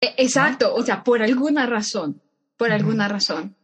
E- 0.00 0.14
Exacto, 0.18 0.74
o 0.74 0.82
sea, 0.82 1.02
por 1.04 1.22
alguna 1.22 1.66
razón, 1.66 2.22
por 2.56 2.70
alguna 2.72 3.08
razón. 3.08 3.56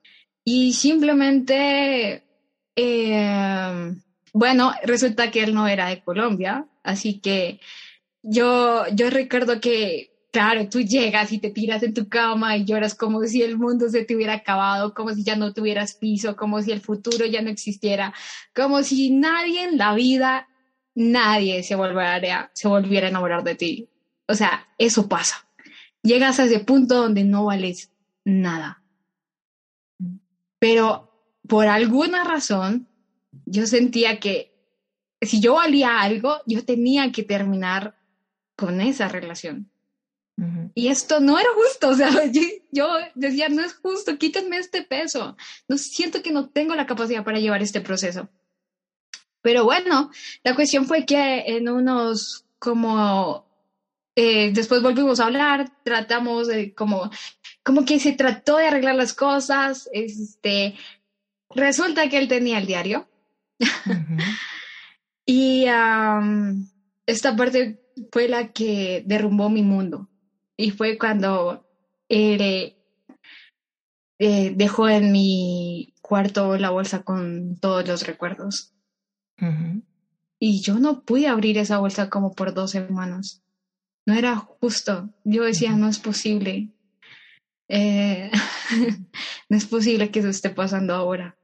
Y 0.45 0.73
simplemente, 0.73 2.25
eh, 2.77 3.95
bueno, 4.39 4.73
resulta 4.83 5.31
que 5.31 5.43
él 5.43 5.55
no 5.55 5.67
era 5.67 5.89
de 5.89 6.03
Colombia, 6.03 6.67
así 6.83 7.21
que 7.21 7.61
yo, 8.23 8.85
yo 8.93 9.11
recuerdo 9.11 9.61
que, 9.61 10.11
claro, 10.33 10.69
tú 10.69 10.81
llegas 10.81 11.33
y 11.33 11.39
te 11.39 11.51
tiras 11.51 11.83
en 11.83 11.95
tu 11.95 12.09
cama 12.09 12.57
y 12.57 12.65
lloras 12.65 12.95
como 12.95 13.23
si 13.25 13.43
el 13.43 13.57
mundo 13.59 13.89
se 13.89 14.05
te 14.05 14.15
hubiera 14.15 14.35
acabado, 14.35 14.95
como 14.95 15.15
si 15.15 15.25
ya 15.25 15.37
no 15.37 15.53
tuvieras 15.53 15.95
piso, 15.95 16.37
como 16.37 16.63
si 16.63 16.73
el 16.73 16.81
futuro 16.81 17.25
ya 17.27 17.43
no 17.43 17.51
existiera, 17.51 18.13
como 18.55 18.83
si 18.83 19.11
nadie 19.11 19.65
en 19.65 19.79
la 19.79 19.95
vida, 19.95 20.49
nadie 20.95 21.63
se 21.63 21.75
volviera, 21.75 22.51
se 22.55 22.69
volviera 22.69 23.07
a 23.07 23.11
enamorar 23.11 23.43
de 23.43 23.55
ti. 23.55 23.89
O 24.29 24.35
sea, 24.35 24.67
eso 24.79 25.09
pasa 25.09 25.47
llegas 26.07 26.39
a 26.39 26.45
ese 26.45 26.61
punto 26.61 26.95
donde 26.95 27.25
no 27.25 27.45
vales 27.47 27.93
nada. 28.25 28.83
Pero 30.59 31.13
por 31.47 31.67
alguna 31.67 32.25
razón, 32.25 32.89
yo 33.47 33.67
sentía 33.67 34.21
que 34.21 34.53
si 35.23 35.41
yo 35.41 35.55
valía 35.55 36.01
algo, 36.01 36.43
yo 36.47 36.65
tenía 36.65 37.11
que 37.13 37.23
terminar 37.23 37.97
con 38.57 38.81
esa 38.81 39.09
relación. 39.09 39.71
Ujú. 40.37 40.71
Y 40.75 40.89
esto 40.89 41.21
no 41.21 41.39
era 41.39 41.49
justo, 41.55 41.89
o 41.91 41.95
sea, 41.95 42.11
yo, 42.31 42.43
yo 42.71 42.89
decía, 43.15 43.49
no 43.49 43.63
es 43.63 43.75
justo, 43.75 44.19
quítenme 44.19 44.59
este 44.59 44.83
peso. 44.83 45.37
No 45.69 45.79
siento 45.79 46.23
que 46.23 46.33
no 46.33 46.51
tengo 46.51 46.75
la 46.75 46.87
capacidad 46.87 47.25
para 47.25 47.39
llevar 47.39 47.63
este 47.63 47.81
proceso. 47.81 48.29
Pero 49.41 49.65
bueno, 49.65 50.11
la 50.43 50.55
cuestión 50.55 50.87
fue 50.87 51.07
que 51.07 51.45
en 51.47 51.69
unos 51.69 52.45
como 52.59 53.47
eh, 54.17 54.51
después 54.53 54.83
volvimos 54.83 55.21
a 55.21 55.27
hablar, 55.27 55.71
tratamos 55.85 56.49
de 56.49 56.75
como, 56.75 57.11
como 57.63 57.85
que 57.85 58.01
se 58.01 58.13
trató 58.13 58.57
de 58.57 58.67
arreglar 58.67 58.97
las 58.97 59.15
cosas. 59.15 59.89
Este, 59.93 60.75
resulta 61.51 62.09
que 62.09 62.19
él 62.19 62.27
tenía 62.27 62.59
el 62.59 62.67
diario 62.67 63.07
Y 65.29 65.67
am, 65.67 66.69
esta 67.05 67.35
parte 67.35 67.81
fue 68.13 68.29
la 68.29 68.53
que 68.53 69.03
derrumbó 69.05 69.51
mi 69.51 69.63
mundo. 69.63 70.09
Y 70.57 70.71
fue 70.71 70.97
cuando 70.97 71.67
él 72.09 72.77
eh, 74.19 74.53
dejó 74.55 74.89
en 74.89 75.11
mi 75.11 75.93
cuarto 76.01 76.57
la 76.57 76.71
bolsa 76.71 77.03
con 77.03 77.57
todos 77.59 77.87
los 77.89 78.07
recuerdos. 78.07 78.73
Y 80.39 80.63
yo 80.63 80.79
no 80.79 81.03
pude 81.03 81.27
abrir 81.27 81.59
esa 81.59 81.79
bolsa 81.79 82.09
como 82.09 82.33
por 82.33 82.55
dos 82.55 82.71
semanas. 82.71 83.43
No 84.07 84.15
era 84.15 84.37
justo. 84.37 85.11
Yo 85.25 85.43
decía, 85.45 85.73
no 85.73 85.89
es 85.89 85.99
posible. 85.99 86.71
Eh, 87.69 88.31
no 89.49 89.57
es 89.57 89.67
posible 89.67 90.11
que 90.11 90.21
eso 90.21 90.29
esté 90.29 90.51
pasando 90.51 90.95
ahora. 90.95 91.37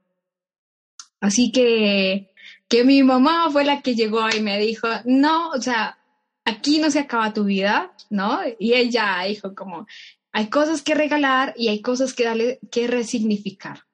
Así 1.23 1.53
que, 1.53 2.33
que 2.67 2.83
mi 2.83 3.01
mamá 3.01 3.49
fue 3.49 3.63
la 3.63 3.81
que 3.81 3.95
llegó 3.95 4.27
y 4.29 4.41
me 4.41 4.59
dijo, 4.59 4.89
no, 5.05 5.51
o 5.51 5.61
sea, 5.61 5.97
aquí 6.43 6.79
no 6.79 6.91
se 6.91 6.99
acaba 6.99 7.33
tu 7.33 7.45
vida, 7.45 7.93
¿no? 8.09 8.41
Y 8.59 8.73
ella 8.73 9.23
dijo 9.25 9.55
como, 9.55 9.87
hay 10.33 10.49
cosas 10.49 10.81
que 10.81 10.95
regalar 10.95 11.53
y 11.55 11.69
hay 11.69 11.81
cosas 11.81 12.13
que 12.13 12.25
darle, 12.25 12.59
que 12.69 12.87
resignificar. 12.87 13.85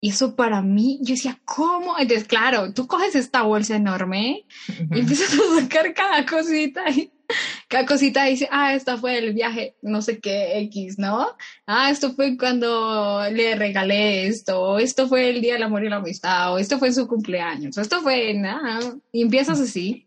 Y 0.00 0.10
eso 0.10 0.34
para 0.34 0.60
mí, 0.60 0.98
yo 1.02 1.14
decía, 1.14 1.38
¿cómo? 1.44 1.96
Entonces, 2.00 2.26
claro, 2.26 2.74
tú 2.74 2.88
coges 2.88 3.14
esta 3.14 3.42
bolsa 3.42 3.76
enorme 3.76 4.44
y 4.90 4.98
empiezas 4.98 5.34
a 5.34 5.60
sacar 5.60 5.94
cada 5.94 6.26
cosita 6.26 6.90
y 6.90 7.12
cada 7.74 7.86
cosita 7.86 8.26
dice, 8.26 8.48
ah, 8.52 8.72
esta 8.72 8.96
fue 8.98 9.18
el 9.18 9.32
viaje, 9.32 9.74
no 9.82 10.00
sé 10.00 10.20
qué 10.20 10.60
X, 10.60 10.96
¿no? 10.96 11.26
Ah, 11.66 11.90
esto 11.90 12.12
fue 12.12 12.36
cuando 12.36 13.28
le 13.32 13.56
regalé 13.56 14.28
esto, 14.28 14.62
o 14.62 14.78
esto 14.78 15.08
fue 15.08 15.30
el 15.30 15.40
día 15.40 15.54
del 15.54 15.64
amor 15.64 15.82
y 15.82 15.88
la 15.88 15.96
amistad, 15.96 16.54
o 16.54 16.58
esto 16.58 16.78
fue 16.78 16.92
su 16.92 17.08
cumpleaños, 17.08 17.76
esto 17.76 18.00
fue 18.00 18.32
nada. 18.34 18.94
Y 19.10 19.22
empiezas 19.22 19.58
así 19.58 20.06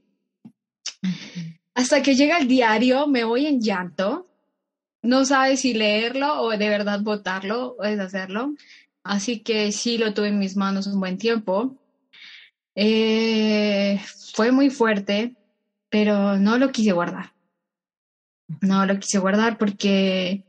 Hasta 1.76 2.02
que 2.02 2.16
llega 2.16 2.38
el 2.38 2.48
diario, 2.48 3.06
me 3.06 3.26
voy 3.26 3.48
en 3.48 3.60
llanto. 3.60 4.30
No 5.02 5.26
sabes 5.26 5.60
si 5.60 5.74
leerlo 5.74 6.42
o 6.42 6.52
de 6.52 6.70
verdad 6.70 7.02
votarlo 7.02 7.76
o 7.78 7.84
deshacerlo. 7.84 8.56
Así 9.04 9.40
que 9.42 9.74
sí 9.74 9.98
lo 9.98 10.14
tuve 10.14 10.30
en 10.30 10.40
mis 10.40 10.56
manos 10.56 10.88
un 10.88 11.02
buen 11.02 11.18
tiempo. 11.18 11.76
Eh, 12.76 14.00
fue 14.34 14.54
muy 14.54 14.70
fuerte, 14.70 15.36
pero 15.90 16.38
no 16.38 16.58
lo 16.58 16.72
quise 16.72 16.94
guardar. 16.94 17.37
No 18.62 18.86
lo 18.86 19.00
quise 19.00 19.20
guardar 19.20 19.58
porque 19.58 20.44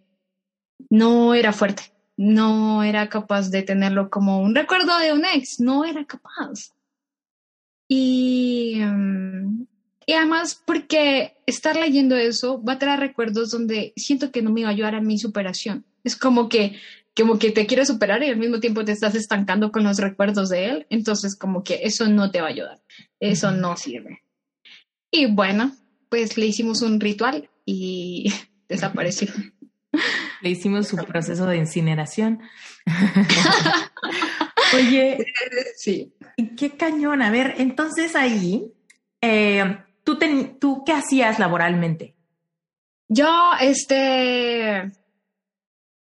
no 0.90 1.34
era 1.34 1.52
fuerte. 1.52 1.92
No 2.16 2.82
era 2.82 3.08
capaz 3.08 3.50
de 3.50 3.62
tenerlo 3.62 4.10
como 4.10 4.40
un 4.40 4.54
recuerdo 4.54 4.98
de 4.98 5.12
un 5.12 5.24
ex. 5.24 5.60
No 5.60 5.84
era 5.84 6.04
capaz. 6.04 6.72
Y, 7.88 8.80
y 10.06 10.12
además 10.12 10.60
porque 10.64 11.36
estar 11.46 11.76
leyendo 11.76 12.16
eso 12.16 12.62
va 12.62 12.74
a 12.74 12.78
traer 12.78 13.00
recuerdos 13.00 13.50
donde 13.50 13.92
siento 13.96 14.30
que 14.30 14.42
no 14.42 14.50
me 14.50 14.62
va 14.62 14.68
a 14.68 14.72
ayudar 14.72 14.94
a 14.94 15.00
mi 15.00 15.18
superación. 15.18 15.84
Es 16.04 16.16
como 16.16 16.48
que 16.48 16.76
como 17.18 17.38
que 17.38 17.50
te 17.50 17.66
quiere 17.66 17.84
superar 17.84 18.22
y 18.22 18.28
al 18.28 18.36
mismo 18.36 18.60
tiempo 18.60 18.84
te 18.84 18.92
estás 18.92 19.16
estancando 19.16 19.72
con 19.72 19.82
los 19.82 19.98
recuerdos 19.98 20.48
de 20.50 20.66
él, 20.66 20.86
entonces 20.88 21.34
como 21.34 21.64
que 21.64 21.80
eso 21.82 22.06
no 22.06 22.30
te 22.30 22.40
va 22.40 22.46
a 22.46 22.50
ayudar, 22.50 22.80
eso 23.18 23.50
no 23.50 23.76
sirve. 23.76 24.22
Y 25.10 25.26
bueno, 25.26 25.74
pues 26.08 26.38
le 26.38 26.46
hicimos 26.46 26.80
un 26.82 27.00
ritual 27.00 27.50
y 27.68 28.32
desapareció. 28.68 29.28
Le 30.40 30.50
hicimos 30.50 30.88
su 30.88 30.96
proceso 30.96 31.46
de 31.46 31.58
incineración. 31.58 32.40
Oye, 34.74 35.18
sí. 35.76 36.14
Qué 36.56 36.76
cañón. 36.76 37.22
A 37.22 37.30
ver, 37.30 37.54
entonces 37.58 38.14
ahí, 38.14 38.72
eh, 39.20 39.78
¿tú, 40.04 40.18
¿tú 40.60 40.84
qué 40.84 40.92
hacías 40.92 41.38
laboralmente? 41.38 42.14
Yo, 43.08 43.50
este, 43.60 44.92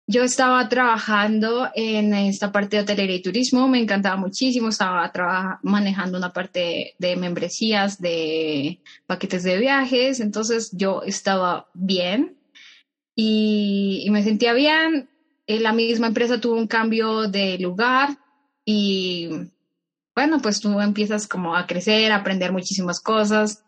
yo 0.10 0.24
estaba 0.24 0.70
trabajando 0.70 1.70
en 1.76 2.14
esta 2.14 2.54
parte 2.54 2.78
de 2.78 2.84
hotelería 2.84 3.18
y 3.18 3.22
turismo, 3.22 3.68
me 3.68 3.80
encantaba 3.80 4.16
muchísimo, 4.16 4.70
estaba 4.70 5.60
manejando 5.64 6.18
una 6.18 6.32
parte 6.32 6.96
de 6.98 7.16
membresías, 7.18 8.00
de 8.00 8.80
paquetes 9.06 9.44
de 9.44 9.58
viajes, 9.58 10.22
entonces 10.22 10.72
yo 10.72 11.02
estaba 11.04 11.68
bien 11.74 12.38
y, 13.16 14.08
me 14.12 14.24
sentía 14.24 14.54
bien. 14.54 15.10
Eh, 15.46 15.60
la 15.60 15.74
misma 15.74 16.08
empresa 16.08 16.40
tuvo 16.40 16.56
un 16.56 16.68
cambio 16.68 17.28
de 17.28 17.58
lugar 17.58 18.18
y 18.64 19.30
bueno, 20.16 20.40
pues 20.42 20.62
tú 20.62 20.80
empiezas 20.80 21.28
como 21.28 21.56
a 21.56 21.68
crecer, 21.68 22.12
a 22.12 22.18
aprender 22.18 22.54
muchísimas 22.54 23.02
cosas. 23.02 23.64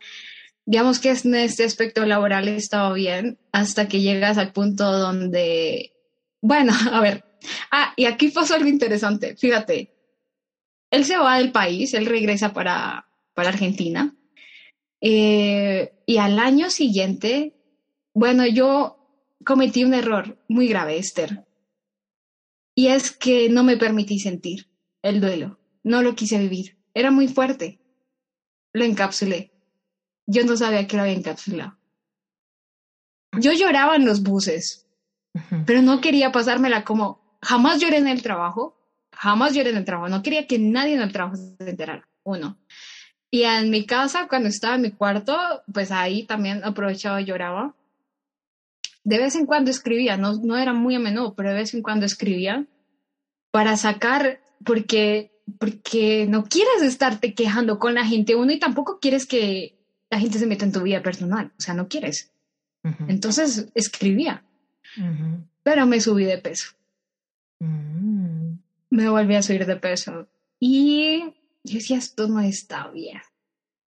Digamos 0.65 0.99
que 0.99 1.11
en 1.11 1.35
este 1.35 1.65
aspecto 1.65 2.05
laboral 2.05 2.47
estaba 2.47 2.93
bien 2.93 3.39
hasta 3.51 3.87
que 3.87 4.01
llegas 4.01 4.37
al 4.37 4.53
punto 4.53 4.91
donde 4.91 5.93
bueno, 6.41 6.73
a 6.91 7.01
ver. 7.01 7.23
Ah, 7.71 7.93
y 7.95 8.05
aquí 8.05 8.29
pasó 8.29 8.55
algo 8.55 8.67
interesante. 8.67 9.35
Fíjate, 9.35 9.93
él 10.91 11.05
se 11.05 11.17
va 11.17 11.37
del 11.37 11.51
país, 11.51 11.93
él 11.93 12.05
regresa 12.05 12.53
para, 12.53 13.07
para 13.33 13.49
Argentina. 13.49 14.15
Eh, 15.01 15.93
y 16.05 16.17
al 16.17 16.39
año 16.39 16.69
siguiente, 16.69 17.55
bueno, 18.13 18.45
yo 18.45 18.97
cometí 19.45 19.83
un 19.83 19.93
error 19.93 20.43
muy 20.47 20.67
grave, 20.67 20.97
Esther. 20.97 21.45
Y 22.75 22.87
es 22.87 23.11
que 23.11 23.49
no 23.49 23.63
me 23.63 23.77
permití 23.77 24.19
sentir 24.19 24.69
el 25.01 25.21
duelo. 25.21 25.59
No 25.83 26.01
lo 26.01 26.15
quise 26.15 26.37
vivir. 26.37 26.77
Era 26.93 27.11
muy 27.11 27.27
fuerte. 27.27 27.79
Lo 28.73 28.83
encapsulé. 28.83 29.51
Yo 30.25 30.43
no 30.45 30.55
sabía 30.55 30.87
que 30.87 30.95
lo 30.95 31.03
había 31.03 31.15
encapsulado. 31.15 31.77
Yo 33.39 33.53
lloraba 33.53 33.95
en 33.95 34.05
los 34.05 34.21
buses 34.23 34.88
pero 35.65 35.81
no 35.81 36.01
quería 36.01 36.31
pasármela 36.31 36.83
como 36.83 37.37
jamás 37.41 37.79
lloré 37.79 37.97
en 37.97 38.07
el 38.07 38.21
trabajo, 38.21 38.77
jamás 39.11 39.53
lloré 39.53 39.71
en 39.71 39.77
el 39.77 39.85
trabajo, 39.85 40.09
no 40.09 40.23
quería 40.23 40.47
que 40.47 40.59
nadie 40.59 40.95
en 40.95 41.01
el 41.01 41.11
trabajo 41.11 41.35
se 41.35 41.69
enterara, 41.69 42.07
uno. 42.23 42.57
Y 43.31 43.43
en 43.43 43.69
mi 43.69 43.85
casa, 43.85 44.27
cuando 44.27 44.49
estaba 44.49 44.75
en 44.75 44.81
mi 44.81 44.91
cuarto, 44.91 45.37
pues 45.71 45.91
ahí 45.91 46.25
también 46.25 46.63
aprovechaba 46.63 47.21
y 47.21 47.25
lloraba. 47.25 47.75
De 49.03 49.19
vez 49.19 49.35
en 49.35 49.45
cuando 49.45 49.69
escribía, 49.69 50.17
no, 50.17 50.33
no 50.33 50.57
era 50.57 50.73
muy 50.73 50.95
a 50.95 50.99
menudo, 50.99 51.35
pero 51.35 51.49
de 51.49 51.55
vez 51.55 51.73
en 51.73 51.83
cuando 51.83 52.05
escribía 52.05 52.65
para 53.51 53.77
sacar, 53.77 54.41
porque, 54.65 55.31
porque 55.59 56.25
no 56.27 56.43
quieres 56.45 56.81
estarte 56.81 57.33
quejando 57.33 57.77
con 57.77 57.93
la 57.93 58.05
gente 58.05 58.35
uno 58.35 58.51
y 58.51 58.59
tampoco 58.59 58.99
quieres 58.99 59.25
que 59.25 59.75
la 60.09 60.19
gente 60.19 60.39
se 60.39 60.47
meta 60.47 60.65
en 60.65 60.71
tu 60.71 60.81
vida 60.81 61.03
personal, 61.03 61.51
o 61.57 61.61
sea, 61.61 61.73
no 61.73 61.87
quieres. 61.87 62.31
Entonces 63.07 63.67
escribía 63.75 64.43
pero 65.63 65.85
me 65.85 66.01
subí 66.01 66.25
de 66.25 66.37
peso. 66.37 66.71
Mm. 67.59 68.53
Me 68.89 69.09
volví 69.09 69.35
a 69.35 69.41
subir 69.41 69.65
de 69.65 69.75
peso. 69.75 70.27
Y 70.59 71.19
yo 71.63 71.73
decía, 71.75 71.97
esto 71.97 72.27
no 72.27 72.39
está 72.41 72.87
bien. 72.89 73.21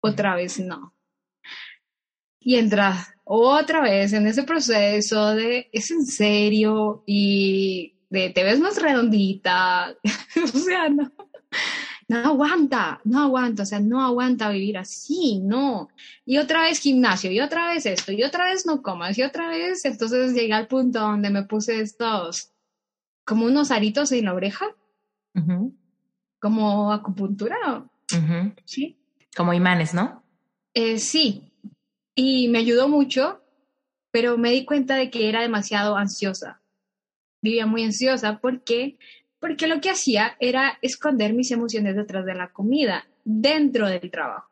Otra 0.00 0.34
vez 0.34 0.60
no. 0.60 0.94
Y 2.40 2.56
entra 2.56 3.16
otra 3.24 3.80
vez 3.80 4.12
en 4.12 4.26
ese 4.26 4.42
proceso 4.42 5.34
de, 5.34 5.70
es 5.72 5.90
en 5.90 6.04
serio 6.04 7.04
y 7.06 7.94
de, 8.10 8.30
te 8.30 8.44
ves 8.44 8.58
más 8.60 8.80
redondita. 8.80 9.96
o 10.42 10.58
sea, 10.58 10.88
no 10.88 11.12
no 12.12 12.28
aguanta, 12.28 13.00
no 13.04 13.20
aguanta, 13.20 13.62
o 13.62 13.66
sea, 13.66 13.80
no 13.80 14.04
aguanta 14.04 14.50
vivir 14.50 14.76
así, 14.76 15.40
no. 15.42 15.88
Y 16.26 16.36
otra 16.38 16.62
vez 16.62 16.78
gimnasio, 16.80 17.30
y 17.30 17.40
otra 17.40 17.72
vez 17.72 17.86
esto, 17.86 18.12
y 18.12 18.22
otra 18.22 18.50
vez 18.50 18.66
no 18.66 18.82
comas, 18.82 19.16
y 19.16 19.22
otra 19.22 19.48
vez, 19.48 19.84
entonces 19.84 20.34
llegué 20.34 20.52
al 20.52 20.66
punto 20.66 21.00
donde 21.00 21.30
me 21.30 21.44
puse 21.44 21.80
estos, 21.80 22.52
como 23.24 23.46
unos 23.46 23.70
aritos 23.70 24.12
en 24.12 24.26
la 24.26 24.34
oreja, 24.34 24.66
como 26.38 26.92
acupuntura, 26.92 27.56
¿sí? 28.64 28.98
Como 29.34 29.54
imanes, 29.54 29.94
¿no? 29.94 30.22
Eh, 30.74 30.98
sí, 30.98 31.50
y 32.14 32.48
me 32.48 32.58
ayudó 32.58 32.88
mucho, 32.88 33.42
pero 34.10 34.36
me 34.36 34.50
di 34.50 34.66
cuenta 34.66 34.96
de 34.96 35.10
que 35.10 35.30
era 35.30 35.40
demasiado 35.40 35.96
ansiosa. 35.96 36.60
Vivía 37.40 37.66
muy 37.66 37.84
ansiosa 37.84 38.38
porque 38.38 38.98
porque 39.42 39.66
lo 39.66 39.80
que 39.80 39.90
hacía 39.90 40.36
era 40.38 40.78
esconder 40.82 41.34
mis 41.34 41.50
emociones 41.50 41.96
detrás 41.96 42.24
de 42.24 42.36
la 42.36 42.52
comida, 42.52 43.08
dentro 43.24 43.88
del 43.88 44.08
trabajo. 44.08 44.48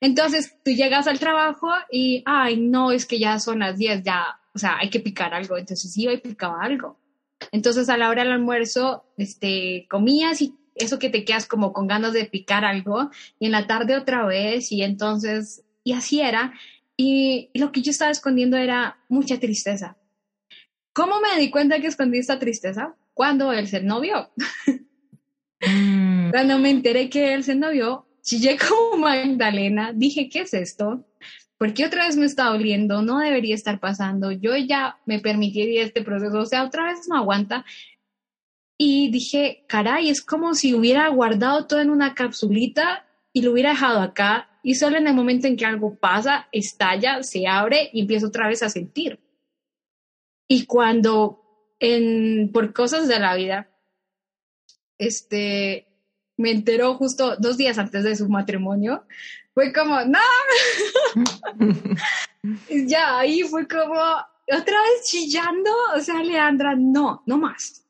Entonces 0.00 0.56
tú 0.64 0.70
llegas 0.70 1.06
al 1.06 1.18
trabajo 1.18 1.68
y, 1.92 2.22
ay, 2.24 2.58
no, 2.58 2.90
es 2.90 3.04
que 3.04 3.18
ya 3.18 3.38
son 3.38 3.58
las 3.58 3.76
10, 3.76 4.02
ya, 4.02 4.40
o 4.54 4.58
sea, 4.58 4.78
hay 4.78 4.88
que 4.88 5.00
picar 5.00 5.34
algo. 5.34 5.58
Entonces 5.58 5.94
iba 5.98 6.10
y 6.14 6.22
picaba 6.22 6.62
algo. 6.62 6.98
Entonces 7.52 7.90
a 7.90 7.98
la 7.98 8.08
hora 8.08 8.22
del 8.22 8.32
almuerzo, 8.32 9.04
este, 9.18 9.86
comías 9.90 10.40
y 10.40 10.54
eso 10.74 10.98
que 10.98 11.10
te 11.10 11.26
quedas 11.26 11.44
como 11.44 11.74
con 11.74 11.86
ganas 11.86 12.14
de 12.14 12.24
picar 12.24 12.64
algo, 12.64 13.10
y 13.38 13.44
en 13.44 13.52
la 13.52 13.66
tarde 13.66 13.94
otra 13.94 14.24
vez, 14.24 14.72
y 14.72 14.82
entonces, 14.82 15.66
y 15.84 15.92
así 15.92 16.22
era. 16.22 16.54
Y, 16.96 17.50
y 17.52 17.58
lo 17.58 17.72
que 17.72 17.82
yo 17.82 17.90
estaba 17.90 18.10
escondiendo 18.10 18.56
era 18.56 18.96
mucha 19.10 19.38
tristeza. 19.38 19.98
¿Cómo 20.94 21.20
me 21.20 21.38
di 21.38 21.50
cuenta 21.50 21.78
que 21.80 21.88
escondí 21.88 22.20
esta 22.20 22.38
tristeza? 22.38 22.96
Cuando 23.14 23.52
él 23.52 23.68
se 23.68 23.80
novió. 23.80 24.30
Mm. 25.66 26.30
Cuando 26.30 26.58
me 26.58 26.68
enteré 26.68 27.08
que 27.08 27.32
él 27.32 27.42
se 27.42 27.54
novió, 27.54 28.06
chillé 28.22 28.58
como 28.58 28.98
Magdalena, 28.98 29.92
dije, 29.94 30.28
¿qué 30.28 30.40
es 30.40 30.52
esto? 30.52 31.06
Porque 31.56 31.86
otra 31.86 32.06
vez 32.06 32.16
me 32.16 32.26
está 32.26 32.46
doliendo, 32.46 33.00
no 33.00 33.18
debería 33.20 33.54
estar 33.54 33.80
pasando, 33.80 34.32
yo 34.32 34.56
ya 34.56 34.98
me 35.06 35.20
permitiría 35.20 35.84
este 35.84 36.02
proceso, 36.02 36.40
o 36.40 36.46
sea, 36.46 36.64
otra 36.64 36.84
vez 36.86 37.08
no 37.08 37.16
aguanta. 37.16 37.64
Y 38.76 39.10
dije, 39.10 39.64
caray, 39.68 40.10
es 40.10 40.20
como 40.20 40.54
si 40.54 40.74
hubiera 40.74 41.08
guardado 41.08 41.66
todo 41.66 41.80
en 41.80 41.90
una 41.90 42.14
capsulita 42.14 43.06
y 43.32 43.42
lo 43.42 43.52
hubiera 43.52 43.70
dejado 43.70 44.00
acá 44.00 44.50
y 44.64 44.74
solo 44.74 44.96
en 44.98 45.06
el 45.06 45.14
momento 45.14 45.46
en 45.46 45.56
que 45.56 45.64
algo 45.64 45.94
pasa, 45.94 46.48
estalla, 46.50 47.22
se 47.22 47.46
abre 47.46 47.90
y 47.92 48.00
empiezo 48.00 48.26
otra 48.26 48.48
vez 48.48 48.62
a 48.62 48.68
sentir. 48.68 49.20
Y 50.48 50.66
cuando 50.66 51.43
en, 51.84 52.50
por 52.52 52.72
cosas 52.72 53.08
de 53.08 53.18
la 53.18 53.34
vida, 53.34 53.68
este, 54.98 55.86
me 56.36 56.50
enteró 56.50 56.94
justo 56.94 57.36
dos 57.36 57.56
días 57.56 57.78
antes 57.78 58.04
de 58.04 58.16
su 58.16 58.28
matrimonio. 58.28 59.04
Fue 59.52 59.72
como, 59.72 60.00
no, 60.04 60.18
ya 62.88 63.18
ahí 63.18 63.42
fue 63.42 63.68
como, 63.68 63.94
otra 63.94 64.82
vez 64.82 65.04
chillando, 65.04 65.70
o 65.94 66.00
sea, 66.00 66.22
Leandra, 66.22 66.74
no, 66.76 67.22
no 67.26 67.38
más. 67.38 67.84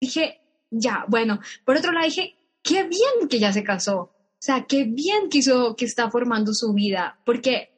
Dije, 0.00 0.40
ya, 0.70 1.04
bueno, 1.08 1.40
por 1.64 1.76
otro 1.76 1.92
lado 1.92 2.06
dije, 2.06 2.36
qué 2.62 2.84
bien 2.84 3.28
que 3.28 3.38
ya 3.38 3.52
se 3.52 3.64
casó, 3.64 3.98
o 3.98 4.14
sea, 4.38 4.64
qué 4.66 4.84
bien 4.84 5.28
que 5.28 5.38
hizo, 5.38 5.76
que 5.76 5.84
está 5.84 6.10
formando 6.10 6.54
su 6.54 6.72
vida, 6.72 7.20
porque 7.26 7.70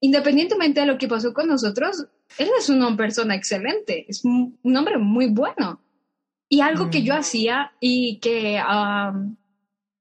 independientemente 0.00 0.80
de 0.80 0.86
lo 0.86 0.98
que 0.98 1.08
pasó 1.08 1.32
con 1.32 1.48
nosotros, 1.48 2.06
él 2.38 2.48
es 2.58 2.68
una 2.68 2.96
persona 2.96 3.34
excelente, 3.34 4.06
es 4.08 4.24
un, 4.24 4.58
hombre 4.76 4.98
muy 4.98 5.30
bueno. 5.30 5.80
Y 6.48 6.60
algo 6.60 6.90
que 6.90 7.02
yo 7.02 7.14
mm. 7.14 7.18
hacía 7.18 7.72
y 7.80 8.18
que 8.20 8.60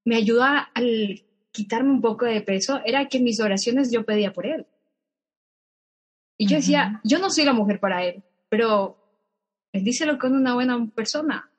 me 0.06 0.16
ayuda 0.16 0.70
al 0.74 1.24
quitarme 1.52 1.92
un 1.92 2.02
poco 2.02 2.26
de 2.26 2.42
peso 2.42 2.82
era 2.86 3.08
que 3.08 3.20
mis 3.20 3.40
oraciones 3.40 3.92
yo 3.92 4.06
pedía 4.06 4.34
por 4.34 4.46
él. 4.46 4.66
Y 6.38 6.48
yo 6.48 6.58
decía, 6.58 7.00
yo 7.04 7.20
no 7.20 7.30
soy 7.30 7.46
la 7.46 7.54
mujer 7.54 7.80
para 7.80 8.04
él, 8.04 8.24
pero 8.50 8.98
bendícelo 9.72 10.18
con 10.18 10.34
una 10.34 10.56
buena 10.56 10.86
persona. 10.88 11.50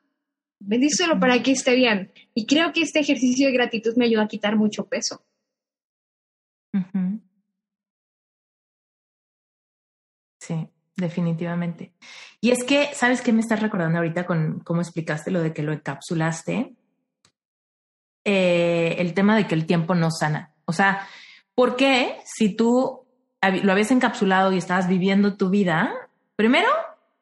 Bendícelo 0.59 1.19
para 1.19 1.43
que 1.43 1.53
esté 1.53 1.75
bien. 1.75 2.13
Y 2.35 2.47
creo 2.47 2.73
que 2.73 2.83
este 2.83 3.01
ejercicio 3.01 3.47
de 3.47 3.53
gratitud 3.53 3.95
me 3.97 4.07
ayuda 4.07 4.25
a 4.25 4.29
quitar 4.29 4.57
mucho 4.57 4.87
peso. 4.87 5.23
Definitivamente. 10.97 11.93
Y 12.41 12.51
es 12.51 12.65
que, 12.65 12.91
¿sabes 12.95 13.23
qué 13.23 13.33
me 13.33 13.41
estás 13.41 13.61
recordando 13.61 13.99
ahorita 13.99 14.27
con 14.27 14.61
cómo 14.61 14.81
explicaste 14.81 15.31
lo 15.31 15.43
de 15.43 15.53
que 15.53 15.63
lo 15.63 15.73
encapsulaste? 15.73 16.75
Eh, 18.25 18.97
el 18.99 19.15
tema 19.15 19.37
de 19.37 19.47
que 19.47 19.55
el 19.55 19.67
tiempo 19.67 19.95
no 19.95 20.11
sana. 20.11 20.53
O 20.65 20.73
sea, 20.73 21.07
¿por 21.55 21.77
qué 21.77 22.19
si 22.25 22.55
tú 22.55 23.05
lo 23.63 23.73
habías 23.73 23.91
encapsulado 23.91 24.53
y 24.53 24.59
estabas 24.59 24.89
viviendo 24.89 25.37
tu 25.37 25.51
vida, 25.51 25.93
primero, 26.37 26.69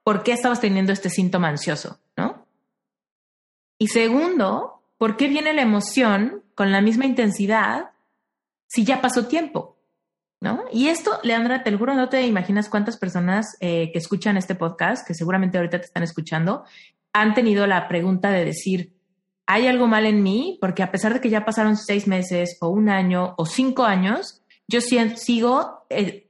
¿por 0.05 0.23
qué 0.23 0.33
estabas 0.33 0.61
teniendo 0.61 0.93
este 0.93 1.11
síntoma 1.11 1.49
ansioso? 1.49 1.99
¿No? 2.17 2.47
Y 3.79 3.89
segundo, 3.89 4.83
¿por 4.99 5.17
qué 5.17 5.29
viene 5.29 5.53
la 5.53 5.63
emoción 5.63 6.45
con 6.55 6.71
la 6.71 6.81
misma 6.81 7.07
intensidad 7.07 7.91
si 8.69 8.85
ya 8.85 9.01
pasó 9.01 9.27
tiempo? 9.27 9.77
¿No? 10.43 10.65
Y 10.73 10.89
esto, 10.89 11.21
Leandra, 11.23 11.63
te 11.63 11.71
lo 11.71 11.79
juro, 11.79 11.95
no 11.95 12.09
te 12.09 12.27
imaginas 12.27 12.69
cuántas 12.69 12.97
personas 12.97 13.57
eh, 13.61 13.93
que 13.93 13.99
escuchan 13.99 14.37
este 14.37 14.57
podcast, 14.57 15.07
que 15.07 15.15
seguramente 15.15 15.57
ahorita 15.57 15.79
te 15.79 15.87
están 15.87 16.03
escuchando, 16.03 16.65
han 17.13 17.33
tenido 17.35 17.65
la 17.69 17.87
pregunta 17.87 18.29
de 18.33 18.45
decir, 18.45 18.93
¿hay 19.47 19.69
algo 19.69 19.87
mal 19.87 20.05
en 20.05 20.21
mí? 20.25 20.59
Porque 20.61 20.83
a 20.83 20.91
pesar 20.91 21.15
de 21.15 21.21
que 21.21 21.31
ya 21.31 21.45
pasaron 21.45 21.77
seis 21.77 22.09
meses 22.09 22.59
o 22.61 22.71
un 22.71 22.89
año 22.89 23.35
o 23.39 23.47
cinco 23.47 23.85
años, 23.85 24.43
yo 24.67 24.81
sigo 24.81 25.85
eh, 25.89 26.27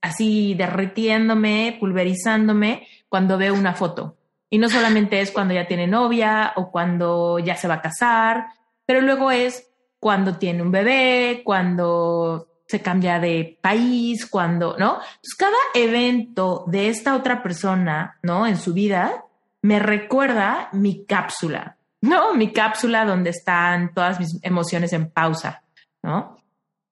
así 0.00 0.54
derritiéndome, 0.54 1.76
pulverizándome 1.78 2.88
cuando 3.08 3.38
veo 3.38 3.54
una 3.54 3.74
foto. 3.74 4.16
Y 4.50 4.58
no 4.58 4.68
solamente 4.68 5.20
es 5.20 5.30
cuando 5.30 5.54
ya 5.54 5.68
tiene 5.68 5.86
novia 5.86 6.54
o 6.56 6.72
cuando 6.72 7.38
ya 7.38 7.54
se 7.54 7.68
va 7.68 7.74
a 7.74 7.82
casar, 7.82 8.46
pero 8.84 9.00
luego 9.00 9.30
es 9.30 9.70
cuando 10.00 10.38
tiene 10.38 10.60
un 10.60 10.72
bebé, 10.72 11.42
cuando 11.44 12.48
se 12.68 12.82
cambia 12.82 13.18
de 13.18 13.58
país, 13.62 14.26
cuando, 14.26 14.76
¿no? 14.78 14.98
Entonces, 15.00 15.34
cada 15.38 15.56
evento 15.74 16.64
de 16.66 16.88
esta 16.88 17.16
otra 17.16 17.42
persona, 17.42 18.18
¿no? 18.22 18.46
En 18.46 18.58
su 18.58 18.74
vida, 18.74 19.24
me 19.62 19.78
recuerda 19.78 20.68
mi 20.72 21.06
cápsula, 21.06 21.78
¿no? 22.02 22.34
Mi 22.34 22.52
cápsula 22.52 23.06
donde 23.06 23.30
están 23.30 23.94
todas 23.94 24.20
mis 24.20 24.38
emociones 24.42 24.92
en 24.92 25.10
pausa, 25.10 25.62
¿no? 26.02 26.36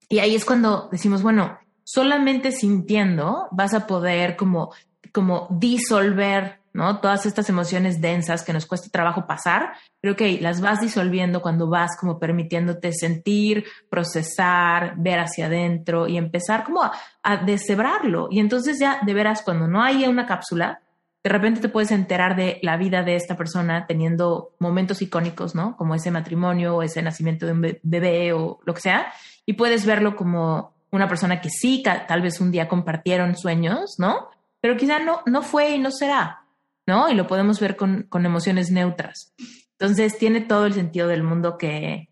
Y 0.08 0.20
ahí 0.20 0.34
es 0.34 0.46
cuando 0.46 0.88
decimos, 0.90 1.22
bueno, 1.22 1.58
solamente 1.84 2.52
sintiendo 2.52 3.48
vas 3.50 3.74
a 3.74 3.86
poder 3.86 4.34
como, 4.36 4.72
como 5.12 5.46
disolver 5.50 6.60
¿no? 6.76 7.00
Todas 7.00 7.26
estas 7.26 7.48
emociones 7.48 8.00
densas 8.00 8.44
que 8.44 8.52
nos 8.52 8.66
cuesta 8.66 8.90
trabajo 8.90 9.26
pasar, 9.26 9.72
creo 10.00 10.14
que 10.14 10.40
las 10.40 10.60
vas 10.60 10.80
disolviendo 10.80 11.42
cuando 11.42 11.68
vas 11.68 11.96
como 11.98 12.18
permitiéndote 12.18 12.92
sentir, 12.92 13.64
procesar, 13.90 14.94
ver 14.96 15.18
hacia 15.18 15.46
adentro 15.46 16.06
y 16.06 16.16
empezar 16.16 16.62
como 16.62 16.82
a, 16.82 16.92
a 17.22 17.38
deshebrarlo. 17.38 18.28
Y 18.30 18.38
entonces 18.38 18.78
ya 18.78 19.00
de 19.04 19.14
veras, 19.14 19.42
cuando 19.42 19.66
no 19.66 19.82
hay 19.82 20.04
una 20.06 20.26
cápsula, 20.26 20.80
de 21.24 21.30
repente 21.30 21.60
te 21.60 21.68
puedes 21.68 21.90
enterar 21.90 22.36
de 22.36 22.60
la 22.62 22.76
vida 22.76 23.02
de 23.02 23.16
esta 23.16 23.36
persona 23.36 23.86
teniendo 23.88 24.54
momentos 24.60 25.02
icónicos, 25.02 25.56
¿no? 25.56 25.76
Como 25.76 25.96
ese 25.96 26.12
matrimonio 26.12 26.76
o 26.76 26.82
ese 26.84 27.02
nacimiento 27.02 27.46
de 27.46 27.52
un 27.52 27.78
bebé 27.82 28.32
o 28.32 28.60
lo 28.64 28.74
que 28.74 28.80
sea, 28.80 29.12
y 29.44 29.54
puedes 29.54 29.86
verlo 29.86 30.14
como 30.14 30.74
una 30.92 31.08
persona 31.08 31.40
que 31.40 31.50
sí, 31.50 31.82
tal 31.82 32.22
vez 32.22 32.40
un 32.40 32.52
día 32.52 32.68
compartieron 32.68 33.36
sueños, 33.36 33.96
¿no? 33.98 34.28
Pero 34.60 34.76
quizá 34.76 35.00
no, 35.00 35.22
no 35.26 35.42
fue 35.42 35.70
y 35.70 35.78
no 35.78 35.90
será. 35.90 36.45
¿No? 36.86 37.10
Y 37.10 37.14
lo 37.14 37.26
podemos 37.26 37.60
ver 37.60 37.76
con, 37.76 38.08
emociones 38.12 38.70
neutras. 38.70 39.34
Entonces 39.72 40.18
tiene 40.18 40.40
todo 40.40 40.66
el 40.66 40.74
sentido 40.74 41.08
del 41.08 41.22
mundo 41.22 41.58
que 41.58 42.08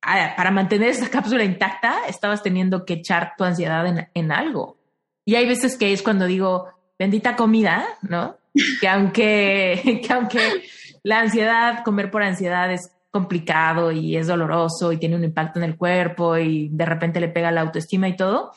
para 0.00 0.50
mantener 0.50 0.88
esa 0.88 1.10
cápsula 1.10 1.44
intacta 1.44 2.06
estabas 2.08 2.42
teniendo 2.42 2.84
que 2.84 2.94
echar 2.94 3.34
tu 3.36 3.44
ansiedad 3.44 4.08
en, 4.12 4.32
algo. 4.32 4.78
Y 5.24 5.36
hay 5.36 5.46
veces 5.46 5.76
que 5.76 5.92
es 5.92 6.02
cuando 6.02 6.26
digo, 6.26 6.68
bendita 6.98 7.36
comida, 7.36 7.86
¿no? 8.02 8.36
Que 8.80 8.88
aunque, 8.88 10.00
que 10.06 10.12
aunque 10.12 10.64
la 11.02 11.20
ansiedad, 11.20 11.84
comer 11.84 12.10
por 12.10 12.22
ansiedad 12.22 12.70
es 12.72 12.90
complicado 13.10 13.92
y 13.92 14.16
es 14.16 14.26
doloroso 14.26 14.90
y 14.92 14.96
tiene 14.96 15.14
un 15.14 15.22
impacto 15.22 15.60
en 15.60 15.64
el 15.64 15.76
cuerpo 15.76 16.36
y 16.36 16.68
de 16.72 16.84
repente 16.84 17.20
le 17.20 17.28
pega 17.28 17.52
la 17.52 17.60
autoestima 17.60 18.08
y 18.08 18.16
todo, 18.16 18.52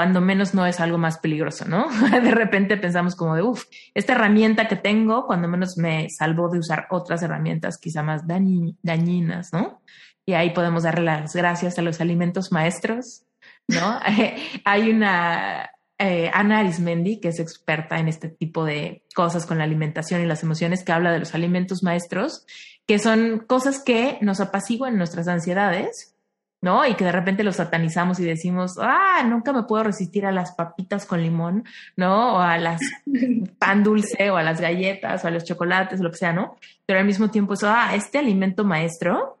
cuando 0.00 0.22
menos 0.22 0.54
no 0.54 0.64
es 0.64 0.80
algo 0.80 0.96
más 0.96 1.18
peligroso, 1.18 1.66
¿no? 1.66 1.86
De 2.10 2.30
repente 2.30 2.78
pensamos 2.78 3.14
como 3.14 3.36
de, 3.36 3.42
uff, 3.42 3.66
esta 3.92 4.14
herramienta 4.14 4.66
que 4.66 4.76
tengo, 4.76 5.26
cuando 5.26 5.46
menos 5.46 5.76
me 5.76 6.08
salvo 6.08 6.48
de 6.48 6.58
usar 6.58 6.86
otras 6.88 7.22
herramientas 7.22 7.76
quizá 7.76 8.02
más 8.02 8.22
dañinas, 8.26 9.52
¿no? 9.52 9.82
Y 10.24 10.32
ahí 10.32 10.54
podemos 10.54 10.84
darle 10.84 11.04
las 11.04 11.36
gracias 11.36 11.78
a 11.78 11.82
los 11.82 12.00
alimentos 12.00 12.50
maestros, 12.50 13.26
¿no? 13.68 14.00
Hay 14.64 14.88
una, 14.88 15.70
eh, 15.98 16.30
Ana 16.32 16.60
Arismendi, 16.60 17.20
que 17.20 17.28
es 17.28 17.38
experta 17.38 17.98
en 17.98 18.08
este 18.08 18.30
tipo 18.30 18.64
de 18.64 19.04
cosas 19.14 19.44
con 19.44 19.58
la 19.58 19.64
alimentación 19.64 20.22
y 20.22 20.26
las 20.26 20.42
emociones, 20.42 20.82
que 20.82 20.92
habla 20.92 21.12
de 21.12 21.18
los 21.18 21.34
alimentos 21.34 21.82
maestros, 21.82 22.46
que 22.86 22.98
son 22.98 23.40
cosas 23.40 23.82
que 23.84 24.16
nos 24.22 24.40
apaciguan 24.40 24.96
nuestras 24.96 25.28
ansiedades 25.28 26.16
¿no? 26.60 26.86
Y 26.86 26.94
que 26.94 27.04
de 27.04 27.12
repente 27.12 27.44
lo 27.44 27.52
satanizamos 27.52 28.20
y 28.20 28.24
decimos, 28.24 28.76
ah, 28.80 29.22
nunca 29.24 29.52
me 29.52 29.62
puedo 29.62 29.84
resistir 29.84 30.26
a 30.26 30.32
las 30.32 30.52
papitas 30.52 31.06
con 31.06 31.22
limón, 31.22 31.64
¿no? 31.96 32.36
O 32.36 32.38
a 32.38 32.58
las 32.58 32.80
pan 33.58 33.82
dulce 33.82 34.30
o 34.30 34.36
a 34.36 34.42
las 34.42 34.60
galletas 34.60 35.24
o 35.24 35.28
a 35.28 35.30
los 35.30 35.44
chocolates, 35.44 36.00
lo 36.00 36.10
que 36.10 36.18
sea, 36.18 36.32
¿no? 36.32 36.56
Pero 36.86 36.98
al 36.98 37.06
mismo 37.06 37.30
tiempo 37.30 37.54
eso, 37.54 37.68
ah, 37.70 37.94
este 37.94 38.18
alimento 38.18 38.64
maestro 38.64 39.38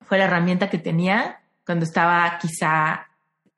fue 0.00 0.18
la 0.18 0.24
herramienta 0.24 0.70
que 0.70 0.78
tenía 0.78 1.40
cuando 1.64 1.84
estaba 1.84 2.38
quizá 2.40 3.08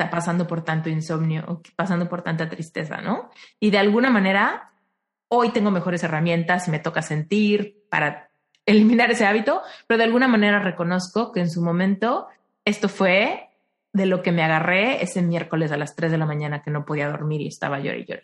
pasando 0.09 0.47
por 0.47 0.65
tanto 0.65 0.89
insomnio 0.89 1.45
o 1.47 1.63
pasando 1.77 2.09
por 2.09 2.23
tanta 2.23 2.49
tristeza, 2.49 3.01
¿no? 3.01 3.31
Y 3.59 3.71
de 3.71 3.79
alguna 3.79 4.11
manera, 4.11 4.71
hoy 5.29 5.51
tengo 5.51 5.71
mejores 5.71 6.03
herramientas 6.03 6.69
y 6.69 6.71
me 6.71 6.79
toca 6.79 7.03
sentir 7.03 7.85
para 7.91 8.31
eliminar 8.67 9.11
ese 9.11 9.27
hábito, 9.27 9.63
pero 9.87 9.99
de 9.99 10.05
alguna 10.05 10.29
manera 10.29 10.61
reconozco 10.61 11.33
que 11.33 11.41
en 11.41 11.51
su 11.51 11.63
momento 11.63 12.29
esto 12.65 12.89
fue 12.89 13.49
de 13.93 14.07
lo 14.07 14.23
que 14.23 14.33
me 14.33 14.43
agarré 14.43 15.03
ese 15.03 15.23
miércoles 15.23 15.73
a 15.73 15.77
las 15.77 15.97
3 15.97 16.13
de 16.13 16.19
la 16.19 16.27
mañana 16.27 16.63
que 16.63 16.71
no 16.71 16.85
podía 16.85 17.09
dormir 17.09 17.41
y 17.41 17.49
estaba 17.49 17.81
llorando. 17.81 18.23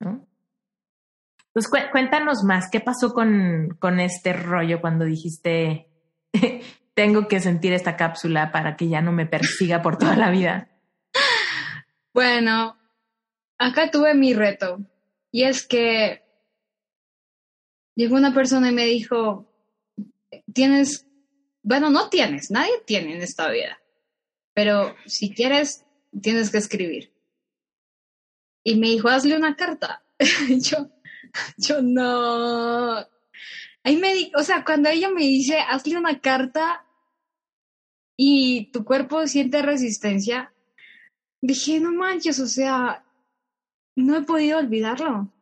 Entonces, 0.00 1.88
cuéntanos 1.90 2.42
más, 2.44 2.68
¿qué 2.70 2.80
pasó 2.80 3.14
con, 3.14 3.76
con 3.78 4.00
este 4.00 4.32
rollo 4.32 4.80
cuando 4.80 5.04
dijiste, 5.04 5.88
tengo 6.94 7.28
que 7.28 7.40
sentir 7.40 7.72
esta 7.72 7.96
cápsula 7.96 8.52
para 8.52 8.76
que 8.76 8.88
ya 8.88 9.00
no 9.00 9.12
me 9.12 9.26
persiga 9.26 9.80
por 9.82 9.96
toda 9.96 10.16
la 10.16 10.30
vida? 10.30 10.68
Bueno, 12.12 12.78
acá 13.58 13.90
tuve 13.90 14.14
mi 14.14 14.34
reto 14.34 14.80
y 15.30 15.44
es 15.44 15.66
que 15.66 16.22
llegó 17.94 18.16
una 18.16 18.34
persona 18.34 18.70
y 18.70 18.74
me 18.74 18.86
dijo, 18.86 19.52
tienes 20.52 21.05
bueno, 21.66 21.90
no 21.90 22.08
tienes, 22.08 22.52
nadie 22.52 22.80
tiene 22.86 23.16
en 23.16 23.22
esta 23.22 23.50
vida, 23.50 23.76
pero 24.54 24.94
si 25.04 25.34
quieres, 25.34 25.84
tienes 26.22 26.50
que 26.50 26.58
escribir. 26.58 27.12
Y 28.62 28.76
me 28.76 28.86
dijo, 28.90 29.08
hazle 29.08 29.36
una 29.36 29.56
carta. 29.56 30.04
yo, 30.60 30.88
yo 31.56 31.82
no. 31.82 33.04
Ahí 33.82 33.96
me 33.96 34.14
di, 34.14 34.32
o 34.36 34.44
sea, 34.44 34.64
cuando 34.64 34.90
ella 34.90 35.10
me 35.10 35.22
dice, 35.22 35.58
hazle 35.58 35.98
una 35.98 36.20
carta 36.20 36.86
y 38.16 38.70
tu 38.70 38.84
cuerpo 38.84 39.26
siente 39.26 39.60
resistencia, 39.60 40.54
dije, 41.40 41.80
no 41.80 41.92
manches, 41.92 42.38
o 42.38 42.46
sea, 42.46 43.04
no 43.96 44.16
he 44.16 44.22
podido 44.22 44.60
olvidarlo. 44.60 45.32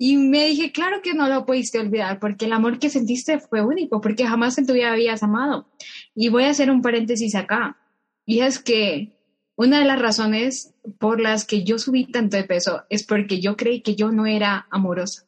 Y 0.00 0.16
me 0.16 0.46
dije, 0.46 0.70
claro 0.70 1.02
que 1.02 1.12
no 1.12 1.28
lo 1.28 1.44
pudiste 1.44 1.80
olvidar, 1.80 2.20
porque 2.20 2.44
el 2.44 2.52
amor 2.52 2.78
que 2.78 2.88
sentiste 2.88 3.40
fue 3.40 3.64
único, 3.64 4.00
porque 4.00 4.26
jamás 4.26 4.56
en 4.56 4.66
tu 4.66 4.72
vida 4.72 4.92
habías 4.92 5.24
amado. 5.24 5.68
Y 6.14 6.28
voy 6.28 6.44
a 6.44 6.50
hacer 6.50 6.70
un 6.70 6.82
paréntesis 6.82 7.34
acá. 7.34 7.76
Y 8.24 8.40
es 8.40 8.60
que 8.60 9.18
una 9.56 9.80
de 9.80 9.86
las 9.86 10.00
razones 10.00 10.72
por 11.00 11.20
las 11.20 11.44
que 11.44 11.64
yo 11.64 11.80
subí 11.80 12.06
tanto 12.06 12.36
de 12.36 12.44
peso 12.44 12.84
es 12.90 13.04
porque 13.04 13.40
yo 13.40 13.56
creí 13.56 13.82
que 13.82 13.96
yo 13.96 14.12
no 14.12 14.24
era 14.24 14.68
amorosa. 14.70 15.26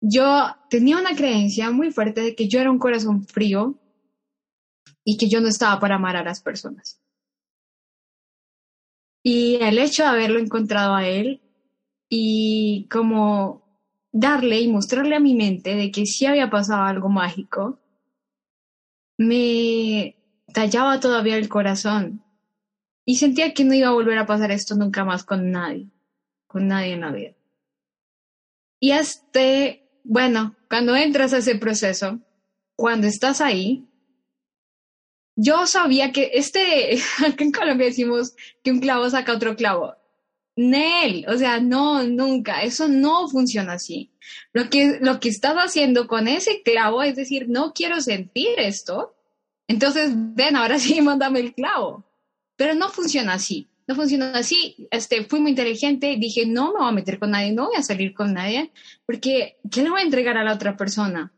Yo 0.00 0.46
tenía 0.70 0.96
una 0.96 1.14
creencia 1.14 1.70
muy 1.70 1.92
fuerte 1.92 2.22
de 2.22 2.34
que 2.34 2.48
yo 2.48 2.58
era 2.58 2.70
un 2.70 2.78
corazón 2.78 3.26
frío 3.26 3.78
y 5.04 5.18
que 5.18 5.28
yo 5.28 5.42
no 5.42 5.48
estaba 5.48 5.78
para 5.78 5.96
amar 5.96 6.16
a 6.16 6.24
las 6.24 6.40
personas. 6.40 7.02
Y 9.22 9.56
el 9.60 9.78
hecho 9.78 10.04
de 10.04 10.08
haberlo 10.08 10.40
encontrado 10.40 10.94
a 10.94 11.06
él 11.06 11.42
y 12.14 12.88
como 12.90 13.62
darle 14.12 14.60
y 14.60 14.68
mostrarle 14.68 15.16
a 15.16 15.20
mi 15.20 15.34
mente 15.34 15.74
de 15.74 15.90
que 15.90 16.04
sí 16.04 16.26
había 16.26 16.50
pasado 16.50 16.82
algo 16.82 17.08
mágico, 17.08 17.80
me 19.16 20.18
tallaba 20.52 21.00
todavía 21.00 21.38
el 21.38 21.48
corazón 21.48 22.22
y 23.06 23.16
sentía 23.16 23.54
que 23.54 23.64
no 23.64 23.72
iba 23.72 23.88
a 23.88 23.92
volver 23.92 24.18
a 24.18 24.26
pasar 24.26 24.50
esto 24.50 24.74
nunca 24.74 25.06
más 25.06 25.24
con 25.24 25.50
nadie. 25.50 25.88
con 26.46 26.68
nadie 26.68 26.92
en 26.92 27.00
la 27.00 27.12
vida. 27.12 27.32
Y 28.78 28.90
este, 28.90 29.88
bueno, 30.04 30.54
cuando 30.68 30.94
entras 30.94 31.32
a 31.32 31.38
ese 31.38 31.54
proceso, 31.54 32.20
cuando 32.76 33.06
estás 33.06 33.40
ahí, 33.40 33.88
yo 35.34 35.66
sabía 35.66 36.12
que 36.12 36.32
este, 36.34 37.00
acá 37.26 37.42
en 37.42 37.52
Colombia 37.52 37.86
decimos 37.86 38.34
que 38.62 38.70
un 38.70 38.80
clavo 38.80 39.08
saca 39.08 39.32
otro 39.32 39.56
clavo. 39.56 40.01
Nel, 40.70 41.26
o 41.28 41.36
sea, 41.36 41.60
no, 41.60 42.02
nunca, 42.04 42.62
eso 42.62 42.88
no 42.88 43.28
funciona 43.28 43.74
así. 43.74 44.10
Lo 44.52 44.70
que, 44.70 44.98
lo 45.00 45.20
que 45.20 45.28
estás 45.28 45.54
haciendo 45.56 46.06
con 46.06 46.28
ese 46.28 46.62
clavo 46.62 47.02
es 47.02 47.16
decir, 47.16 47.48
no 47.48 47.72
quiero 47.72 48.00
sentir 48.00 48.48
esto, 48.58 49.14
entonces 49.68 50.10
ven, 50.14 50.56
ahora 50.56 50.78
sí, 50.78 51.00
mándame 51.00 51.40
el 51.40 51.54
clavo. 51.54 52.04
Pero 52.56 52.74
no 52.74 52.90
funciona 52.90 53.34
así, 53.34 53.68
no 53.86 53.94
funciona 53.94 54.32
así. 54.34 54.88
Este, 54.90 55.24
fui 55.24 55.40
muy 55.40 55.50
inteligente, 55.50 56.16
dije, 56.18 56.46
no 56.46 56.72
me 56.72 56.78
voy 56.80 56.88
a 56.88 56.92
meter 56.92 57.18
con 57.18 57.30
nadie, 57.30 57.52
no 57.52 57.66
voy 57.66 57.76
a 57.76 57.82
salir 57.82 58.14
con 58.14 58.34
nadie, 58.34 58.70
porque 59.06 59.56
¿qué 59.70 59.82
le 59.82 59.90
voy 59.90 60.00
a 60.00 60.04
entregar 60.04 60.36
a 60.36 60.44
la 60.44 60.54
otra 60.54 60.76
persona? 60.76 61.32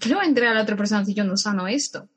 ¿qué 0.00 0.08
le 0.08 0.14
voy 0.14 0.24
a 0.24 0.28
entregar 0.28 0.52
a 0.52 0.56
la 0.58 0.62
otra 0.62 0.76
persona 0.76 1.04
si 1.04 1.12
yo 1.12 1.24
no 1.24 1.36
sano 1.36 1.66
esto? 1.66 2.08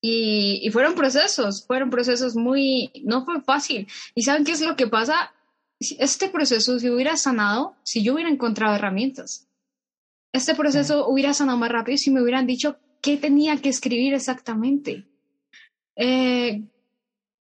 Y, 0.00 0.60
y, 0.62 0.70
fueron 0.70 0.94
procesos, 0.94 1.66
fueron 1.66 1.90
procesos 1.90 2.36
muy, 2.36 2.92
no 3.04 3.24
fue 3.24 3.40
fácil. 3.42 3.88
¿Y 4.14 4.22
saben 4.22 4.44
qué 4.44 4.52
es 4.52 4.60
lo 4.60 4.76
que 4.76 4.86
pasa? 4.86 5.32
Este 5.80 6.28
proceso 6.28 6.78
si 6.78 6.88
hubiera 6.88 7.16
sanado, 7.16 7.74
si 7.82 8.02
yo 8.02 8.14
hubiera 8.14 8.30
encontrado 8.30 8.76
herramientas. 8.76 9.48
Este 10.32 10.54
proceso 10.54 11.08
hubiera 11.08 11.34
sanado 11.34 11.58
más 11.58 11.72
rápido 11.72 11.98
si 11.98 12.10
me 12.10 12.22
hubieran 12.22 12.46
dicho 12.46 12.76
qué 13.00 13.16
tenía 13.16 13.56
que 13.56 13.70
escribir 13.70 14.14
exactamente. 14.14 15.06
Eh, 15.96 16.62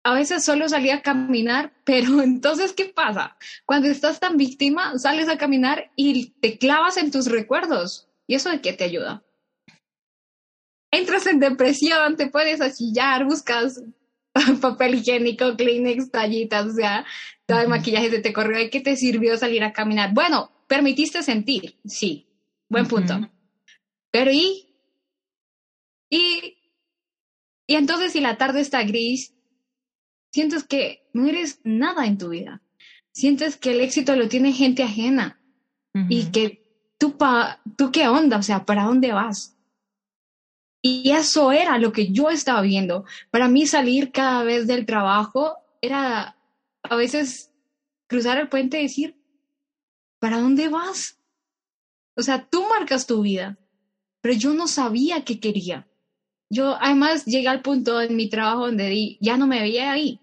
a 0.04 0.14
veces 0.14 0.44
solo 0.44 0.68
salía 0.68 0.96
a 0.96 1.02
caminar, 1.02 1.74
pero 1.84 2.22
entonces, 2.22 2.74
¿qué 2.74 2.86
pasa? 2.86 3.38
Cuando 3.66 3.88
estás 3.88 4.20
tan 4.20 4.38
víctima, 4.38 4.98
sales 5.00 5.30
a 5.30 5.38
caminar 5.38 5.92
y 5.96 6.32
te 6.42 6.58
clavas 6.58 6.98
en 6.98 7.12
tus 7.12 7.28
recuerdos. 7.28 8.10
¿Y 8.28 8.36
eso 8.36 8.50
de 8.50 8.62
qué 8.62 8.74
te 8.74 8.84
ayuda? 8.84 9.24
Entras 10.94 11.26
en 11.28 11.40
depresión, 11.40 12.16
te 12.16 12.30
puedes 12.30 12.62
achillar, 12.62 13.26
buscas 13.26 13.82
papel 14.62 14.96
higiénico, 14.96 15.56
Kleenex, 15.58 16.12
tallitas, 16.12 16.68
o 16.68 16.74
sea, 16.74 17.06
todo 17.46 17.60
el 17.60 17.68
maquillaje 17.68 18.10
se 18.10 18.20
te 18.20 18.32
corrió. 18.32 18.58
¿De 18.58 18.70
qué 18.70 18.80
te 18.80 18.96
sirvió 18.96 19.38
salir 19.38 19.64
a 19.64 19.74
caminar? 19.74 20.14
Bueno, 20.14 20.52
permitiste 20.68 21.24
sentir, 21.24 21.80
sí, 21.86 22.28
buen 22.70 22.88
punto. 22.88 23.20
Pero 24.12 24.32
¿y? 24.32 24.70
Y, 26.10 26.58
y 27.66 27.76
entonces 27.76 28.12
si 28.14 28.20
la 28.20 28.38
tarde 28.38 28.62
está 28.62 28.84
gris, 28.84 29.34
sientes 30.32 30.64
que 30.64 31.10
no 31.14 31.28
eres 31.28 31.60
nada 31.64 32.06
en 32.06 32.20
tu 32.20 32.30
vida. 32.30 32.62
Sientes 33.12 33.58
que 33.58 33.72
el 33.72 33.82
éxito 33.82 34.16
lo 34.16 34.28
tiene 34.28 34.54
gente 34.54 34.84
ajena 34.84 35.40
y 36.10 36.32
que 36.32 36.64
tú, 36.98 37.18
pa, 37.18 37.62
tú 37.78 37.92
qué 37.92 38.08
onda, 38.08 38.38
o 38.38 38.44
sea, 38.44 38.66
¿para 38.66 38.84
dónde 38.84 39.12
vas? 39.12 39.53
Y 40.84 41.12
eso 41.12 41.52
era 41.52 41.80
lo 41.80 41.92
que 41.92 42.12
yo 42.12 42.30
estaba 42.30 42.62
viendo. 42.62 43.06
Para 43.32 43.48
mí 43.48 43.66
salir 43.66 44.12
cada 44.12 44.44
vez 44.44 44.68
del 44.68 44.86
trabajo 44.86 45.58
era 45.82 46.38
a 46.84 46.96
veces 46.96 47.52
cruzar 48.08 48.38
el 48.38 48.50
puente 48.50 48.80
y 48.80 48.84
decir, 48.84 49.16
¿para 50.20 50.40
dónde 50.40 50.70
vas? 50.70 51.18
O 52.16 52.22
sea, 52.22 52.46
tú 52.48 52.64
marcas 52.68 53.08
tu 53.08 53.24
vida, 53.24 53.58
pero 54.22 54.36
yo 54.36 54.54
no 54.54 54.68
sabía 54.68 55.24
qué 55.24 55.40
quería. 55.40 55.88
Yo 56.50 56.78
además 56.80 57.26
llegué 57.26 57.48
al 57.48 57.64
punto 57.64 58.00
en 58.00 58.16
mi 58.16 58.30
trabajo 58.30 58.68
donde 58.68 59.18
ya 59.20 59.38
no 59.38 59.48
me 59.48 59.62
veía 59.62 59.92
ahí 59.92 60.20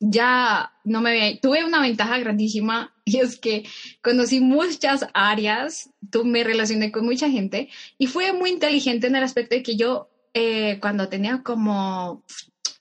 ya 0.00 0.72
no 0.84 1.00
me 1.00 1.38
tuve 1.40 1.64
una 1.64 1.80
ventaja 1.80 2.18
grandísima 2.18 2.94
y 3.08 3.18
es 3.18 3.38
que 3.38 3.64
conocí 4.02 4.40
muchas 4.40 5.06
áreas, 5.14 5.90
tú 6.10 6.24
me 6.24 6.44
relacioné 6.44 6.90
con 6.90 7.06
mucha 7.06 7.30
gente 7.30 7.70
y 7.98 8.08
fue 8.08 8.32
muy 8.32 8.50
inteligente 8.50 9.06
en 9.06 9.16
el 9.16 9.22
aspecto 9.22 9.54
de 9.54 9.62
que 9.62 9.76
yo 9.76 10.10
eh, 10.34 10.78
cuando 10.80 11.08
tenía 11.08 11.42
como 11.42 12.24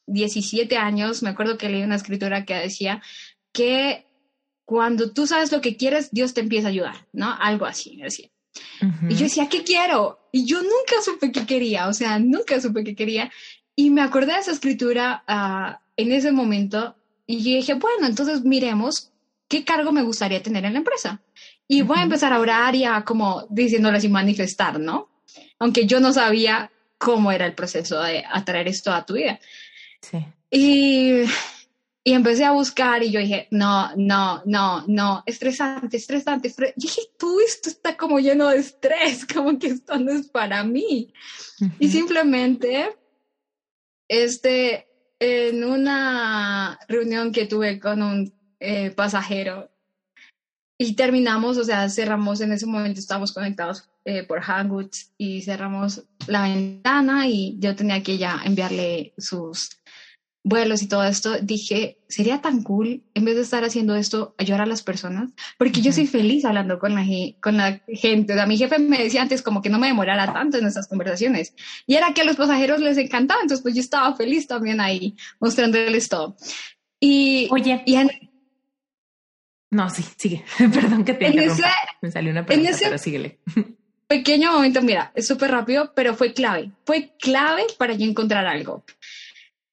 17 0.07 0.75
años, 0.77 1.23
me 1.23 1.29
acuerdo 1.29 1.57
que 1.57 1.69
leí 1.69 1.83
una 1.83 1.95
escritura 1.95 2.43
que 2.43 2.55
decía 2.55 3.01
que 3.53 4.07
cuando 4.65 5.13
tú 5.13 5.27
sabes 5.27 5.51
lo 5.51 5.61
que 5.61 5.77
quieres, 5.77 6.09
Dios 6.11 6.33
te 6.33 6.41
empieza 6.41 6.67
a 6.67 6.71
ayudar, 6.71 7.07
¿no? 7.13 7.31
Algo 7.39 7.65
así, 7.65 7.97
decía. 7.97 8.29
Y 9.09 9.15
yo 9.15 9.25
decía, 9.25 9.47
¿qué 9.47 9.63
quiero? 9.63 10.27
Y 10.31 10.45
yo 10.45 10.61
nunca 10.61 11.01
supe 11.03 11.31
qué 11.31 11.45
quería, 11.45 11.87
o 11.87 11.93
sea, 11.93 12.17
nunca 12.19 12.59
supe 12.59 12.83
qué 12.83 12.95
quería. 12.95 13.31
Y 13.75 13.91
me 13.91 14.01
acordé 14.01 14.33
de 14.33 14.39
esa 14.39 14.51
escritura 14.51 15.23
uh, 15.27 15.77
en 15.97 16.11
ese 16.11 16.31
momento 16.31 16.95
y 17.27 17.43
dije, 17.43 17.75
bueno, 17.75 18.07
entonces 18.07 18.43
miremos 18.43 19.11
qué 19.55 19.63
cargo 19.63 19.93
me 19.93 20.03
gustaría 20.03 20.43
tener 20.43 20.65
en 20.65 20.73
la 20.73 20.79
empresa. 20.79 21.21
Y 21.65 21.81
voy 21.81 21.99
a 21.99 22.03
empezar 22.03 22.33
a 22.33 22.39
orar 22.39 22.75
y 22.75 22.83
a 22.83 23.03
como 23.03 23.47
diciéndole 23.49 23.97
así 23.97 24.09
manifestar, 24.09 24.79
¿no? 24.79 25.09
Aunque 25.59 25.85
yo 25.85 26.01
no 26.01 26.11
sabía 26.11 26.71
cómo 26.97 27.31
era 27.31 27.45
el 27.45 27.53
proceso 27.53 28.01
de 28.01 28.23
atraer 28.29 28.67
esto 28.67 28.91
a 28.91 29.05
tu 29.05 29.13
vida. 29.13 29.39
Sí. 30.01 30.17
Y, 30.51 31.21
y 32.03 32.13
empecé 32.13 32.43
a 32.43 32.51
buscar 32.51 33.01
y 33.01 33.11
yo 33.11 33.21
dije, 33.21 33.47
no, 33.51 33.91
no, 33.95 34.41
no, 34.45 34.83
no, 34.87 35.23
estresante, 35.25 35.97
estresante. 35.97 36.49
Yo 36.49 36.65
dije, 36.75 37.01
tú, 37.17 37.39
esto 37.39 37.69
está 37.69 37.95
como 37.95 38.19
lleno 38.19 38.49
de 38.49 38.57
estrés, 38.57 39.25
como 39.33 39.57
que 39.57 39.67
esto 39.67 39.97
no 39.97 40.11
es 40.11 40.27
para 40.27 40.63
mí. 40.65 41.13
Y 41.79 41.87
simplemente, 41.87 42.93
este, 44.09 44.87
en 45.17 45.63
una 45.63 46.77
reunión 46.89 47.31
que 47.31 47.45
tuve 47.45 47.79
con 47.79 48.03
un 48.03 48.34
eh, 48.59 48.91
pasajero 48.91 49.69
y 50.77 50.93
terminamos, 50.93 51.57
o 51.57 51.63
sea, 51.63 51.89
cerramos 51.89 52.41
en 52.41 52.51
ese 52.51 52.65
momento, 52.65 52.99
estábamos 52.99 53.31
conectados 53.31 53.89
eh, 54.03 54.23
por 54.23 54.41
Hangouts 54.41 55.13
y 55.17 55.41
cerramos 55.41 56.03
la 56.27 56.43
ventana 56.43 57.27
y 57.27 57.55
yo 57.59 57.75
tenía 57.75 58.03
que 58.03 58.17
ya 58.17 58.41
enviarle 58.43 59.13
sus 59.17 59.69
vuelos 60.43 60.83
y 60.83 60.87
todo 60.87 61.03
esto, 61.03 61.39
dije, 61.41 61.97
sería 62.07 62.39
tan 62.39 62.61
cool, 62.61 63.03
en 63.15 63.25
vez 63.25 63.35
de 63.35 63.41
estar 63.41 63.63
haciendo 63.63 63.95
esto, 63.95 64.35
ayudar 64.37 64.61
a 64.61 64.65
las 64.67 64.83
personas, 64.83 65.31
porque 65.57 65.81
yo 65.81 65.91
soy 65.91 66.05
feliz 66.05 66.45
hablando 66.45 66.77
con 66.77 66.93
la, 66.93 67.03
con 67.41 67.57
la 67.57 67.81
gente. 67.87 68.33
O 68.33 68.35
sea, 68.35 68.45
mi 68.45 68.57
jefe 68.57 68.77
me 68.77 69.01
decía 69.01 69.23
antes 69.23 69.41
como 69.41 69.61
que 69.63 69.69
no 69.69 69.79
me 69.79 69.87
demorara 69.87 70.31
tanto 70.31 70.57
en 70.57 70.67
esas 70.67 70.87
conversaciones. 70.87 71.55
Y 71.87 71.95
era 71.95 72.13
que 72.13 72.21
a 72.21 72.25
los 72.25 72.35
pasajeros 72.35 72.79
les 72.79 72.97
encantaba, 72.97 73.41
entonces 73.41 73.63
pues 73.63 73.73
yo 73.73 73.81
estaba 73.81 74.15
feliz 74.15 74.45
también 74.45 74.81
ahí, 74.81 75.15
mostrándoles 75.39 76.09
todo. 76.09 76.35
Y, 76.99 77.47
Oye, 77.51 77.81
y 77.87 77.95
no, 79.71 79.89
sí, 79.89 80.03
sigue. 80.17 80.43
Perdón 80.57 81.03
que 81.03 81.13
te 81.13 81.27
interrumpa. 81.27 81.71
me 82.01 82.11
salió 82.11 82.31
una 82.31 82.45
pregunta, 82.45 82.77
pero 82.79 82.97
síguele. 82.97 83.39
Pequeño 84.07 84.51
momento, 84.51 84.81
mira, 84.81 85.11
es 85.15 85.25
súper 85.27 85.51
rápido, 85.51 85.91
pero 85.95 86.15
fue 86.15 86.33
clave. 86.33 86.71
Fue 86.85 87.13
clave 87.19 87.63
para 87.77 87.93
yo 87.95 88.05
encontrar 88.05 88.45
algo 88.45 88.83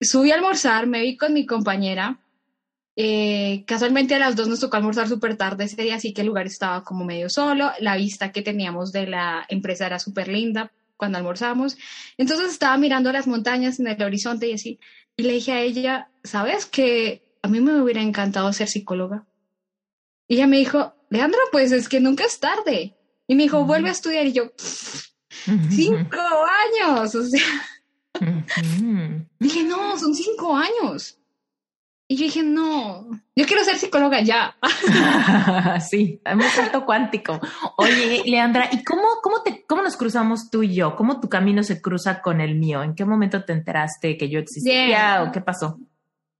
subí 0.02 0.30
a 0.30 0.34
almorzar, 0.34 0.86
me 0.86 1.00
vi 1.00 1.16
con 1.16 1.32
mi 1.32 1.46
compañera. 1.46 2.18
Eh, 2.94 3.64
casualmente 3.66 4.14
a 4.14 4.18
las 4.18 4.36
dos 4.36 4.48
nos 4.48 4.60
tocó 4.60 4.76
almorzar 4.76 5.08
súper 5.08 5.36
tarde 5.36 5.64
ese 5.64 5.80
día, 5.80 5.94
así 5.94 6.12
que 6.12 6.20
el 6.20 6.26
lugar 6.26 6.46
estaba 6.46 6.84
como 6.84 7.04
medio 7.04 7.30
solo. 7.30 7.70
La 7.80 7.96
vista 7.96 8.32
que 8.32 8.42
teníamos 8.42 8.92
de 8.92 9.06
la 9.06 9.46
empresa 9.48 9.86
era 9.86 9.98
súper 9.98 10.28
linda 10.28 10.72
cuando 10.96 11.18
almorzamos. 11.18 11.76
Entonces 12.18 12.50
estaba 12.50 12.76
mirando 12.76 13.12
las 13.12 13.26
montañas 13.26 13.80
en 13.80 13.88
el 13.88 14.02
horizonte 14.02 14.48
y 14.48 14.54
así. 14.54 14.78
Y 15.16 15.22
le 15.22 15.32
dije 15.34 15.52
a 15.52 15.60
ella, 15.60 16.08
¿sabes 16.22 16.66
que 16.66 17.22
a 17.42 17.48
mí 17.48 17.60
me 17.60 17.80
hubiera 17.80 18.02
encantado 18.02 18.52
ser 18.52 18.68
psicóloga? 18.68 19.24
Y 20.28 20.36
ella 20.36 20.46
me 20.46 20.58
dijo, 20.58 20.94
Leandra, 21.10 21.40
pues 21.50 21.72
es 21.72 21.88
que 21.88 22.00
nunca 22.00 22.24
es 22.24 22.40
tarde. 22.40 22.96
Y 23.26 23.34
me 23.34 23.44
dijo, 23.44 23.64
vuelve 23.64 23.88
a 23.88 23.92
estudiar. 23.92 24.26
Y 24.26 24.32
yo, 24.32 24.52
cinco 25.70 26.18
años, 26.18 27.14
o 27.14 27.24
sea. 27.24 27.40
Dije, 29.38 29.62
no, 29.64 29.98
son 29.98 30.14
cinco 30.14 30.56
años. 30.56 31.18
Y 32.08 32.16
yo 32.16 32.24
dije, 32.24 32.42
no, 32.42 33.08
yo 33.34 33.46
quiero 33.46 33.64
ser 33.64 33.78
psicóloga 33.78 34.20
ya. 34.20 34.54
sí, 35.90 36.20
un 36.30 36.42
salto 36.42 36.84
cuántico. 36.84 37.40
Oye, 37.78 38.22
Leandra, 38.26 38.68
¿y 38.70 38.84
cómo, 38.84 39.02
cómo, 39.22 39.42
te, 39.42 39.64
cómo 39.66 39.80
nos 39.80 39.96
cruzamos 39.96 40.50
tú 40.50 40.62
y 40.62 40.74
yo? 40.74 40.94
¿Cómo 40.94 41.20
tu 41.20 41.30
camino 41.30 41.62
se 41.62 41.80
cruza 41.80 42.20
con 42.20 42.42
el 42.42 42.56
mío? 42.56 42.82
¿En 42.82 42.94
qué 42.94 43.06
momento 43.06 43.44
te 43.44 43.54
enteraste 43.54 44.18
que 44.18 44.28
yo 44.28 44.40
existía 44.40 45.22
o 45.22 45.32
qué 45.32 45.40
pasó? 45.40 45.78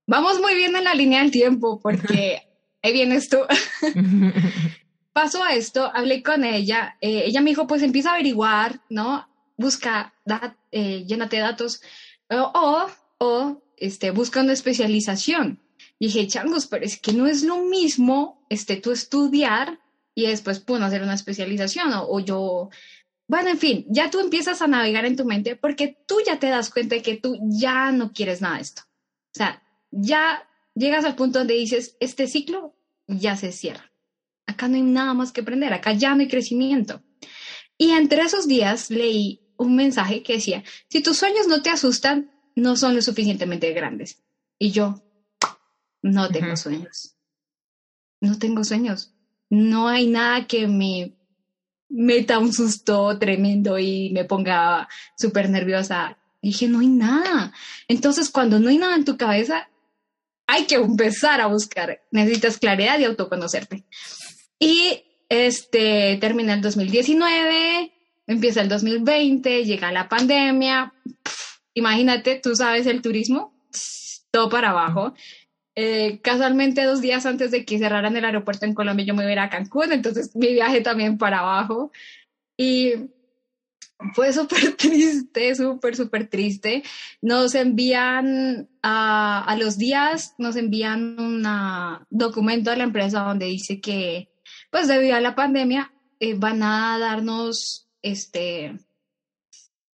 Vamos 0.07 0.41
muy 0.41 0.55
bien 0.55 0.77
en 0.77 0.85
la 0.85 0.95
línea 0.95 1.23
del 1.23 1.31
tiempo 1.31 1.81
porque 1.81 2.43
ahí 2.83 2.93
vienes 2.93 3.29
tú. 3.29 3.39
Pasó 5.13 5.47
esto, 5.47 5.91
hablé 5.95 6.23
con 6.23 6.45
ella, 6.45 6.97
eh, 7.01 7.25
ella 7.27 7.41
me 7.41 7.51
dijo, 7.51 7.67
pues 7.67 7.83
empieza 7.83 8.11
a 8.11 8.15
averiguar, 8.15 8.81
¿no? 8.89 9.27
busca, 9.57 10.13
da, 10.25 10.57
eh, 10.71 11.05
llénate 11.07 11.39
datos 11.39 11.81
o, 12.29 12.91
o 13.19 13.63
este, 13.77 14.11
busca 14.11 14.41
una 14.41 14.53
especialización. 14.53 15.61
Y 15.99 16.07
dije, 16.07 16.27
changos, 16.27 16.67
pero 16.67 16.85
es 16.85 17.01
que 17.01 17.13
no 17.13 17.27
es 17.27 17.43
lo 17.43 17.59
mismo 17.59 18.45
este, 18.49 18.77
tú 18.77 18.91
estudiar 18.91 19.79
y 20.15 20.27
después, 20.27 20.61
pum, 20.61 20.83
hacer 20.83 21.03
una 21.03 21.15
especialización 21.15 21.93
o, 21.93 22.07
o 22.09 22.21
yo, 22.21 22.71
bueno, 23.29 23.51
en 23.51 23.59
fin, 23.59 23.87
ya 23.89 24.11
tú 24.11 24.21
empiezas 24.21 24.61
a 24.63 24.67
navegar 24.67 25.05
en 25.05 25.17
tu 25.17 25.25
mente 25.25 25.57
porque 25.57 25.97
tú 26.07 26.17
ya 26.27 26.39
te 26.39 26.49
das 26.49 26.71
cuenta 26.71 26.97
de 26.97 27.03
que 27.03 27.17
tú 27.17 27.39
ya 27.43 27.93
no 27.93 28.13
quieres 28.13 28.41
nada 28.41 28.57
de 28.57 28.63
esto. 28.63 28.83
O 28.83 29.35
sea, 29.35 29.63
ya 29.91 30.47
llegas 30.75 31.05
al 31.05 31.17
punto 31.17 31.39
donde 31.39 31.55
dices, 31.55 31.97
este 32.01 32.27
ciclo 32.27 32.75
ya 33.07 33.37
se 33.37 33.53
cierra. 33.53 33.93
Acá 34.47 34.69
no 34.69 34.77
hay 34.77 34.83
nada 34.83 35.15
más 35.15 35.33
que 35.33 35.43
aprender, 35.43 35.73
acá 35.73 35.93
ya 35.93 36.15
no 36.15 36.21
hay 36.21 36.29
crecimiento. 36.29 37.03
Y 37.79 37.91
entre 37.91 38.23
esos 38.23 38.47
días 38.47 38.91
leí 38.91 39.41
un 39.57 39.77
mensaje 39.77 40.23
que 40.23 40.35
decía, 40.35 40.65
si 40.89 41.03
tus 41.03 41.19
sueños 41.19 41.47
no 41.47 41.63
te 41.63 41.71
asustan, 41.71 42.31
no 42.55 42.77
son 42.77 42.95
lo 42.95 43.03
suficientemente 43.03 43.73
grandes. 43.73 44.23
Y 44.59 44.71
yo, 44.71 45.03
no 46.03 46.29
tengo 46.29 46.57
sueños. 46.57 47.17
No 48.21 48.39
tengo 48.39 48.65
sueños. 48.65 49.15
No 49.49 49.89
hay 49.89 50.07
nada 50.07 50.47
que 50.47 50.67
me 50.67 51.17
meta 51.89 52.39
un 52.39 52.53
susto 52.53 53.19
tremendo 53.19 53.79
y 53.79 54.11
me 54.11 54.25
ponga 54.25 54.89
súper 55.17 55.51
nerviosa. 55.51 56.19
dije, 56.41 56.69
no 56.69 56.81
hay 56.81 56.89
nada. 56.89 57.53
Entonces, 57.87 58.31
cuando 58.31 58.59
no 58.59 58.69
hay 58.69 58.79
nada 58.79 58.97
en 58.97 59.05
tu 59.05 59.17
cabeza, 59.17 59.69
hay 60.47 60.67
que 60.67 60.77
empezar 60.77 61.41
a 61.41 61.47
buscar. 61.47 62.01
Necesitas 62.11 62.59
claridad 62.59 62.99
y 62.99 63.05
autoconocerte. 63.05 63.85
Y 64.59 65.05
este, 65.29 66.19
termina 66.21 66.55
el 66.55 66.61
2019, 66.61 67.93
empieza 68.27 68.61
el 68.61 68.69
2020, 68.69 69.65
llega 69.65 69.93
la 69.93 70.09
pandemia. 70.09 70.93
imagínate, 71.75 72.41
tú 72.43 72.55
sabes 72.55 72.87
el 72.87 73.03
turismo, 73.03 73.55
todo 74.31 74.49
para 74.49 74.71
abajo. 74.71 75.15
Eh, 75.75 76.21
casualmente 76.23 76.85
dos 76.85 77.01
días 77.01 77.25
antes 77.25 77.51
de 77.51 77.65
que 77.65 77.79
cerraran 77.79 78.15
el 78.15 78.27
aeropuerto 78.27 78.67
en 78.67 78.75
Colombia 78.75 79.07
yo 79.07 79.15
me 79.15 79.31
iba 79.31 79.43
a 79.43 79.47
a 79.47 79.51
Cancún, 79.51 79.91
entonces 79.93 80.37
mi 80.37 80.53
viaje 80.53 80.83
también 80.83 81.17
para 81.17 81.39
abajo. 81.39 81.91
Y 82.57 82.93
fue 84.15 84.33
súper 84.33 84.73
triste, 84.77 85.55
súper, 85.55 85.97
súper 85.97 86.29
triste. 86.29 86.83
Nos 87.21 87.55
envían 87.55 88.69
a, 88.83 89.45
a, 89.45 89.57
los 89.57 89.79
días, 89.79 90.35
nos 90.39 90.57
envían 90.57 91.19
un 91.19 91.47
documento 92.11 92.71
a 92.71 92.77
la 92.77 92.85
empresa 92.85 93.21
donde 93.21 93.47
dice 93.47 93.81
que, 93.81 94.29
pues 94.71 94.89
debido 94.89 95.17
a 95.17 95.21
la 95.21 95.35
pandemia, 95.35 95.93
eh, 96.25 96.35
van 96.35 96.63
a 96.63 96.99
darnos, 97.01 97.89
este, 98.01 98.79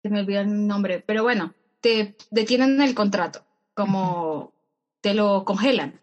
se 0.03 0.09
me 0.09 0.21
olvidó 0.21 0.41
el 0.41 0.67
nombre, 0.67 1.03
pero 1.07 1.23
bueno, 1.23 1.55
te 1.81 2.17
detienen 2.33 2.83
el 2.83 2.95
contrato, 2.95 3.47
como 3.75 4.53
te 5.01 5.15
lo 5.15 5.45
congelan, 5.45 6.01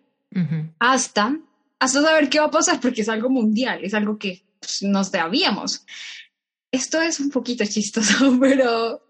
hasta, 0.79 1.37
hasta 1.77 2.01
saber 2.01 2.29
qué 2.29 2.39
va 2.39 2.45
a 2.45 2.51
pasar, 2.51 2.79
porque 2.79 3.01
es 3.01 3.09
algo 3.09 3.29
mundial, 3.29 3.83
es 3.83 3.93
algo 3.93 4.17
que 4.17 4.43
pues, 4.59 4.81
nos 4.83 5.11
debíamos 5.11 5.85
esto 6.73 6.99
es 7.01 7.19
un 7.19 7.29
poquito 7.29 7.63
chistoso, 7.65 8.35
pero 8.41 9.01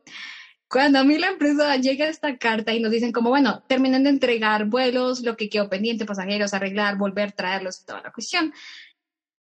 cuando 0.68 1.00
a 1.00 1.04
mí 1.04 1.18
la 1.18 1.30
empresa 1.30 1.78
llega 1.78 2.08
esta 2.08 2.38
carta 2.38 2.74
y 2.74 2.82
nos 2.82 2.92
dicen 2.92 3.14
como, 3.14 3.30
bueno, 3.30 3.64
terminen 3.68 4.04
de 4.04 4.10
entregar 4.10 4.66
vuelos, 4.66 5.22
lo 5.22 5.38
que 5.38 5.50
quedó 5.50 5.70
pendiente, 5.70 6.06
pasajeros, 6.06 6.54
arreglar, 6.54 6.98
volver, 6.98 7.32
traerlos, 7.32 7.86
toda 7.86 8.02
la 8.02 8.12
cuestión. 8.12 8.54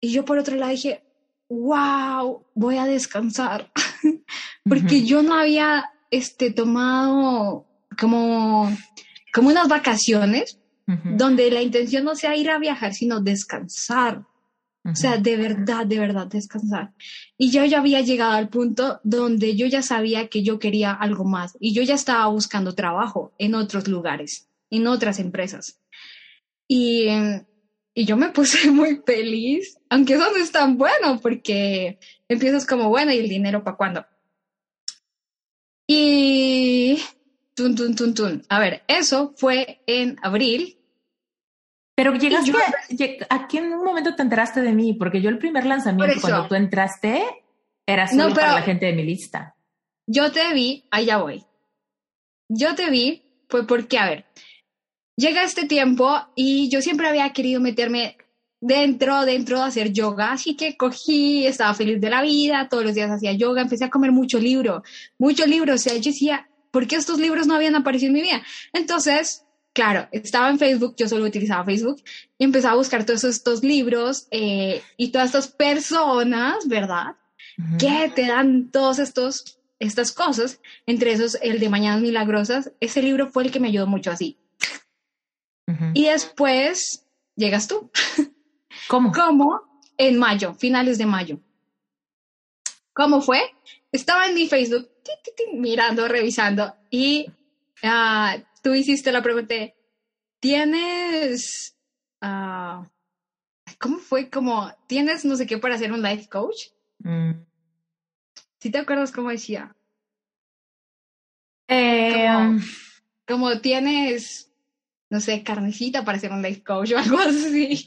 Y 0.01 0.13
yo 0.13 0.25
por 0.25 0.39
otro 0.39 0.55
lado 0.55 0.71
dije, 0.71 1.03
wow, 1.49 2.47
voy 2.55 2.79
a 2.79 2.87
descansar, 2.87 3.73
porque 4.65 5.05
yo 5.05 5.23
no 5.23 5.35
había 5.35 5.91
este, 6.11 6.53
tomado 6.53 7.67
como, 7.99 8.71
como 9.35 9.49
unas 9.49 9.69
vacaciones 9.69 10.59
donde 10.87 11.51
la 11.51 11.63
intención 11.63 12.05
no 12.05 12.15
sea 12.15 12.37
ir 12.37 12.51
a 12.51 12.59
viajar, 12.59 12.93
sino 12.93 13.21
descansar. 13.21 14.27
O 14.85 14.97
sea, 14.97 15.17
de 15.17 15.37
verdad, 15.37 15.87
de 15.87 15.99
verdad, 15.99 16.27
descansar. 16.27 16.91
Y 17.39 17.51
yo 17.51 17.65
ya 17.65 17.79
había 17.79 18.01
llegado 18.01 18.33
al 18.33 18.49
punto 18.49 18.99
donde 19.05 19.55
yo 19.55 19.67
ya 19.67 19.81
sabía 19.81 20.27
que 20.27 20.43
yo 20.43 20.59
quería 20.59 20.93
algo 20.93 21.25
más 21.25 21.57
y 21.61 21.73
yo 21.73 21.83
ya 21.83 21.95
estaba 21.95 22.27
buscando 22.27 22.75
trabajo 22.75 23.33
en 23.39 23.55
otros 23.55 23.87
lugares, 23.87 24.49
en 24.71 24.89
otras 24.89 25.21
empresas. 25.21 25.79
Y, 26.67 27.07
y 27.95 28.05
yo 28.05 28.17
me 28.17 28.31
puse 28.31 28.71
muy 28.73 29.01
feliz, 29.07 29.77
aunque 29.89 30.15
eso 30.15 30.29
no 30.31 30.37
es 30.37 30.51
tan 30.51 30.77
bueno 30.77 31.21
porque 31.23 31.99
empiezas 32.29 32.67
como, 32.67 32.89
bueno, 32.89 33.13
¿y 33.13 33.19
el 33.19 33.29
dinero 33.29 33.63
para 33.63 33.77
cuándo? 33.77 34.07
Y... 35.87 36.99
Tun, 37.55 37.77
tun. 37.77 38.43
A 38.49 38.59
ver, 38.59 38.83
eso 38.89 39.35
fue 39.37 39.83
en 39.87 40.17
abril 40.23 40.79
pero 42.03 42.17
llegaste, 42.17 42.53
a, 43.29 43.47
qué 43.47 43.61
momento 43.61 44.17
te 44.17 44.23
enteraste 44.23 44.61
de 44.61 44.73
mí? 44.73 44.95
Porque 44.95 45.23
yo 45.23 45.29
el 45.29 45.39
primer 45.39 45.65
lanzamiento 45.67 46.21
cuando 46.21 46.49
tú 46.49 46.57
entraste 46.57 47.23
era 47.87 48.09
solo 48.09 48.35
para 48.35 48.55
la 48.55 48.63
gente 48.63 48.87
de 48.87 48.93
mi 48.93 49.05
lista. 49.05 49.55
Yo 50.07 50.33
te 50.33 50.53
vi, 50.53 50.85
allá 50.91 51.19
voy. 51.19 51.45
Yo 52.49 52.75
te 52.75 52.91
vi 52.91 53.23
fue 53.49 53.67
porque, 53.67 53.99
a 53.99 54.07
ver, 54.07 54.25
llega 55.17 55.45
este 55.45 55.67
tiempo 55.67 56.13
y 56.35 56.69
yo 56.71 56.83
siempre 56.83 57.07
había 57.09 57.31
querido 57.33 57.61
meterme 57.61 58.17
dentro, 58.61 59.25
dentro 59.25 59.59
de 59.59 59.65
hacer 59.65 59.93
yoga, 59.93 60.33
así 60.33 60.57
que 60.57 60.77
cogí, 60.77 61.47
estaba 61.47 61.73
feliz 61.75 62.01
de 62.01 62.11
la 62.11 62.23
vida, 62.23 62.69
todos 62.69 62.85
los 62.85 62.95
días 62.95 63.11
hacía 63.11 63.33
yoga, 63.33 63.63
empecé 63.63 63.85
a 63.85 63.91
comer 63.91 64.11
mucho 64.11 64.41
libro, 64.41 64.83
mucho 65.19 65.47
libro, 65.47 65.75
o 65.75 65.79
sea, 65.79 65.95
yo 65.95 66.11
decía, 66.11 66.49
¿por 66.73 66.89
qué 66.89 66.97
estos 66.97 67.21
libros 67.21 67.47
no 67.47 67.55
habían 67.55 67.77
aparecido 67.77 68.09
en 68.09 68.15
mi 68.15 68.23
vida? 68.23 68.43
Entonces, 68.73 69.42
claro, 69.73 70.09
estaba 70.13 70.51
en 70.51 70.59
Facebook, 70.59 70.95
yo 70.97 71.09
solo 71.09 71.25
utilizaba 71.25 71.65
Facebook, 71.65 72.03
y 72.39 72.45
empecé 72.45 72.69
a 72.69 72.75
buscar 72.75 73.05
todos 73.05 73.25
estos 73.25 73.63
libros 73.63 74.27
eh, 74.31 74.83
y 74.97 75.11
todas 75.11 75.27
estas 75.29 75.49
personas, 75.49 76.67
¿verdad? 76.67 77.17
Que 77.79 78.11
te 78.15 78.27
dan 78.27 78.71
todos 78.71 78.99
estos 78.99 79.59
estas 79.83 80.13
cosas, 80.13 80.61
entre 80.87 81.13
esos 81.13 81.37
el 81.43 81.59
de 81.59 81.69
Mañanas 81.69 82.03
Milagrosas, 82.03 82.71
ese 82.79 83.03
libro 83.03 83.29
fue 83.31 83.43
el 83.43 83.51
que 83.51 83.59
me 83.59 83.67
ayudó 83.67 83.89
mucho 83.89 84.13
así. 84.13 84.39
Y 85.95 86.05
después 86.05 87.05
llegas 87.35 87.67
tú. 87.67 87.91
¿Cómo? 88.89 89.11
¿Cómo? 89.13 89.83
En 89.97 90.19
mayo, 90.19 90.55
finales 90.55 90.99
de 90.99 91.07
mayo. 91.07 91.41
¿Cómo 92.93 93.23
fue? 93.23 93.41
Estaba 93.91 94.27
en 94.27 94.35
mi 94.35 94.47
Facebook 94.47 94.89
mirando, 95.55 96.07
revisando 96.07 96.75
y 96.91 97.27
uh, 97.83 98.41
tú 98.63 98.75
hiciste 98.75 99.13
la 99.13 99.23
pregunta, 99.23 99.55
¿tienes... 100.41 101.77
Uh, 102.23 102.85
¿Cómo 103.79 103.99
fue? 103.99 104.31
Como, 104.31 104.73
¿tienes 104.87 105.25
no 105.25 105.37
sé 105.37 105.47
qué 105.47 105.59
para 105.59 105.77
ser 105.77 105.93
un 105.93 106.03
life 106.03 106.29
coach? 106.29 106.69
Mm. 106.99 107.33
¿Sí 108.61 108.71
te 108.71 108.79
acuerdas 108.79 109.11
cómo 109.11 109.31
decía? 109.31 109.75
Eh, 111.67 112.61
como, 113.27 113.61
tienes, 113.61 114.53
no 115.11 115.21
sé, 115.21 115.43
carnecita 115.43 116.05
para 116.05 116.19
ser 116.19 116.33
un 116.33 116.43
life 116.43 116.63
coach 116.63 116.93
o 116.93 116.99
algo 116.99 117.19
así. 117.19 117.87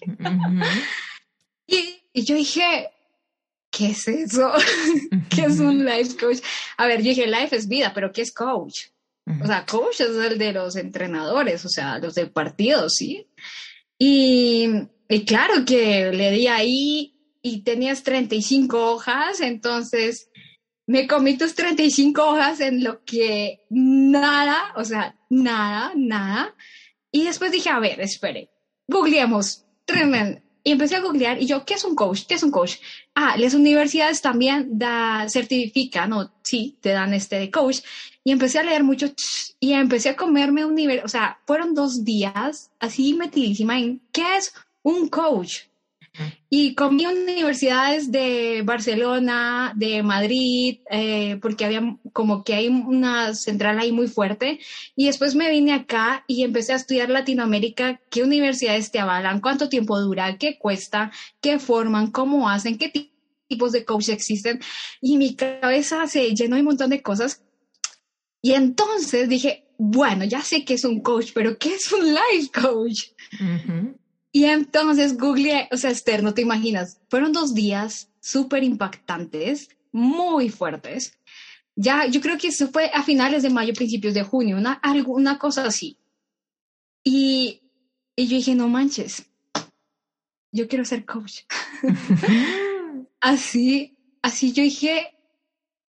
y, 1.67 2.03
y, 2.11 2.23
yo 2.25 2.35
dije, 2.35 2.89
¿qué 3.69 3.91
es 3.91 4.07
eso? 4.07 4.51
¿Qué 5.29 5.43
es 5.43 5.59
un 5.59 5.85
life 5.85 6.17
coach? 6.17 6.39
A 6.77 6.87
ver, 6.87 7.01
yo 7.01 7.09
dije, 7.09 7.27
life 7.27 7.55
es 7.55 7.67
vida, 7.67 7.93
pero 7.93 8.11
¿qué 8.11 8.23
es 8.23 8.33
coach? 8.33 8.87
O 9.41 9.47
sea, 9.47 9.65
coach 9.65 10.01
es 10.01 10.15
el 10.15 10.37
de 10.37 10.53
los 10.53 10.75
entrenadores, 10.75 11.65
o 11.65 11.69
sea, 11.69 11.97
los 11.97 12.13
de 12.13 12.27
partidos, 12.27 12.93
¿sí? 12.93 13.27
Y, 13.97 14.69
y 15.09 15.25
claro 15.25 15.65
que 15.65 16.11
le 16.11 16.29
di 16.31 16.47
ahí 16.47 17.15
y 17.41 17.61
tenías 17.61 18.03
35 18.03 18.91
hojas, 18.91 19.41
entonces 19.41 20.29
me 20.87 21.07
comí 21.07 21.37
tus 21.37 21.55
35 21.55 22.23
hojas 22.23 22.59
en 22.59 22.83
lo 22.83 23.03
que 23.03 23.65
nada, 23.69 24.73
o 24.75 24.83
sea, 24.83 25.15
nada, 25.29 25.93
nada. 25.95 26.55
Y 27.11 27.23
después 27.23 27.51
dije, 27.51 27.69
a 27.69 27.79
ver, 27.79 27.99
espere, 28.01 28.51
googleemos, 28.87 29.65
tremendo. 29.85 30.41
Y 30.63 30.71
empecé 30.71 30.95
a 30.95 31.01
googlear 31.01 31.39
y 31.41 31.45
yo, 31.45 31.63
¿qué 31.63 31.75
es 31.75 31.83
un 31.83 31.95
coach? 31.95 32.25
¿Qué 32.27 32.33
es 32.33 32.43
un 32.43 32.49
coach? 32.49 32.77
Ah, 33.13 33.35
las 33.37 33.53
universidades 33.53 34.21
también 34.21 34.79
da, 34.79 35.27
certifican, 35.29 36.09
no, 36.09 36.33
sí, 36.43 36.79
te 36.81 36.89
dan 36.89 37.13
este 37.13 37.37
de 37.37 37.51
coach. 37.51 37.81
Y 38.25 38.31
empecé 38.31 38.59
a 38.59 38.63
leer 38.63 38.83
mucho 38.83 39.07
y 39.59 39.73
empecé 39.73 40.09
a 40.09 40.15
comerme 40.15 40.65
un 40.65 40.75
nivel, 40.75 41.01
o 41.05 41.07
sea, 41.07 41.39
fueron 41.45 41.75
dos 41.75 42.03
días 42.03 42.71
así 42.79 43.13
metidísima 43.13 43.79
en 43.79 44.01
qué 44.11 44.35
es 44.35 44.53
un 44.81 45.07
coach. 45.09 45.61
Y 46.49 46.75
comí 46.75 47.05
universidades 47.05 48.11
de 48.11 48.61
Barcelona, 48.63 49.73
de 49.75 50.01
Madrid, 50.03 50.79
eh, 50.89 51.37
porque 51.41 51.65
había 51.65 51.97
como 52.13 52.43
que 52.43 52.53
hay 52.53 52.67
una 52.67 53.33
central 53.35 53.79
ahí 53.79 53.91
muy 53.91 54.07
fuerte. 54.07 54.59
Y 54.95 55.07
después 55.07 55.35
me 55.35 55.49
vine 55.49 55.73
acá 55.73 56.23
y 56.27 56.43
empecé 56.43 56.73
a 56.73 56.77
estudiar 56.77 57.09
Latinoamérica, 57.09 57.99
qué 58.09 58.23
universidades 58.23 58.91
te 58.91 58.99
avalan, 58.99 59.41
cuánto 59.41 59.69
tiempo 59.69 59.99
dura, 59.99 60.37
qué 60.37 60.57
cuesta, 60.57 61.11
qué 61.41 61.59
forman, 61.59 62.11
cómo 62.11 62.49
hacen, 62.49 62.77
qué 62.77 63.11
tipos 63.47 63.71
de 63.71 63.83
coach 63.83 64.09
existen. 64.09 64.61
Y 65.01 65.17
mi 65.17 65.35
cabeza 65.35 66.07
se 66.07 66.33
llenó 66.33 66.55
de 66.55 66.61
un 66.61 66.67
montón 66.67 66.89
de 66.89 67.01
cosas. 67.01 67.41
Y 68.45 68.53
entonces 68.53 69.27
dije, 69.27 69.65
bueno, 69.79 70.23
ya 70.23 70.43
sé 70.43 70.63
que 70.63 70.75
es 70.75 70.85
un 70.85 71.01
coach, 71.01 71.31
pero 71.33 71.57
¿qué 71.57 71.73
es 71.73 71.91
un 71.91 72.13
life 72.13 72.51
coach? 72.53 73.05
Y 74.31 74.45
entonces 74.45 75.17
googleé, 75.17 75.67
o 75.71 75.77
sea, 75.77 75.89
Esther, 75.89 76.21
no 76.21 76.35
te 76.35 76.43
imaginas, 76.43 77.01
fueron 77.09 77.31
dos 77.31 77.55
días 77.55 78.11
súper 78.19 78.63
impactantes, 78.63 79.69
muy 79.91 80.49
fuertes. 80.49 81.17
Ya, 81.75 82.05
yo 82.05 82.21
creo 82.21 82.37
que 82.37 82.49
eso 82.49 82.67
fue 82.67 82.91
a 82.93 83.01
finales 83.01 83.41
de 83.41 83.49
mayo, 83.49 83.73
principios 83.73 84.13
de 84.13 84.21
junio, 84.21 84.57
una, 84.57 84.79
una 85.07 85.39
cosa 85.39 85.65
así. 85.65 85.97
Y 87.03 87.63
Y 88.15 88.27
yo 88.27 88.37
dije, 88.37 88.53
no 88.53 88.67
manches, 88.67 89.25
yo 90.51 90.67
quiero 90.67 90.85
ser 90.85 91.03
coach. 91.03 91.45
así, 93.21 93.97
así 94.21 94.53
yo 94.53 94.61
dije, 94.61 95.17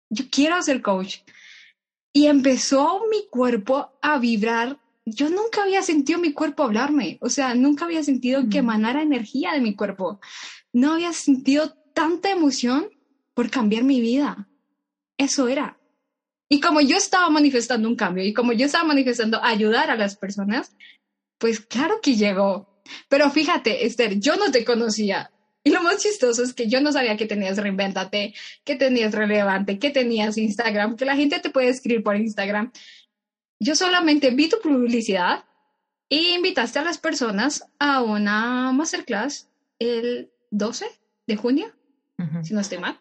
yo 0.09 0.25
quiero 0.29 0.61
ser 0.61 0.81
coach. 0.81 1.19
Y 2.13 2.27
empezó 2.27 3.01
mi 3.09 3.27
cuerpo 3.29 3.91
a 4.01 4.19
vibrar. 4.19 4.79
Yo 5.05 5.29
nunca 5.29 5.63
había 5.63 5.81
sentido 5.81 6.19
mi 6.19 6.33
cuerpo 6.33 6.63
hablarme, 6.63 7.17
o 7.21 7.29
sea, 7.29 7.55
nunca 7.55 7.85
había 7.85 8.03
sentido 8.03 8.47
que 8.49 8.59
emanara 8.59 9.01
energía 9.01 9.53
de 9.53 9.61
mi 9.61 9.75
cuerpo. 9.75 10.19
No 10.73 10.93
había 10.93 11.11
sentido 11.13 11.73
tanta 11.93 12.29
emoción 12.29 12.89
por 13.33 13.49
cambiar 13.49 13.83
mi 13.83 13.99
vida. 14.01 14.47
Eso 15.17 15.47
era. 15.47 15.79
Y 16.49 16.59
como 16.59 16.81
yo 16.81 16.97
estaba 16.97 17.29
manifestando 17.29 17.87
un 17.87 17.95
cambio 17.95 18.23
y 18.25 18.33
como 18.33 18.53
yo 18.53 18.65
estaba 18.65 18.83
manifestando 18.83 19.41
ayudar 19.41 19.89
a 19.89 19.95
las 19.95 20.17
personas, 20.17 20.75
pues 21.37 21.61
claro 21.61 21.99
que 22.01 22.15
llegó. 22.15 22.81
Pero 23.07 23.29
fíjate, 23.31 23.85
Esther, 23.85 24.19
yo 24.19 24.35
no 24.35 24.51
te 24.51 24.65
conocía. 24.65 25.31
Y 25.63 25.69
lo 25.69 25.83
más 25.83 25.97
chistoso 25.97 26.43
es 26.43 26.53
que 26.53 26.67
yo 26.67 26.81
no 26.81 26.91
sabía 26.91 27.17
que 27.17 27.27
tenías 27.27 27.57
Reinventate, 27.57 28.33
que 28.63 28.75
tenías 28.75 29.13
Relevante, 29.13 29.77
que 29.77 29.91
tenías 29.91 30.37
Instagram, 30.37 30.95
que 30.95 31.05
la 31.05 31.15
gente 31.15 31.39
te 31.39 31.51
puede 31.51 31.69
escribir 31.69 32.03
por 32.03 32.15
Instagram. 32.15 32.71
Yo 33.59 33.75
solamente 33.75 34.31
vi 34.31 34.49
tu 34.49 34.59
publicidad 34.59 35.45
e 36.09 36.33
invitaste 36.33 36.79
a 36.79 36.83
las 36.83 36.97
personas 36.97 37.63
a 37.77 38.01
una 38.01 38.71
masterclass 38.71 39.49
el 39.77 40.31
12 40.49 40.85
de 41.27 41.35
junio, 41.35 41.71
si 42.43 42.53
no 42.53 42.59
estoy 42.59 42.79
mal. 42.79 42.99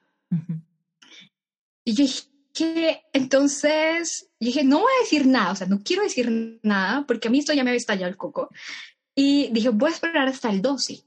Y 1.84 1.94
yo 1.94 2.04
dije, 2.04 3.02
entonces, 3.12 4.28
dije, 4.38 4.64
no 4.64 4.80
voy 4.80 4.92
a 4.98 5.02
decir 5.02 5.26
nada, 5.26 5.52
o 5.52 5.56
sea, 5.56 5.66
no 5.66 5.80
quiero 5.82 6.02
decir 6.02 6.60
nada, 6.62 7.06
porque 7.06 7.28
a 7.28 7.30
mí 7.30 7.38
esto 7.38 7.54
ya 7.54 7.64
me 7.64 7.70
había 7.70 7.78
estallado 7.78 8.10
el 8.10 8.16
coco. 8.16 8.50
Y 9.14 9.48
dije, 9.52 9.70
voy 9.70 9.90
a 9.90 9.94
esperar 9.94 10.28
hasta 10.28 10.50
el 10.50 10.62
12. 10.62 11.02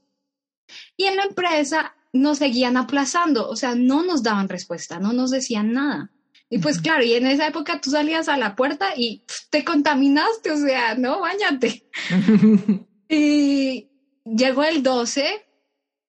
Y 0.96 1.04
en 1.04 1.16
la 1.16 1.24
empresa 1.24 1.94
nos 2.12 2.38
seguían 2.38 2.76
aplazando, 2.76 3.48
o 3.48 3.56
sea, 3.56 3.74
no 3.74 4.04
nos 4.04 4.22
daban 4.22 4.48
respuesta, 4.48 5.00
no 5.00 5.12
nos 5.12 5.30
decían 5.30 5.72
nada. 5.72 6.10
Y 6.48 6.58
pues 6.58 6.80
claro, 6.80 7.02
y 7.02 7.14
en 7.14 7.26
esa 7.26 7.48
época 7.48 7.80
tú 7.80 7.90
salías 7.90 8.28
a 8.28 8.36
la 8.36 8.54
puerta 8.54 8.90
y 8.96 9.24
te 9.50 9.64
contaminaste, 9.64 10.52
o 10.52 10.56
sea, 10.56 10.94
no, 10.94 11.20
bañate. 11.20 11.88
y 13.08 13.88
llegó 14.24 14.62
el 14.62 14.82
12, 14.82 15.44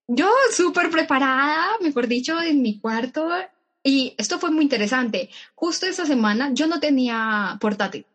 yo 0.08 0.32
súper 0.52 0.92
preparada, 0.92 1.70
mejor 1.82 2.08
dicho, 2.08 2.40
en 2.40 2.62
mi 2.62 2.80
cuarto. 2.80 3.28
Y 3.84 4.14
esto 4.18 4.40
fue 4.40 4.52
muy 4.52 4.64
interesante. 4.64 5.30
Justo 5.56 5.86
esa 5.86 6.06
semana 6.06 6.52
yo 6.54 6.68
no 6.68 6.80
tenía 6.80 7.58
portátil. 7.60 8.06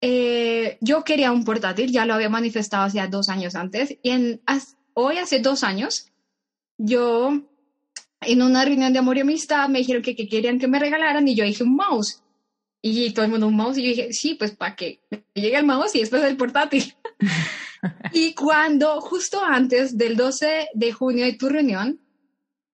Eh, 0.00 0.78
yo 0.80 1.04
quería 1.04 1.30
un 1.32 1.44
portátil, 1.44 1.92
ya 1.92 2.04
lo 2.04 2.14
había 2.14 2.28
manifestado 2.28 2.84
hace 2.84 3.04
dos 3.08 3.28
años 3.28 3.54
antes. 3.54 3.96
Y 4.02 4.10
en, 4.10 4.42
hoy, 4.94 5.18
hace 5.18 5.40
dos 5.40 5.62
años, 5.64 6.08
yo 6.78 7.42
en 8.20 8.42
una 8.42 8.64
reunión 8.64 8.92
de 8.92 8.98
amor 8.98 9.16
y 9.16 9.20
amistad 9.20 9.68
me 9.68 9.80
dijeron 9.80 10.02
que, 10.02 10.14
querían 10.14 10.58
que 10.58 10.68
me 10.68 10.78
regalaran 10.78 11.26
y 11.26 11.34
yo 11.34 11.44
dije 11.44 11.64
un 11.64 11.76
mouse. 11.76 12.22
Y 12.80 13.10
todo 13.12 13.24
el 13.24 13.30
mundo 13.30 13.46
un 13.46 13.56
mouse 13.56 13.78
y 13.78 13.82
yo 13.82 13.88
dije, 13.90 14.12
sí, 14.12 14.34
pues 14.34 14.52
para 14.52 14.74
que 14.74 15.00
llegue 15.34 15.56
el 15.56 15.66
mouse 15.66 15.94
y 15.94 16.00
después 16.00 16.22
el 16.24 16.36
portátil. 16.36 16.94
y 18.12 18.34
cuando, 18.34 19.00
justo 19.00 19.42
antes 19.44 19.96
del 19.96 20.16
12 20.16 20.68
de 20.74 20.92
junio 20.92 21.24
de 21.24 21.34
tu 21.34 21.48
reunión, 21.48 22.00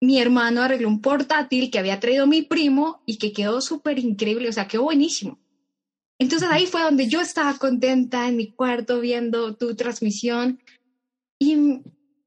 mi 0.01 0.21
hermano 0.21 0.63
arregló 0.63 0.89
un 0.89 1.01
portátil 1.01 1.71
que 1.71 1.79
había 1.79 2.01
traído 2.01 2.27
mi 2.27 2.43
primo 2.43 3.03
y 3.05 3.19
que 3.19 3.33
quedó 3.33 3.61
súper 3.61 3.99
increíble, 3.99 4.49
o 4.49 4.53
sea, 4.53 4.69
quedó 4.69 4.85
buenísimo. 4.85 5.39
Entonces 6.19 6.49
ahí 6.51 6.67
fue 6.67 6.83
donde 6.83 7.09
yo 7.09 7.21
estaba 7.21 7.59
contenta 7.59 8.29
en 8.29 8.37
mi 8.37 8.51
cuarto 8.51 9.01
viendo 9.01 9.55
tu 9.57 9.75
transmisión 9.77 10.61
y 11.39 11.81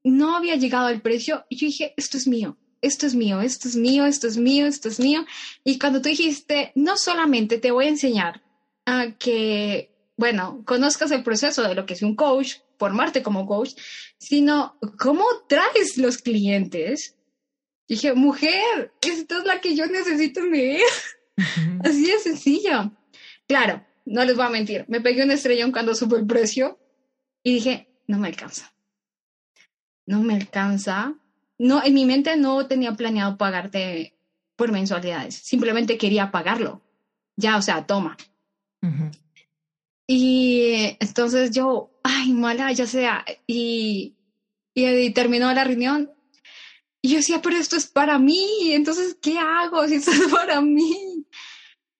no 0.04 0.36
había 0.36 0.56
llegado 0.56 0.86
al 0.86 1.00
precio 1.00 1.44
y 1.48 1.56
yo 1.56 1.66
dije, 1.66 1.94
esto 1.96 2.16
es 2.16 2.26
mío, 2.26 2.56
esto 2.80 3.06
es 3.06 3.14
mío, 3.14 3.40
esto 3.40 3.68
es 3.68 3.76
mío, 3.76 4.06
esto 4.06 4.26
es 4.26 4.36
mío, 4.36 4.66
esto 4.66 4.88
es 4.88 4.98
mío. 4.98 5.24
Y 5.64 5.78
cuando 5.78 6.02
tú 6.02 6.08
dijiste, 6.08 6.72
no 6.74 6.96
solamente 6.96 7.58
te 7.58 7.70
voy 7.70 7.86
a 7.86 7.90
enseñar 7.90 8.42
a 8.84 9.12
que, 9.18 9.94
bueno, 10.16 10.62
conozcas 10.64 11.10
el 11.12 11.22
proceso 11.22 11.62
de 11.62 11.74
lo 11.74 11.86
que 11.86 11.94
es 11.94 12.02
un 12.02 12.16
coach, 12.16 12.56
formarte 12.78 13.22
como 13.22 13.46
coach, 13.46 13.74
sino 14.18 14.76
cómo 14.98 15.24
traes 15.48 15.96
los 15.96 16.18
clientes. 16.18 17.16
Dije, 17.86 18.14
mujer, 18.14 18.92
esta 19.00 19.38
es 19.38 19.44
la 19.44 19.60
que 19.60 19.76
yo 19.76 19.86
necesito 19.86 20.40
en 20.40 20.50
mi 20.50 20.60
vida. 20.60 20.84
Así 21.84 22.06
de 22.06 22.18
sencillo. 22.18 22.92
Claro, 23.46 23.84
no 24.04 24.24
les 24.24 24.36
voy 24.36 24.46
a 24.46 24.50
mentir, 24.50 24.84
me 24.88 25.00
pegué 25.00 25.22
un 25.22 25.30
estrellón 25.30 25.72
cuando 25.72 25.94
supo 25.94 26.16
el 26.16 26.26
precio 26.26 26.78
y 27.42 27.54
dije, 27.54 27.88
no 28.06 28.18
me 28.18 28.28
alcanza. 28.28 28.71
No 30.12 30.22
me 30.22 30.34
alcanza. 30.34 31.14
No, 31.58 31.82
en 31.82 31.94
mi 31.94 32.04
mente 32.04 32.36
no 32.36 32.66
tenía 32.66 32.92
planeado 32.92 33.38
pagarte 33.38 34.14
por 34.56 34.70
mensualidades, 34.70 35.36
simplemente 35.36 35.96
quería 35.96 36.30
pagarlo. 36.30 36.82
Ya, 37.34 37.56
o 37.56 37.62
sea, 37.62 37.86
toma. 37.86 38.18
Y 40.06 40.98
entonces 41.00 41.50
yo, 41.50 41.98
ay, 42.02 42.34
mala, 42.34 42.70
ya 42.72 42.86
sea, 42.86 43.24
y, 43.46 44.14
y, 44.74 45.10
terminó 45.14 45.50
la 45.54 45.64
reunión. 45.64 46.10
Y 47.00 47.08
yo 47.08 47.16
decía, 47.16 47.40
pero 47.40 47.56
esto 47.56 47.76
es 47.76 47.86
para 47.86 48.18
mí, 48.18 48.72
entonces, 48.72 49.16
¿qué 49.22 49.38
hago 49.38 49.88
si 49.88 49.94
esto 49.94 50.10
es 50.10 50.30
para 50.30 50.60
mí? 50.60 51.24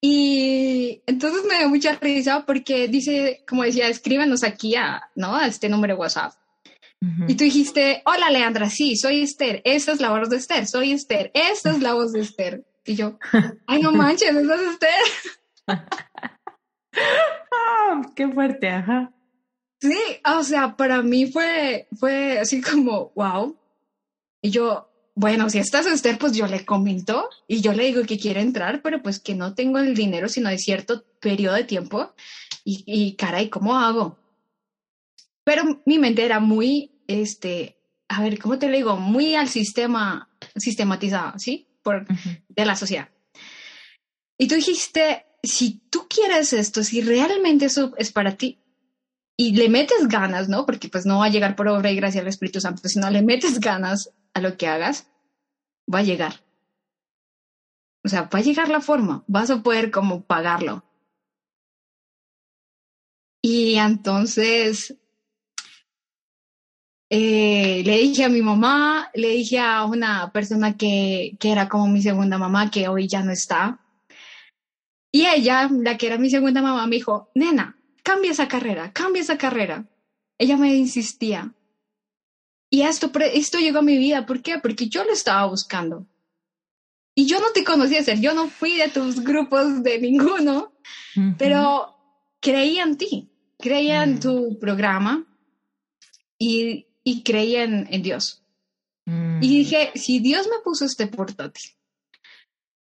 Y 0.02 1.00
entonces 1.06 1.44
me 1.48 1.56
dio 1.56 1.70
mucha 1.70 1.94
risa 1.94 2.44
porque 2.44 2.88
dice, 2.88 3.42
como 3.48 3.62
decía, 3.62 3.88
escríbanos 3.88 4.44
aquí 4.44 4.76
a, 4.76 5.10
¿no? 5.14 5.34
a 5.34 5.46
este 5.46 5.70
número 5.70 5.94
de 5.94 6.00
WhatsApp. 6.00 6.34
Y 7.26 7.34
tú 7.34 7.42
dijiste, 7.42 8.00
hola 8.06 8.30
Leandra, 8.30 8.70
sí, 8.70 8.96
soy 8.96 9.22
Esther, 9.22 9.60
esta 9.64 9.90
es 9.90 10.00
la 10.00 10.16
voz 10.16 10.30
de 10.30 10.36
Esther, 10.36 10.68
soy 10.68 10.92
Esther, 10.92 11.32
esta 11.34 11.70
es 11.70 11.80
la 11.80 11.94
voz 11.94 12.12
de 12.12 12.20
Esther. 12.20 12.64
Y 12.84 12.94
yo, 12.94 13.18
ay, 13.66 13.82
no 13.82 13.90
manches, 13.90 14.30
esa 14.30 14.54
es 14.54 14.60
Esther. 14.62 14.90
Ah, 16.94 18.02
qué 18.14 18.28
fuerte, 18.28 18.68
ajá. 18.68 19.12
Sí, 19.80 19.98
o 20.26 20.42
sea, 20.44 20.76
para 20.76 21.02
mí 21.02 21.26
fue, 21.26 21.88
fue 21.98 22.38
así 22.38 22.60
como, 22.60 23.12
wow. 23.14 23.56
Y 24.42 24.50
yo, 24.50 24.90
bueno, 25.14 25.48
si 25.48 25.58
estás 25.58 25.86
Esther, 25.86 26.18
pues 26.18 26.32
yo 26.32 26.46
le 26.46 26.64
comento 26.64 27.28
y 27.48 27.62
yo 27.62 27.72
le 27.72 27.84
digo 27.84 28.02
que 28.02 28.18
quiere 28.18 28.42
entrar, 28.42 28.82
pero 28.82 29.02
pues 29.02 29.18
que 29.20 29.34
no 29.34 29.54
tengo 29.54 29.78
el 29.78 29.94
dinero, 29.94 30.28
sino 30.28 30.50
de 30.50 30.58
cierto 30.58 31.04
periodo 31.18 31.54
de 31.54 31.64
tiempo. 31.64 32.12
Y, 32.62 32.84
y 32.86 33.16
caray, 33.16 33.48
¿cómo 33.48 33.78
hago? 33.78 34.18
Pero 35.44 35.82
mi 35.84 35.98
mente 35.98 36.24
era 36.24 36.40
muy, 36.40 36.91
este, 37.14 37.78
a 38.08 38.22
ver, 38.22 38.38
¿cómo 38.38 38.58
te 38.58 38.68
lo 38.68 38.76
digo? 38.76 38.96
Muy 38.96 39.34
al 39.34 39.48
sistema, 39.48 40.30
sistematizado, 40.56 41.38
¿sí? 41.38 41.68
Por, 41.82 42.06
De 42.48 42.64
la 42.64 42.76
sociedad. 42.76 43.08
Y 44.38 44.48
tú 44.48 44.54
dijiste, 44.54 45.26
si 45.42 45.80
tú 45.90 46.06
quieres 46.08 46.52
esto, 46.52 46.82
si 46.82 47.00
realmente 47.00 47.66
eso 47.66 47.92
es 47.96 48.12
para 48.12 48.36
ti, 48.36 48.62
y 49.36 49.54
le 49.54 49.68
metes 49.68 50.08
ganas, 50.08 50.48
¿no? 50.48 50.66
Porque 50.66 50.88
pues 50.88 51.06
no 51.06 51.18
va 51.18 51.26
a 51.26 51.30
llegar 51.30 51.56
por 51.56 51.68
obra 51.68 51.90
y 51.90 51.96
gracia 51.96 52.20
al 52.20 52.28
Espíritu 52.28 52.60
Santo, 52.60 52.88
sino 52.88 53.10
le 53.10 53.22
metes 53.22 53.60
ganas 53.60 54.10
a 54.34 54.40
lo 54.40 54.56
que 54.56 54.66
hagas, 54.66 55.08
va 55.92 56.00
a 56.00 56.04
llegar. 56.04 56.44
O 58.04 58.08
sea, 58.08 58.22
va 58.22 58.38
a 58.38 58.42
llegar 58.42 58.68
la 58.68 58.80
forma, 58.80 59.24
vas 59.26 59.50
a 59.50 59.62
poder 59.62 59.90
como 59.90 60.24
pagarlo. 60.24 60.84
Y 63.40 63.74
entonces 63.76 64.96
eh, 67.14 67.82
le 67.84 67.98
dije 67.98 68.24
a 68.24 68.30
mi 68.30 68.40
mamá, 68.40 69.10
le 69.12 69.28
dije 69.28 69.58
a 69.58 69.84
una 69.84 70.32
persona 70.32 70.78
que, 70.78 71.36
que 71.38 71.52
era 71.52 71.68
como 71.68 71.86
mi 71.88 72.00
segunda 72.00 72.38
mamá, 72.38 72.70
que 72.70 72.88
hoy 72.88 73.06
ya 73.06 73.22
no 73.22 73.32
está. 73.32 73.80
Y 75.12 75.26
ella, 75.26 75.68
la 75.70 75.98
que 75.98 76.06
era 76.06 76.16
mi 76.16 76.30
segunda 76.30 76.62
mamá, 76.62 76.86
me 76.86 76.96
dijo, 76.96 77.28
nena, 77.34 77.76
cambia 78.02 78.30
esa 78.30 78.48
carrera, 78.48 78.92
cambia 78.94 79.20
esa 79.20 79.36
carrera. 79.36 79.84
Ella 80.38 80.56
me 80.56 80.74
insistía, 80.74 81.52
y 82.72 82.80
esto, 82.80 83.12
esto 83.34 83.58
llegó 83.58 83.80
a 83.80 83.82
mi 83.82 83.98
vida, 83.98 84.24
¿por 84.24 84.40
qué? 84.40 84.58
Porque 84.58 84.88
yo 84.88 85.04
lo 85.04 85.12
estaba 85.12 85.44
buscando. 85.44 86.06
Y 87.14 87.26
yo 87.26 87.38
no 87.38 87.52
te 87.52 87.64
conocía, 87.64 88.02
ser, 88.02 88.18
yo 88.18 88.32
no 88.32 88.48
fui 88.48 88.78
de 88.78 88.88
tus 88.88 89.20
grupos 89.22 89.82
de 89.82 90.00
ninguno, 90.00 90.72
pero 91.36 91.94
creía 92.40 92.84
en 92.84 92.96
ti, 92.96 93.30
creía 93.58 94.04
en 94.04 94.14
mm. 94.14 94.20
tu 94.20 94.58
programa 94.58 95.26
y, 96.38 96.86
y 97.04 97.22
creía 97.22 97.64
en, 97.64 98.02
Dios. 98.02 98.42
Y 99.06 99.10
mm. 99.10 99.40
dije, 99.40 99.92
si 99.94 100.20
Dios 100.20 100.46
me 100.48 100.62
puso 100.62 100.84
este 100.84 101.06
portátil, 101.06 101.72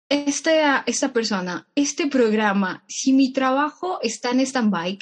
esta, 0.09 0.83
esta 0.85 1.11
persona, 1.11 1.67
este 1.75 2.07
programa, 2.07 2.83
si 2.87 3.13
mi 3.13 3.33
trabajo 3.33 3.99
está 4.01 4.31
en 4.31 4.41
stand-by, 4.41 4.99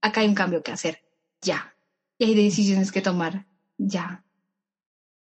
acá 0.00 0.20
hay 0.20 0.28
un 0.28 0.34
cambio 0.34 0.62
que 0.62 0.72
hacer, 0.72 1.02
ya. 1.42 1.74
Y 2.18 2.24
hay 2.24 2.34
decisiones 2.34 2.92
que 2.92 3.02
tomar 3.02 3.46
ya. 3.78 4.24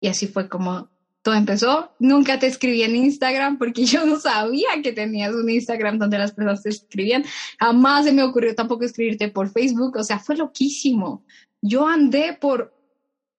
Y 0.01 0.07
así 0.07 0.27
fue 0.27 0.47
como 0.49 0.89
todo 1.21 1.35
empezó. 1.35 1.91
Nunca 1.99 2.39
te 2.39 2.47
escribí 2.47 2.83
en 2.83 2.95
Instagram 2.95 3.57
porque 3.57 3.85
yo 3.85 4.05
no 4.05 4.19
sabía 4.19 4.69
que 4.83 4.93
tenías 4.93 5.33
un 5.33 5.49
Instagram 5.49 5.97
donde 5.97 6.17
las 6.17 6.31
personas 6.31 6.63
te 6.63 6.69
escribían. 6.69 7.23
Jamás 7.59 8.05
se 8.05 8.11
me 8.11 8.23
ocurrió 8.23 8.55
tampoco 8.55 8.85
escribirte 8.85 9.29
por 9.29 9.51
Facebook. 9.51 9.97
O 9.97 10.03
sea, 10.03 10.19
fue 10.19 10.37
loquísimo. 10.37 11.23
Yo 11.61 11.87
andé 11.87 12.37
por, 12.39 12.73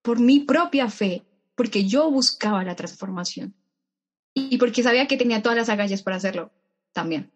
por 0.02 0.20
mi 0.20 0.40
propia 0.40 0.88
fe, 0.88 1.24
porque 1.54 1.86
yo 1.86 2.10
buscaba 2.10 2.64
la 2.64 2.76
transformación 2.76 3.54
y 4.34 4.58
porque 4.58 4.82
sabía 4.82 5.06
que 5.06 5.16
tenía 5.16 5.42
todas 5.42 5.58
las 5.58 5.68
agallas 5.68 6.02
para 6.02 6.16
hacerlo 6.16 6.52
también. 6.92 7.30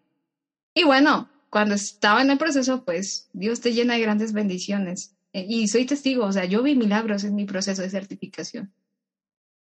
Y 0.73 0.83
bueno, 0.83 1.29
cuando 1.49 1.75
estaba 1.75 2.21
en 2.21 2.31
el 2.31 2.37
proceso, 2.37 2.83
pues 2.83 3.29
Dios 3.33 3.61
te 3.61 3.73
llena 3.73 3.95
de 3.95 4.01
grandes 4.01 4.33
bendiciones. 4.33 5.15
Eh, 5.31 5.45
y 5.47 5.67
soy 5.67 5.85
testigo, 5.85 6.25
o 6.25 6.31
sea, 6.31 6.45
yo 6.45 6.63
vi 6.63 6.75
milagros 6.75 7.23
en 7.23 7.35
mi 7.35 7.45
proceso 7.45 7.81
de 7.81 7.89
certificación. 7.89 8.73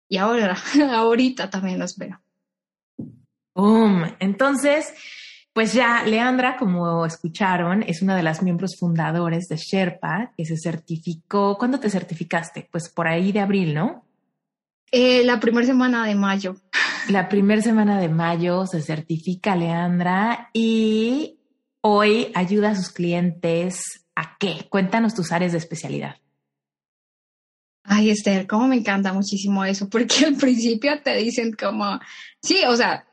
Y 0.08 0.16
ahora, 0.16 0.56
ahorita 0.92 1.50
también 1.50 1.78
los 1.78 1.96
veo. 1.96 2.20
Boom. 3.54 4.16
Entonces, 4.20 4.94
pues 5.52 5.72
ya, 5.72 6.04
Leandra, 6.04 6.56
como 6.56 7.04
escucharon, 7.04 7.82
es 7.82 8.02
una 8.02 8.16
de 8.16 8.22
las 8.22 8.42
miembros 8.42 8.76
fundadores 8.76 9.48
de 9.48 9.56
Sherpa, 9.56 10.32
que 10.36 10.44
se 10.44 10.56
certificó. 10.56 11.56
¿Cuándo 11.58 11.80
te 11.80 11.90
certificaste? 11.90 12.68
Pues 12.70 12.88
por 12.88 13.08
ahí 13.08 13.32
de 13.32 13.40
abril, 13.40 13.74
¿no? 13.74 14.04
Eh, 14.90 15.24
la 15.24 15.40
primera 15.40 15.66
semana 15.66 16.06
de 16.06 16.14
mayo. 16.14 16.56
La 17.08 17.28
primera 17.28 17.60
semana 17.60 18.00
de 18.00 18.08
mayo 18.08 18.66
se 18.66 18.82
certifica 18.82 19.56
Leandra 19.56 20.50
y 20.52 21.38
hoy 21.80 22.30
ayuda 22.34 22.70
a 22.70 22.76
sus 22.76 22.90
clientes 22.90 24.06
a 24.14 24.36
qué? 24.38 24.66
Cuéntanos 24.68 25.14
tus 25.14 25.32
áreas 25.32 25.52
de 25.52 25.58
especialidad. 25.58 26.16
Ay, 27.84 28.10
Esther, 28.10 28.46
cómo 28.46 28.68
me 28.68 28.76
encanta 28.76 29.12
muchísimo 29.12 29.64
eso, 29.64 29.88
porque 29.88 30.24
al 30.26 30.36
principio 30.36 31.00
te 31.02 31.16
dicen 31.16 31.52
como, 31.52 31.98
sí, 32.42 32.60
o 32.66 32.76
sea, 32.76 33.06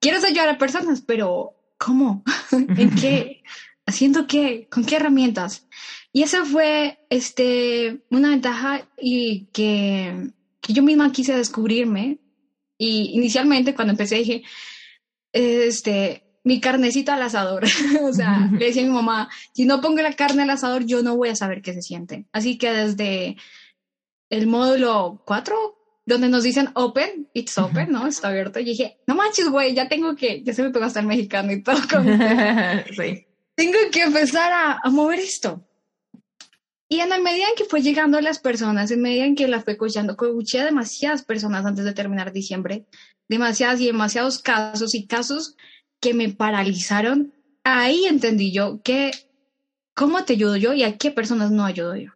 quieres 0.00 0.24
ayudar 0.24 0.48
a 0.48 0.58
personas, 0.58 1.02
pero 1.02 1.54
¿cómo? 1.84 2.22
¿En 2.52 2.94
qué? 2.94 3.42
¿Haciendo 3.86 4.26
qué? 4.26 4.68
¿Con 4.70 4.84
qué 4.84 4.96
herramientas? 4.96 5.66
Y 6.12 6.22
esa 6.22 6.44
fue 6.44 7.04
este, 7.10 8.04
una 8.10 8.30
ventaja 8.30 8.88
y 9.00 9.46
que, 9.52 10.30
que 10.60 10.72
yo 10.72 10.82
misma 10.82 11.10
quise 11.10 11.36
descubrirme. 11.36 12.18
Y 12.78 13.12
inicialmente 13.14 13.74
cuando 13.74 13.92
empecé 13.92 14.16
dije, 14.16 14.42
este, 15.32 16.24
mi 16.44 16.60
carnecita 16.60 17.14
al 17.14 17.22
asador. 17.22 17.64
o 18.02 18.12
sea, 18.12 18.48
le 18.52 18.66
decía 18.66 18.82
a 18.82 18.86
mi 18.86 18.92
mamá, 18.92 19.28
si 19.52 19.64
no 19.64 19.80
pongo 19.80 20.02
la 20.02 20.12
carne 20.14 20.42
al 20.42 20.50
asador, 20.50 20.84
yo 20.84 21.02
no 21.02 21.16
voy 21.16 21.30
a 21.30 21.36
saber 21.36 21.62
qué 21.62 21.72
se 21.72 21.82
siente. 21.82 22.26
Así 22.32 22.58
que 22.58 22.72
desde 22.72 23.36
el 24.30 24.46
módulo 24.46 25.22
4, 25.26 25.81
donde 26.04 26.28
nos 26.28 26.42
dicen 26.42 26.70
open, 26.74 27.28
it's 27.32 27.56
open, 27.58 27.92
¿no? 27.92 28.06
Está 28.06 28.28
abierto. 28.28 28.58
Y 28.60 28.64
dije, 28.64 28.98
no 29.06 29.14
manches, 29.14 29.48
güey, 29.48 29.74
ya 29.74 29.88
tengo 29.88 30.16
que, 30.16 30.42
ya 30.42 30.52
se 30.52 30.62
me 30.62 30.70
pegó 30.70 30.84
hasta 30.84 31.00
el 31.00 31.06
mexicano 31.06 31.52
y 31.52 31.62
todo. 31.62 31.76
sí. 32.96 33.26
Tengo 33.54 33.78
que 33.92 34.02
empezar 34.02 34.52
a, 34.52 34.80
a, 34.82 34.90
mover 34.90 35.20
esto. 35.20 35.66
Y 36.88 37.00
en 37.00 37.10
la 37.10 37.18
medida 37.18 37.46
en 37.48 37.54
que 37.56 37.64
fue 37.64 37.82
llegando 37.82 38.20
las 38.20 38.38
personas, 38.38 38.90
en 38.90 39.00
medida 39.00 39.24
en 39.24 39.34
que 39.34 39.48
la 39.48 39.62
fue 39.62 39.76
coachando, 39.76 40.16
coaché 40.16 40.60
a 40.60 40.64
demasiadas 40.64 41.24
personas 41.24 41.64
antes 41.64 41.84
de 41.84 41.94
terminar 41.94 42.32
diciembre, 42.32 42.86
demasiadas 43.28 43.80
y 43.80 43.86
demasiados 43.86 44.40
casos 44.40 44.94
y 44.94 45.06
casos 45.06 45.56
que 46.00 46.12
me 46.14 46.30
paralizaron. 46.30 47.32
Ahí 47.64 48.04
entendí 48.06 48.52
yo 48.52 48.82
que, 48.82 49.12
¿cómo 49.94 50.24
te 50.24 50.34
ayudo 50.34 50.56
yo 50.56 50.74
y 50.74 50.82
a 50.82 50.98
qué 50.98 51.10
personas 51.10 51.50
no 51.50 51.64
ayudo 51.64 51.96
yo? 51.96 52.10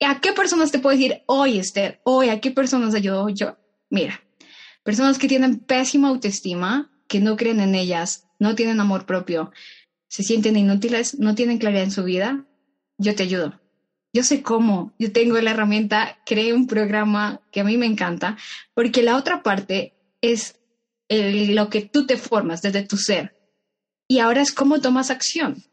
¿A 0.00 0.20
qué 0.20 0.32
personas 0.32 0.70
te 0.70 0.78
puedo 0.78 0.96
decir 0.96 1.22
hoy, 1.26 1.58
Esther? 1.58 2.00
Hoy, 2.04 2.28
¿a 2.28 2.40
qué 2.40 2.50
personas 2.50 2.94
ayudo 2.94 3.28
yo? 3.28 3.56
Mira, 3.90 4.22
personas 4.82 5.18
que 5.18 5.28
tienen 5.28 5.58
pésima 5.60 6.08
autoestima, 6.08 6.90
que 7.08 7.20
no 7.20 7.36
creen 7.36 7.60
en 7.60 7.74
ellas, 7.74 8.26
no 8.38 8.54
tienen 8.54 8.80
amor 8.80 9.06
propio, 9.06 9.52
se 10.08 10.22
sienten 10.22 10.56
inútiles, 10.56 11.18
no 11.18 11.34
tienen 11.34 11.58
claridad 11.58 11.84
en 11.84 11.90
su 11.90 12.04
vida, 12.04 12.44
yo 12.98 13.14
te 13.14 13.22
ayudo. 13.22 13.60
Yo 14.12 14.22
sé 14.22 14.42
cómo, 14.42 14.92
yo 14.98 15.12
tengo 15.12 15.40
la 15.40 15.50
herramienta, 15.50 16.18
creé 16.24 16.52
un 16.52 16.66
programa 16.66 17.40
que 17.50 17.60
a 17.60 17.64
mí 17.64 17.76
me 17.76 17.86
encanta, 17.86 18.36
porque 18.72 19.02
la 19.02 19.16
otra 19.16 19.42
parte 19.42 19.94
es 20.20 20.60
lo 21.08 21.68
que 21.68 21.82
tú 21.82 22.06
te 22.06 22.16
formas 22.16 22.62
desde 22.62 22.86
tu 22.86 22.96
ser. 22.96 23.36
Y 24.06 24.20
ahora 24.20 24.42
es 24.42 24.52
cómo 24.52 24.80
tomas 24.80 25.10
acción. 25.10 25.64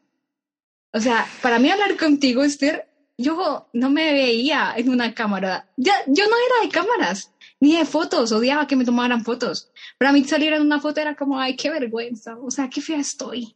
O 0.94 1.00
sea, 1.00 1.26
para 1.42 1.60
mí 1.60 1.70
hablar 1.70 1.98
contigo, 1.98 2.44
Esther, 2.44 2.91
yo 3.22 3.70
no 3.74 3.90
me 3.90 4.12
veía 4.12 4.74
en 4.76 4.90
una 4.90 5.14
cámara. 5.14 5.70
Ya, 5.78 5.94
yo 6.08 6.26
no 6.26 6.36
era 6.36 6.66
de 6.66 6.70
cámaras, 6.70 7.34
ni 7.60 7.78
de 7.78 7.86
fotos, 7.86 8.32
odiaba 8.32 8.68
que 8.68 8.76
me 8.76 8.86
tomaran 8.86 9.24
fotos. 9.24 9.72
Para 9.98 10.12
mí 10.12 10.24
salir 10.24 10.54
en 10.54 10.62
una 10.62 10.80
foto 10.80 11.00
era 11.00 11.16
como, 11.16 11.40
ay, 11.40 11.56
qué 11.56 11.70
vergüenza, 11.70 12.38
o 12.38 12.52
sea, 12.52 12.70
qué 12.70 12.82
fea 12.82 13.00
estoy. 13.00 13.56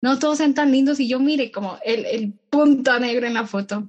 No 0.00 0.18
todos 0.18 0.38
son 0.38 0.54
tan 0.54 0.72
lindos 0.72 1.00
y 1.00 1.08
yo 1.08 1.20
mire 1.20 1.50
como 1.50 1.78
el, 1.84 2.04
el 2.04 2.32
punto 2.32 2.98
negro 2.98 3.26
en 3.26 3.34
la 3.34 3.46
foto. 3.46 3.88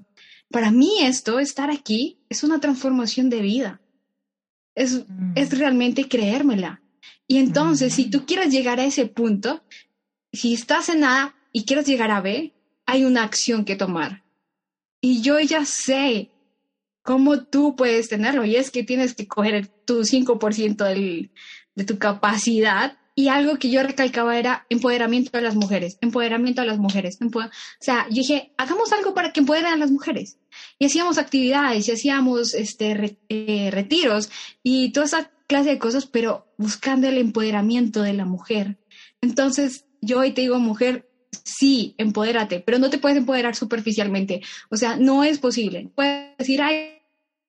Para 0.49 0.69
mí 0.69 1.01
esto, 1.01 1.39
estar 1.39 1.71
aquí, 1.71 2.19
es 2.29 2.43
una 2.43 2.59
transformación 2.59 3.29
de 3.29 3.41
vida. 3.41 3.81
Es, 4.75 5.05
mm. 5.07 5.33
es 5.35 5.57
realmente 5.57 6.07
creérmela. 6.07 6.81
Y 7.27 7.37
entonces, 7.37 7.93
si 7.93 8.09
tú 8.09 8.25
quieres 8.25 8.51
llegar 8.51 8.79
a 8.79 8.85
ese 8.85 9.07
punto, 9.07 9.63
si 10.31 10.53
estás 10.53 10.89
en 10.89 11.03
A 11.03 11.35
y 11.51 11.65
quieres 11.65 11.87
llegar 11.87 12.11
a 12.11 12.21
B, 12.21 12.53
hay 12.85 13.05
una 13.05 13.23
acción 13.23 13.65
que 13.65 13.75
tomar. 13.75 14.22
Y 15.05 15.21
yo 15.21 15.37
ya 15.41 15.65
sé 15.65 16.29
cómo 17.01 17.43
tú 17.43 17.75
puedes 17.75 18.07
tenerlo. 18.07 18.45
Y 18.45 18.55
es 18.55 18.71
que 18.71 18.83
tienes 18.83 19.13
que 19.13 19.27
coger 19.27 19.67
tu 19.67 20.05
5% 20.05 20.77
del, 20.85 21.29
de 21.75 21.83
tu 21.83 21.97
capacidad. 21.97 22.97
Y 23.13 23.27
algo 23.27 23.59
que 23.59 23.69
yo 23.69 23.83
recalcaba 23.83 24.39
era 24.39 24.65
empoderamiento 24.69 25.31
de 25.33 25.41
las 25.41 25.55
mujeres, 25.55 25.97
empoderamiento 25.99 26.61
de 26.61 26.67
las 26.67 26.79
mujeres. 26.79 27.19
o 27.21 27.49
sea, 27.81 28.07
yo 28.09 28.15
dije, 28.15 28.53
hagamos 28.57 28.93
algo 28.93 29.13
para 29.13 29.33
que 29.33 29.41
empoderen 29.41 29.73
a 29.73 29.77
las 29.77 29.91
mujeres. 29.91 30.37
Y 30.79 30.85
hacíamos 30.85 31.17
actividades 31.17 31.85
y 31.89 31.91
hacíamos 31.91 32.53
este, 32.53 33.19
eh, 33.27 33.71
retiros 33.71 34.31
y 34.63 34.93
toda 34.93 35.05
esa 35.05 35.31
clase 35.47 35.71
de 35.71 35.79
cosas, 35.79 36.05
pero 36.05 36.47
buscando 36.57 37.09
el 37.09 37.17
empoderamiento 37.17 38.03
de 38.03 38.13
la 38.13 38.23
mujer. 38.23 38.77
Entonces, 39.19 39.83
yo 39.99 40.19
hoy 40.19 40.31
te 40.31 40.41
digo, 40.41 40.59
mujer, 40.59 41.09
sí, 41.43 41.95
empodérate, 41.97 42.59
pero 42.59 42.79
no 42.79 42.89
te 42.89 42.97
puedes 42.97 43.17
empoderar 43.17 43.55
superficialmente. 43.55 44.41
O 44.69 44.77
sea, 44.77 44.95
no 44.97 45.23
es 45.23 45.39
posible. 45.39 45.89
Puedes 45.95 46.37
decir, 46.37 46.61
ay, 46.61 46.99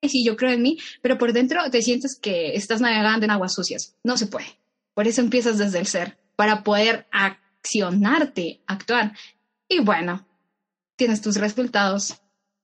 sí, 0.08 0.24
yo 0.24 0.36
creo 0.36 0.52
en 0.52 0.62
mí, 0.62 0.78
pero 1.02 1.18
por 1.18 1.32
dentro 1.32 1.70
te 1.70 1.82
sientes 1.82 2.18
que 2.20 2.54
estás 2.54 2.80
navegando 2.80 3.24
en 3.24 3.30
aguas 3.30 3.54
sucias. 3.54 3.96
No 4.02 4.16
se 4.16 4.26
puede. 4.26 4.58
Por 4.94 5.08
eso 5.08 5.20
empiezas 5.20 5.58
desde 5.58 5.78
el 5.78 5.86
ser, 5.86 6.18
para 6.36 6.62
poder 6.62 7.06
accionarte, 7.10 8.62
actuar. 8.66 9.12
Y 9.68 9.80
bueno, 9.80 10.26
tienes 10.96 11.20
tus 11.20 11.36
resultados, 11.36 12.14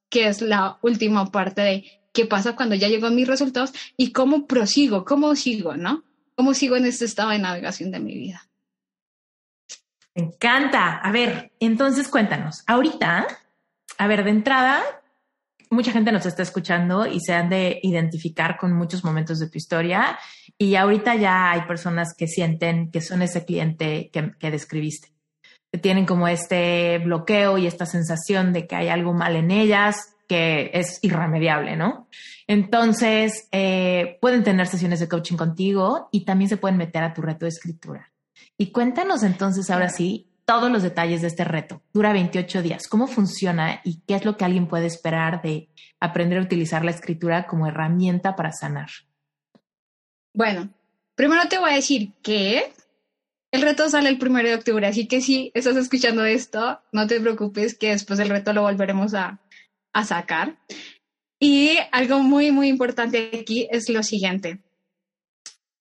que 0.09 0.29
es 0.29 0.41
la 0.43 0.79
última 0.83 1.31
parte 1.31 1.63
de 1.63 1.85
qué 2.13 2.27
pasa 2.27 2.57
cuando 2.57 2.75
ya 2.75 2.89
llego 2.89 3.07
a 3.07 3.11
mis 3.11 3.27
resultados 3.27 3.73
y 3.97 4.13
cómo 4.13 4.47
prosigo, 4.47 5.05
cómo 5.05 5.35
sigo, 5.37 5.77
¿no? 5.77 6.05
¿Cómo 6.37 6.55
sigo 6.55 6.77
en 6.77 6.87
este 6.87 7.05
estado 7.05 7.31
de 7.31 7.39
navegación 7.39 7.91
de 7.91 8.01
mi 8.01 8.15
vida? 8.15 8.50
Me 10.15 10.25
encanta. 10.25 10.97
A 10.99 11.13
ver, 11.13 11.53
entonces 11.61 12.09
cuéntanos, 12.09 12.63
ahorita, 12.67 13.27
a 13.99 14.07
ver, 14.07 14.25
de 14.25 14.31
entrada, 14.31 14.83
mucha 15.71 15.93
gente 15.93 16.11
nos 16.11 16.27
está 16.27 16.43
escuchando 16.43 17.07
y 17.07 17.21
se 17.21 17.33
han 17.33 17.49
de 17.49 17.79
identificar 17.83 18.57
con 18.57 18.73
muchos 18.73 19.05
momentos 19.05 19.39
de 19.39 19.49
tu 19.49 19.57
historia 19.57 20.19
y 20.59 20.75
ahorita 20.75 21.15
ya 21.15 21.53
hay 21.53 21.63
personas 21.63 22.15
que 22.17 22.27
sienten 22.27 22.91
que 22.91 23.01
son 23.01 23.23
ese 23.23 23.45
cliente 23.45 24.11
que, 24.11 24.51
describiste, 24.51 25.13
que 25.73 25.79
tienen 25.79 26.07
como 26.07 26.27
este 26.27 26.99
bloqueo 26.99 27.57
y 27.57 27.67
esta 27.67 27.87
sensación 27.87 28.53
de 28.53 28.67
que 28.67 28.77
hay 28.77 28.89
algo 28.89 29.15
mal 29.15 29.37
en 29.37 29.53
ellas, 29.53 30.17
que 30.29 30.71
es 30.75 30.99
irremediable, 31.03 31.77
¿no? 31.77 32.09
Entonces, 32.47 33.49
eh, 33.53 34.19
pueden 34.21 34.43
tener 34.43 34.67
sesiones 34.67 34.99
de 34.99 35.09
coaching 35.09 35.37
contigo 35.37 36.09
y 36.11 36.25
también 36.25 36.49
se 36.49 36.57
pueden 36.57 36.79
meter 36.79 37.05
a 37.05 37.15
tu 37.15 37.23
reto 37.23 37.45
de 37.45 37.51
escritura. 37.51 38.10
Y 38.57 38.73
cuéntanos 38.73 39.23
entonces 39.23 39.71
ahora 39.71 39.89
sí 39.89 40.31
todos 40.45 40.71
los 40.71 40.83
detalles 40.83 41.23
de 41.23 41.29
este 41.29 41.45
reto. 41.45 41.81
Dura 41.93 42.13
28 42.13 42.63
días. 42.63 42.89
¿Cómo 42.89 43.07
funciona 43.07 43.81
y 43.85 44.01
qué 44.01 44.17
es 44.17 44.25
lo 44.25 44.37
que 44.37 44.45
alguien 44.45 44.67
puede 44.67 44.87
esperar 44.87 45.43
de 45.43 45.69
aprender 46.01 46.39
a 46.39 46.43
utilizar 46.43 46.85
la 46.85 46.91
escritura 46.91 47.47
como 47.47 47.69
herramienta 47.69 48.35
para 48.35 48.51
sanar? 48.51 48.89
Bueno, 50.35 50.71
primero 51.15 51.43
te 51.49 51.59
voy 51.59 51.71
a 51.71 51.77
decir 51.77 52.15
que 52.23 52.73
el 53.53 53.63
reto 53.63 53.89
sale 53.89 54.09
el 54.09 54.19
primero 54.19 54.49
de 54.49 54.57
octubre, 54.57 54.87
así 54.87 55.07
que 55.07 55.21
si 55.21 55.53
estás 55.55 55.77
escuchando 55.77 56.25
esto, 56.25 56.81
no 56.93 57.07
te 57.07 57.21
preocupes 57.21 57.77
que 57.77 57.91
después 57.91 58.19
del 58.19 58.29
reto 58.29 58.53
lo 58.53 58.63
volveremos 58.63 59.15
a, 59.15 59.41
a 59.93 60.05
sacar. 60.05 60.57
Y 61.39 61.79
algo 61.93 62.21
muy, 62.21 62.51
muy 62.51 62.69
importante 62.69 63.31
aquí 63.41 63.69
es 63.71 63.89
lo 63.89 64.03
siguiente. 64.03 64.61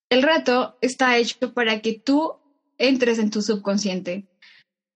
El 0.10 0.24
reto 0.24 0.78
está 0.82 1.18
hecho 1.18 1.54
para 1.54 1.82
que 1.82 1.94
tú 1.94 2.36
entres 2.80 3.20
en 3.20 3.30
tu 3.30 3.44
subconsciente. 3.44 4.26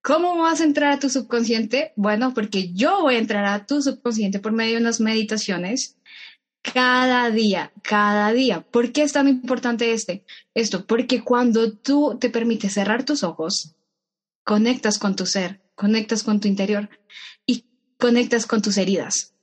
¿Cómo 0.01 0.37
vas 0.37 0.59
a 0.59 0.65
entrar 0.65 0.91
a 0.91 0.99
tu 0.99 1.09
subconsciente? 1.09 1.93
Bueno, 1.95 2.33
porque 2.33 2.73
yo 2.73 3.01
voy 3.01 3.15
a 3.15 3.19
entrar 3.19 3.45
a 3.45 3.65
tu 3.65 3.81
subconsciente 3.81 4.39
por 4.39 4.51
medio 4.51 4.73
de 4.75 4.81
unas 4.81 4.99
meditaciones 4.99 5.97
cada 6.61 7.29
día, 7.29 7.71
cada 7.83 8.33
día. 8.33 8.61
¿Por 8.61 8.91
qué 8.91 9.03
es 9.03 9.13
tan 9.13 9.27
importante 9.27 9.93
este? 9.93 10.25
Esto, 10.53 10.85
porque 10.85 11.21
cuando 11.21 11.73
tú 11.73 12.17
te 12.19 12.29
permites 12.29 12.73
cerrar 12.73 13.05
tus 13.05 13.23
ojos, 13.23 13.75
conectas 14.43 14.97
con 14.97 15.15
tu 15.15 15.25
ser, 15.25 15.61
conectas 15.75 16.23
con 16.23 16.39
tu 16.39 16.47
interior 16.47 16.89
y 17.45 17.65
conectas 17.97 18.45
con 18.45 18.61
tus 18.61 18.77
heridas. 18.77 19.33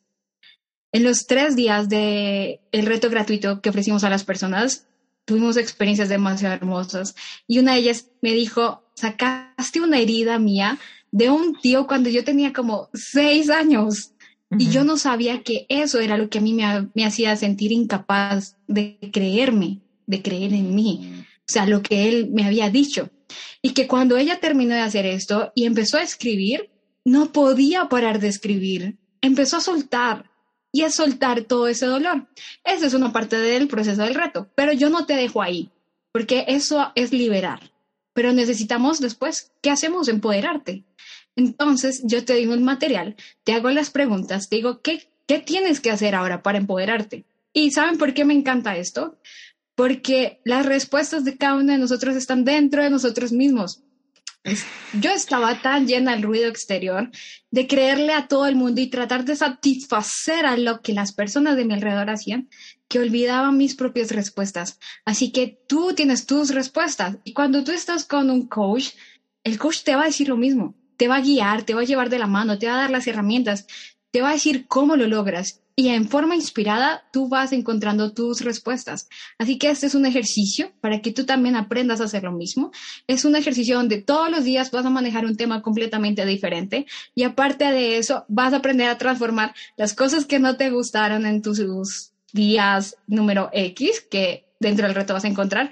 En 0.93 1.05
los 1.05 1.27
tres 1.27 1.57
días 1.57 1.89
de 1.89 2.61
el 2.73 2.87
reto 2.87 3.09
gratuito 3.11 3.61
que 3.61 3.71
ofrecimos 3.71 4.03
a 4.03 4.11
las 4.11 4.25
personas, 4.25 4.89
tuvimos 5.31 5.57
experiencias 5.57 6.09
demasiado 6.09 6.57
hermosas. 6.57 7.15
Y 7.47 7.61
una 7.61 7.75
de 7.75 7.79
ellas 7.79 8.09
me 8.21 8.33
dijo, 8.33 8.83
sacaste 8.95 9.81
una 9.81 9.99
herida 9.99 10.41
mía 10.41 10.77
de 11.13 11.31
un 11.31 11.55
tío 11.55 11.87
cuando 11.87 12.11
yo 12.11 12.25
tenía 12.25 12.53
como 12.53 12.89
seis 12.95 13.49
años. 13.49 14.11
Y 14.59 14.71
yo 14.71 14.83
no 14.83 14.97
sabía 14.97 15.45
que 15.45 15.67
eso 15.69 16.01
era 16.01 16.19
lo 16.19 16.29
que 16.29 16.39
a 16.39 16.41
mí 16.41 16.53
me, 16.53 16.89
me, 16.95 17.05
hacía 17.05 17.37
sentir 17.37 17.71
incapaz 17.71 18.57
de 18.67 18.99
creerme, 19.13 19.79
de 20.09 20.21
creer 20.21 20.53
en 20.53 20.75
mí. 20.75 21.13
O 21.23 21.53
sea, 21.53 21.65
lo 21.65 21.81
que 21.81 22.09
él 22.09 22.31
me 22.33 22.45
había 22.45 22.69
dicho. 22.69 23.11
Y 23.63 23.71
que 23.71 23.87
cuando 23.87 24.17
ella 24.17 24.41
terminó 24.41 24.75
de 24.75 24.81
hacer 24.81 25.07
esto 25.07 25.53
y 25.55 25.65
empezó 25.65 25.99
a 25.99 26.03
escribir, 26.03 26.71
no 27.05 27.31
podía 27.31 27.89
parar 27.89 28.19
de 28.19 28.27
escribir. 28.27 28.99
Empezó 29.21 29.59
a 29.59 29.61
soltar 29.61 30.30
y 30.73 30.83
a 30.83 30.91
soltar 30.91 31.43
todo 31.43 31.69
ese 31.69 31.87
dolor. 31.87 32.29
Esa 32.65 32.87
es 32.87 32.95
una 32.95 33.13
parte 33.13 33.37
del 33.37 33.69
proceso 33.69 34.03
del 34.03 34.15
reto, 34.15 34.49
pero 34.55 34.73
yo 34.73 34.91
no 34.91 35.07
te 35.07 35.15
dejo 35.15 35.43
ahí, 35.43 35.71
porque 36.13 36.45
eso 36.49 36.93
es 36.95 37.13
liberar. 37.13 37.73
Pero 38.13 38.33
necesitamos 38.33 39.01
después, 39.01 39.53
¿qué 39.63 39.71
hacemos? 39.71 40.09
Empoderarte. 40.09 40.85
Entonces, 41.37 42.03
yo 42.05 42.25
te 42.25 42.35
doy 42.35 42.47
un 42.47 42.65
material, 42.65 43.17
te 43.45 43.53
hago 43.53 43.71
las 43.71 43.91
preguntas, 43.91 44.49
te 44.49 44.57
digo, 44.57 44.81
¿qué, 44.83 45.09
¿qué 45.27 45.39
tienes 45.39 45.81
que 45.81 45.91
hacer 45.91 46.15
ahora 46.15 46.43
para 46.43 46.59
empoderarte? 46.59 47.25
¿Y 47.53 47.71
saben 47.71 47.99
por 47.99 48.15
qué 48.15 48.25
me 48.25 48.35
encanta 48.35 48.77
esto? 48.77 49.19
Porque 49.75 50.41
las 50.45 50.67
respuestas 50.67 51.25
de 51.25 51.37
cada 51.37 51.55
uno 51.55 51.73
de 51.73 51.79
nosotros 51.79 52.17
están 52.17 52.45
dentro 52.45 52.83
de 52.83 52.91
nosotros 52.91 53.33
mismos. 53.33 53.83
Yo 55.01 55.11
estaba 55.11 55.61
tan 55.61 55.87
llena 55.87 56.13
del 56.13 56.23
ruido 56.23 56.49
exterior, 56.49 57.11
de 57.51 57.67
creerle 57.67 58.15
a 58.15 58.27
todo 58.27 58.47
el 58.47 58.57
mundo 58.57 58.81
y 58.81 58.89
tratar 58.89 59.25
de 59.25 59.37
satisfacer 59.37 60.47
a 60.47 60.57
lo 60.57 60.81
que 60.81 60.95
las 60.95 61.13
personas 61.13 61.57
de 61.57 61.65
mi 61.65 61.75
alrededor 61.75 62.11
hacían, 62.11 62.49
que 62.89 62.99
olvidaba 62.99 63.53
mis 63.53 63.75
propias 63.75 64.11
respuestas. 64.11 64.79
Así 65.05 65.31
que 65.31 65.61
tú 65.69 65.95
tienes 65.95 66.27
tus 66.27 66.55
respuestas. 66.55 67.19
Y 67.25 67.35
cuando 67.35 67.65
tú 67.65 67.73
estás 67.73 68.05
con 68.05 68.31
un 68.31 68.49
coach, 68.49 68.91
el 69.45 69.59
coach 69.59 69.83
te 69.83 69.95
va 69.95 70.03
a 70.03 70.07
decir 70.07 70.29
lo 70.29 70.37
mismo 70.37 70.75
te 71.01 71.09
va 71.09 71.17
a 71.17 71.23
guiar, 71.23 71.63
te 71.63 71.73
va 71.73 71.81
a 71.81 71.85
llevar 71.85 72.11
de 72.11 72.19
la 72.19 72.27
mano, 72.27 72.59
te 72.59 72.67
va 72.67 72.75
a 72.75 72.81
dar 72.83 72.91
las 72.91 73.07
herramientas, 73.07 73.67
te 74.11 74.21
va 74.21 74.29
a 74.29 74.33
decir 74.35 74.67
cómo 74.69 74.97
lo 74.97 75.07
logras 75.07 75.63
y 75.81 75.89
en 75.89 76.11
forma 76.11 76.37
inspirada 76.37 77.05
tú 77.11 77.31
vas 77.31 77.55
encontrando 77.55 78.13
tus 78.13 78.43
respuestas. 78.43 79.09
Así 79.39 79.57
que 79.57 79.71
este 79.71 79.87
es 79.87 79.95
un 79.95 80.05
ejercicio 80.05 80.73
para 80.83 81.01
que 81.01 81.11
tú 81.11 81.25
también 81.25 81.57
aprendas 81.57 82.03
a 82.03 82.05
hacer 82.05 82.23
lo 82.23 82.33
mismo. 82.33 82.71
Es 83.07 83.25
un 83.25 83.35
ejercicio 83.35 83.79
donde 83.79 84.03
todos 84.03 84.31
los 84.31 84.45
días 84.45 84.71
vas 84.73 84.85
a 84.85 84.91
manejar 84.91 85.25
un 85.25 85.39
tema 85.39 85.63
completamente 85.63 86.27
diferente 86.27 86.85
y 87.15 87.23
aparte 87.23 87.65
de 87.65 87.97
eso 87.97 88.27
vas 88.29 88.53
a 88.53 88.57
aprender 88.57 88.91
a 88.91 88.99
transformar 88.99 89.55
las 89.79 89.95
cosas 89.95 90.27
que 90.27 90.39
no 90.39 90.59
te 90.59 90.69
gustaron 90.69 91.25
en 91.25 91.41
tus 91.41 91.63
días 92.35 92.97
número 93.07 93.49
X, 93.55 94.03
que 94.03 94.45
dentro 94.59 94.87
del 94.87 94.95
reto 94.95 95.15
vas 95.15 95.25
a 95.25 95.29
encontrar, 95.29 95.71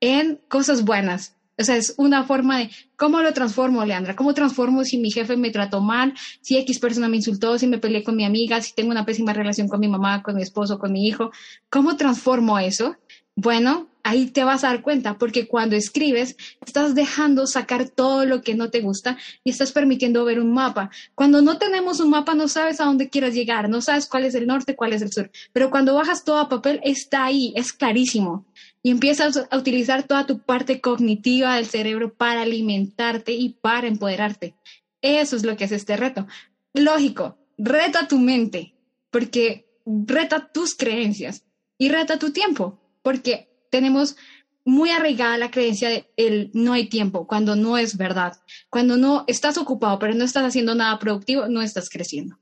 en 0.00 0.38
cosas 0.46 0.84
buenas, 0.84 1.34
o 1.58 1.64
sea, 1.64 1.76
es 1.76 1.94
una 1.96 2.24
forma 2.24 2.58
de 2.58 2.70
cómo 2.96 3.20
lo 3.20 3.32
transformo, 3.32 3.84
Leandra, 3.84 4.14
cómo 4.14 4.32
transformo 4.32 4.84
si 4.84 4.98
mi 4.98 5.10
jefe 5.10 5.36
me 5.36 5.50
trató 5.50 5.80
mal, 5.80 6.14
si 6.40 6.56
X 6.56 6.78
persona 6.78 7.08
me 7.08 7.16
insultó, 7.16 7.58
si 7.58 7.66
me 7.66 7.78
peleé 7.78 8.04
con 8.04 8.16
mi 8.16 8.24
amiga, 8.24 8.62
si 8.62 8.74
tengo 8.74 8.90
una 8.90 9.04
pésima 9.04 9.32
relación 9.32 9.68
con 9.68 9.80
mi 9.80 9.88
mamá, 9.88 10.22
con 10.22 10.36
mi 10.36 10.42
esposo, 10.42 10.78
con 10.78 10.92
mi 10.92 11.06
hijo. 11.06 11.32
¿Cómo 11.68 11.96
transformo 11.96 12.58
eso? 12.58 12.96
Bueno, 13.34 13.88
ahí 14.02 14.26
te 14.26 14.42
vas 14.42 14.64
a 14.64 14.68
dar 14.68 14.82
cuenta, 14.82 15.18
porque 15.18 15.46
cuando 15.46 15.76
escribes, 15.76 16.36
estás 16.64 16.94
dejando 16.94 17.46
sacar 17.46 17.88
todo 17.88 18.24
lo 18.24 18.42
que 18.42 18.54
no 18.54 18.70
te 18.70 18.80
gusta 18.80 19.18
y 19.44 19.50
estás 19.50 19.72
permitiendo 19.72 20.24
ver 20.24 20.40
un 20.40 20.52
mapa. 20.52 20.90
Cuando 21.14 21.42
no 21.42 21.58
tenemos 21.58 22.00
un 22.00 22.10
mapa, 22.10 22.34
no 22.34 22.48
sabes 22.48 22.80
a 22.80 22.86
dónde 22.86 23.10
quieres 23.10 23.34
llegar, 23.34 23.68
no 23.68 23.80
sabes 23.80 24.08
cuál 24.08 24.24
es 24.24 24.34
el 24.34 24.46
norte, 24.46 24.76
cuál 24.76 24.92
es 24.92 25.02
el 25.02 25.12
sur, 25.12 25.30
pero 25.52 25.70
cuando 25.70 25.94
bajas 25.94 26.24
todo 26.24 26.38
a 26.38 26.48
papel, 26.48 26.80
está 26.82 27.24
ahí, 27.24 27.52
es 27.54 27.72
clarísimo 27.72 28.46
y 28.82 28.90
empiezas 28.90 29.48
a 29.50 29.56
utilizar 29.56 30.04
toda 30.04 30.26
tu 30.26 30.40
parte 30.40 30.80
cognitiva 30.80 31.56
del 31.56 31.66
cerebro 31.66 32.14
para 32.14 32.42
alimentarte 32.42 33.32
y 33.32 33.50
para 33.50 33.88
empoderarte. 33.88 34.54
Eso 35.02 35.36
es 35.36 35.44
lo 35.44 35.56
que 35.56 35.64
es 35.64 35.72
este 35.72 35.96
reto. 35.96 36.26
Lógico, 36.74 37.38
reta 37.56 38.08
tu 38.08 38.18
mente, 38.18 38.74
porque 39.10 39.68
reta 39.84 40.50
tus 40.52 40.74
creencias 40.74 41.44
y 41.76 41.88
reta 41.88 42.18
tu 42.18 42.32
tiempo, 42.32 42.80
porque 43.02 43.48
tenemos 43.70 44.16
muy 44.64 44.90
arraigada 44.90 45.38
la 45.38 45.50
creencia 45.50 45.88
de 45.88 46.10
el 46.16 46.50
no 46.52 46.74
hay 46.74 46.88
tiempo, 46.88 47.26
cuando 47.26 47.56
no 47.56 47.78
es 47.78 47.96
verdad. 47.96 48.38
Cuando 48.68 48.96
no 48.96 49.24
estás 49.26 49.56
ocupado, 49.56 49.98
pero 49.98 50.14
no 50.14 50.24
estás 50.24 50.44
haciendo 50.44 50.74
nada 50.74 50.98
productivo, 50.98 51.48
no 51.48 51.62
estás 51.62 51.88
creciendo. 51.88 52.38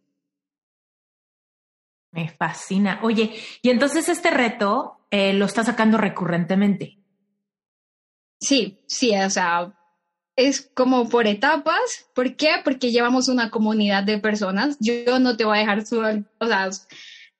Me 2.11 2.29
fascina. 2.29 2.99
Oye, 3.03 3.33
y 3.63 3.71
entonces 3.71 4.09
este 4.09 4.31
reto 4.31 4.96
eh, 5.11 5.33
lo 5.33 5.45
está 5.45 5.65
sacando 5.65 5.99
recurrentemente. 5.99 6.99
Sí, 8.41 8.79
sí, 8.87 9.17
o 9.17 9.31
sea, 9.31 9.75
es 10.37 10.71
como 10.75 11.09
por 11.09 11.27
etapas. 11.27 12.07
¿Por 12.15 12.37
qué? 12.37 12.51
Porque 12.63 12.93
llevamos 12.93 13.29
una 13.29 13.51
comunidad 13.51 14.05
de 14.05 14.19
personas. 14.19 14.77
Yo 14.81 15.19
no 15.19 15.37
te 15.37 15.45
voy 15.45 15.57
a 15.57 15.61
dejar 15.61 15.87
solo, 15.87 16.25
o 16.39 16.47
sea, 16.47 16.69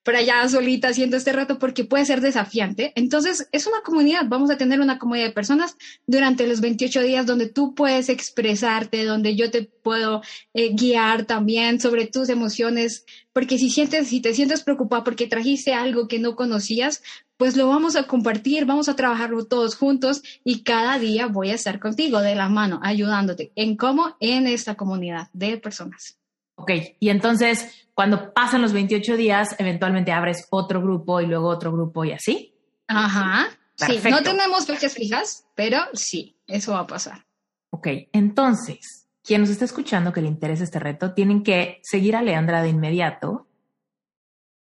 por 0.07 0.15
allá 0.15 0.49
solita 0.49 0.91
haciendo 0.91 1.17
este 1.17 1.33
reto 1.33 1.59
porque 1.59 1.85
puede 1.85 2.05
ser 2.05 2.21
desafiante. 2.21 2.93
Entonces, 2.95 3.49
es 3.51 3.67
una 3.67 3.81
comunidad, 3.83 4.23
vamos 4.29 4.53
a 4.53 4.57
tener 4.57 4.81
una 4.81 5.01
comunidad 5.01 5.27
de 5.27 5.33
personas 5.33 5.77
durante 6.07 6.47
los 6.47 6.61
28 6.61 7.03
días 7.03 7.27
donde 7.27 7.49
tú 7.49 7.75
puedes 7.75 8.09
expresarte, 8.09 9.05
donde 9.05 9.35
yo 9.35 9.51
te 9.51 9.65
puedo 9.65 10.23
eh, 10.55 10.71
guiar 10.75 11.25
también 11.25 11.81
sobre 11.81 12.07
tus 12.07 12.29
emociones, 12.29 13.05
porque 13.33 13.59
si 13.59 13.69
sientes, 13.69 14.07
si 14.07 14.21
te 14.21 14.33
sientes 14.33 14.63
preocupado 14.63 15.03
porque 15.03 15.27
trajiste 15.27 15.75
algo 15.75 16.07
que 16.07 16.21
no 16.21 16.37
conocías, 16.37 17.03
pues 17.37 17.57
lo 17.57 17.67
vamos 17.67 17.97
a 17.97 18.05
compartir, 18.05 18.65
vamos 18.65 18.89
a 18.89 18.95
trabajarlo 18.95 19.47
todos 19.47 19.75
juntos 19.75 20.23
y 20.45 20.63
cada 20.63 21.01
día 21.01 21.27
voy 21.27 21.51
a 21.51 21.55
estar 21.55 21.81
contigo 21.81 22.21
de 22.21 22.37
la 22.37 22.49
mano, 22.49 22.79
ayudándote 22.85 23.51
en 23.57 23.77
cómo 23.77 24.17
en 24.21 24.47
esta 24.47 24.77
comunidad 24.77 25.31
de 25.33 25.59
personas. 25.59 26.17
Ok, 26.57 26.73
y 26.99 27.11
entonces 27.11 27.87
cuando 27.97 28.35
pasan 28.35 28.61
los 28.61 28.75
28 28.75 29.17
días, 29.17 29.57
eventualmente 29.59 30.13
abres 30.13 30.47
otro 30.51 30.83
grupo 30.83 31.23
y 31.23 31.27
luego 31.27 31.49
otro 31.49 31.73
grupo 31.73 32.05
y 32.05 32.13
así. 32.13 32.55
Ajá. 32.89 33.49
Sí, 33.75 33.99
no 34.11 34.23
tenemos 34.23 34.67
fechas 34.67 34.95
fijas, 34.95 35.47
pero 35.55 35.79
sí, 35.95 36.37
eso 36.47 36.73
va 36.73 36.81
a 36.81 36.87
pasar. 36.87 37.27
Ok, 37.71 37.89
entonces, 38.13 39.09
quien 39.23 39.41
nos 39.41 39.51
está 39.51 39.65
escuchando 39.65 40.13
que 40.13 40.21
le 40.21 40.29
interesa 40.29 40.65
este 40.65 40.79
reto, 40.79 41.15
tienen 41.15 41.43
que 41.43 41.81
seguir 41.83 42.17
a 42.17 42.23
Leandra 42.23 42.63
de 42.63 42.69
inmediato 42.69 43.49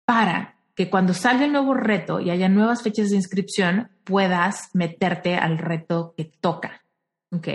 para 0.06 0.58
que 0.74 0.88
cuando 0.88 1.12
salga 1.12 1.44
el 1.44 1.52
nuevo 1.52 1.74
reto 1.74 2.20
y 2.20 2.30
haya 2.30 2.48
nuevas 2.48 2.82
fechas 2.82 3.10
de 3.10 3.16
inscripción, 3.16 3.90
puedas 4.04 4.70
meterte 4.74 5.36
al 5.36 5.58
reto 5.58 6.14
que 6.16 6.24
toca. 6.24 6.84
¿Ok? 7.32 7.48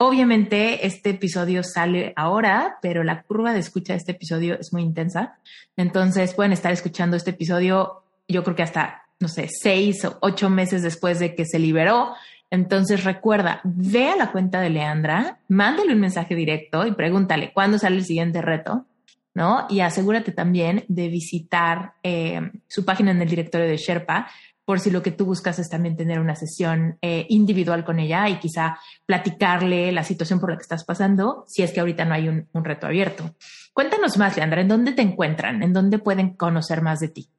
Obviamente 0.00 0.86
este 0.86 1.10
episodio 1.10 1.64
sale 1.64 2.12
ahora, 2.14 2.78
pero 2.80 3.02
la 3.02 3.22
curva 3.22 3.52
de 3.52 3.58
escucha 3.58 3.94
de 3.94 3.98
este 3.98 4.12
episodio 4.12 4.56
es 4.60 4.72
muy 4.72 4.82
intensa. 4.82 5.38
Entonces 5.76 6.34
pueden 6.34 6.52
estar 6.52 6.70
escuchando 6.70 7.16
este 7.16 7.30
episodio, 7.30 8.04
yo 8.28 8.44
creo 8.44 8.54
que 8.54 8.62
hasta, 8.62 9.02
no 9.18 9.26
sé, 9.26 9.48
seis 9.48 10.04
o 10.04 10.16
ocho 10.20 10.50
meses 10.50 10.84
después 10.84 11.18
de 11.18 11.34
que 11.34 11.44
se 11.44 11.58
liberó. 11.58 12.14
Entonces 12.48 13.02
recuerda, 13.02 13.60
ve 13.64 14.10
a 14.10 14.16
la 14.16 14.30
cuenta 14.30 14.60
de 14.60 14.70
Leandra, 14.70 15.40
mándale 15.48 15.94
un 15.94 16.00
mensaje 16.00 16.36
directo 16.36 16.86
y 16.86 16.92
pregúntale 16.92 17.52
cuándo 17.52 17.76
sale 17.76 17.96
el 17.96 18.04
siguiente 18.04 18.40
reto, 18.40 18.86
¿no? 19.34 19.66
Y 19.68 19.80
asegúrate 19.80 20.30
también 20.30 20.84
de 20.86 21.08
visitar 21.08 21.94
eh, 22.04 22.52
su 22.68 22.84
página 22.84 23.10
en 23.10 23.20
el 23.20 23.28
directorio 23.28 23.66
de 23.66 23.76
Sherpa 23.76 24.28
por 24.68 24.80
si 24.80 24.90
lo 24.90 25.02
que 25.02 25.12
tú 25.12 25.24
buscas 25.24 25.58
es 25.58 25.70
también 25.70 25.96
tener 25.96 26.20
una 26.20 26.36
sesión 26.36 26.98
eh, 27.00 27.24
individual 27.30 27.86
con 27.86 27.98
ella 28.00 28.28
y 28.28 28.38
quizá 28.38 28.78
platicarle 29.06 29.92
la 29.92 30.04
situación 30.04 30.40
por 30.40 30.50
la 30.50 30.58
que 30.58 30.62
estás 30.62 30.84
pasando, 30.84 31.46
si 31.48 31.62
es 31.62 31.72
que 31.72 31.80
ahorita 31.80 32.04
no 32.04 32.12
hay 32.12 32.28
un, 32.28 32.46
reto 32.52 32.86
abierto. 32.86 33.34
Cuéntanos 33.72 34.18
más, 34.18 34.36
Leandra, 34.36 34.60
¿en 34.60 34.68
dónde 34.68 34.92
te 34.92 35.00
encuentran? 35.00 35.62
¿En 35.62 35.72
dónde 35.72 35.98
pueden 35.98 36.34
conocer 36.34 36.82
más 36.82 37.00
de 37.00 37.08
ti? 37.08 37.30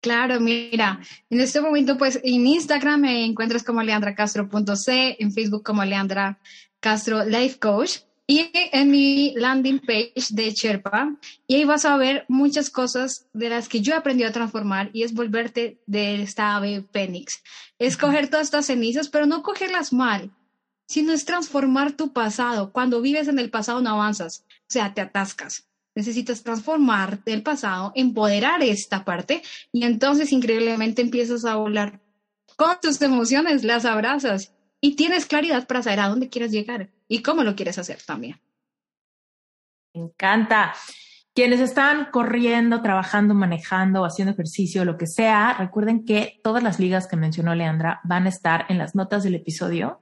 Claro, 0.00 0.40
mira, 0.40 0.98
en 1.28 1.40
este 1.42 1.60
momento, 1.60 1.98
pues 1.98 2.18
en 2.24 2.46
Instagram 2.46 3.02
me 3.02 3.26
encuentras 3.26 3.62
como 3.62 3.82
leandracastro.c, 3.82 5.16
en 5.18 5.30
Facebook 5.30 5.62
como 5.62 5.84
Leandra 5.84 6.38
Castro 6.80 7.26
Life 7.26 7.58
Coach 7.58 7.98
y 8.26 8.50
en 8.54 8.90
mi 8.90 9.34
landing 9.34 9.80
page 9.80 10.14
de 10.30 10.50
Sherpa, 10.50 11.14
y 11.46 11.56
ahí 11.56 11.64
vas 11.64 11.84
a 11.84 11.96
ver 11.98 12.24
muchas 12.28 12.70
cosas 12.70 13.26
de 13.34 13.50
las 13.50 13.68
que 13.68 13.80
yo 13.80 13.92
he 13.92 13.96
aprendido 13.96 14.28
a 14.28 14.32
transformar 14.32 14.90
y 14.94 15.02
es 15.02 15.12
volverte 15.12 15.78
de 15.86 16.22
esta 16.22 16.56
ave 16.56 16.84
fénix. 16.90 17.42
Es 17.78 17.96
coger 17.98 18.28
todas 18.28 18.46
estas 18.46 18.66
cenizas, 18.66 19.08
pero 19.08 19.26
no 19.26 19.42
cogerlas 19.42 19.92
mal, 19.92 20.30
sino 20.86 21.12
es 21.12 21.26
transformar 21.26 21.92
tu 21.92 22.12
pasado. 22.12 22.72
Cuando 22.72 23.02
vives 23.02 23.28
en 23.28 23.38
el 23.38 23.50
pasado 23.50 23.82
no 23.82 23.90
avanzas, 23.90 24.44
o 24.48 24.68
sea, 24.68 24.94
te 24.94 25.02
atascas. 25.02 25.66
Necesitas 25.94 26.42
transformar 26.42 27.20
el 27.26 27.42
pasado, 27.42 27.92
empoderar 27.94 28.62
esta 28.62 29.04
parte 29.04 29.42
y 29.70 29.84
entonces 29.84 30.32
increíblemente 30.32 31.02
empiezas 31.02 31.44
a 31.44 31.56
volar 31.56 32.00
con 32.56 32.76
tus 32.80 33.00
emociones, 33.02 33.64
las 33.64 33.84
abrazas 33.84 34.52
y 34.80 34.96
tienes 34.96 35.26
claridad 35.26 35.66
para 35.66 35.82
saber 35.82 36.00
a 36.00 36.08
dónde 36.08 36.30
quieres 36.30 36.50
llegar 36.50 36.88
y 37.08 37.22
cómo 37.22 37.42
lo 37.42 37.54
quieres 37.54 37.78
hacer 37.78 37.98
también. 38.04 38.40
Me 39.94 40.02
encanta. 40.02 40.74
Quienes 41.34 41.58
están 41.58 42.10
corriendo, 42.12 42.80
trabajando, 42.80 43.34
manejando, 43.34 44.04
haciendo 44.04 44.32
ejercicio, 44.32 44.84
lo 44.84 44.96
que 44.96 45.08
sea, 45.08 45.54
recuerden 45.58 46.04
que 46.04 46.40
todas 46.44 46.62
las 46.62 46.78
ligas 46.78 47.08
que 47.08 47.16
mencionó 47.16 47.54
Leandra 47.54 48.00
van 48.04 48.26
a 48.26 48.28
estar 48.28 48.66
en 48.68 48.78
las 48.78 48.94
notas 48.94 49.24
del 49.24 49.34
episodio. 49.34 50.00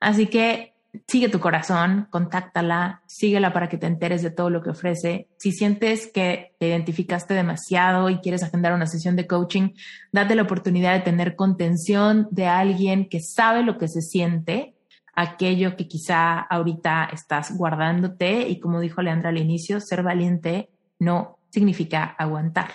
Así 0.00 0.26
que 0.26 0.74
sigue 1.08 1.28
tu 1.28 1.40
corazón, 1.40 2.08
contáctala, 2.10 3.02
síguela 3.06 3.52
para 3.52 3.68
que 3.68 3.78
te 3.78 3.86
enteres 3.86 4.22
de 4.22 4.30
todo 4.30 4.50
lo 4.50 4.62
que 4.62 4.70
ofrece. 4.70 5.28
Si 5.38 5.52
sientes 5.52 6.10
que 6.12 6.54
te 6.58 6.68
identificaste 6.68 7.34
demasiado 7.34 8.10
y 8.10 8.18
quieres 8.18 8.42
agendar 8.42 8.74
una 8.74 8.86
sesión 8.86 9.16
de 9.16 9.26
coaching, 9.26 9.70
date 10.12 10.34
la 10.34 10.42
oportunidad 10.42 10.94
de 10.94 11.00
tener 11.00 11.36
contención 11.36 12.28
de 12.30 12.46
alguien 12.46 13.08
que 13.08 13.20
sabe 13.20 13.62
lo 13.62 13.78
que 13.78 13.88
se 13.88 14.02
siente, 14.02 14.74
aquello 15.14 15.76
que 15.76 15.88
quizá 15.88 16.40
ahorita 16.40 17.10
estás 17.12 17.56
guardándote 17.56 18.48
y 18.48 18.60
como 18.60 18.80
dijo 18.80 19.02
Leandra 19.02 19.30
al 19.30 19.38
inicio, 19.38 19.80
ser 19.80 20.02
valiente 20.02 20.70
no 20.98 21.38
significa 21.50 22.04
aguantar. 22.04 22.70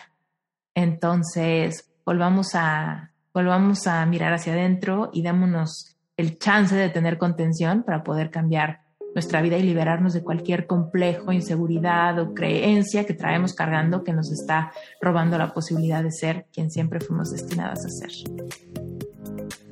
Entonces, 0.76 1.90
volvamos 2.06 2.54
a, 2.54 3.12
volvamos 3.34 3.88
a 3.88 4.06
mirar 4.06 4.34
hacia 4.34 4.54
adentro 4.54 5.10
y 5.12 5.24
démonos 5.24 5.96
el 6.16 6.38
chance 6.38 6.76
de 6.76 6.90
tener 6.90 7.18
contención 7.18 7.84
para 7.84 8.04
poder 8.04 8.30
cambiar 8.30 8.82
nuestra 9.14 9.42
vida 9.42 9.58
y 9.58 9.64
liberarnos 9.64 10.14
de 10.14 10.24
cualquier 10.24 10.68
complejo, 10.68 11.32
inseguridad 11.32 12.20
o 12.20 12.36
creencia 12.36 13.06
que 13.06 13.16
traemos 13.16 13.54
cargando 13.54 14.04
que 14.04 14.14
nos 14.14 14.32
está 14.32 14.72
robando 15.02 15.38
la 15.40 15.54
posibilidad 15.54 16.04
de 16.04 16.12
ser 16.12 16.46
quien 16.54 16.70
siempre 16.70 17.00
fuimos 17.00 17.32
destinadas 17.32 17.84
a 17.86 17.90
ser. 17.90 18.97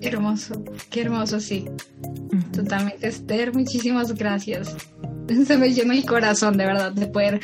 Qué 0.02 0.10
hermoso, 0.10 0.64
qué 0.90 1.02
hermoso, 1.02 1.40
sí. 1.40 1.66
Totalmente, 2.52 3.08
Esther, 3.08 3.54
muchísimas 3.54 4.14
gracias. 4.14 4.76
Se 5.48 5.58
me 5.58 5.74
llena 5.74 5.96
el 5.96 6.06
corazón, 6.06 6.58
de 6.58 6.66
verdad, 6.66 6.92
de 6.92 7.08
poder 7.08 7.42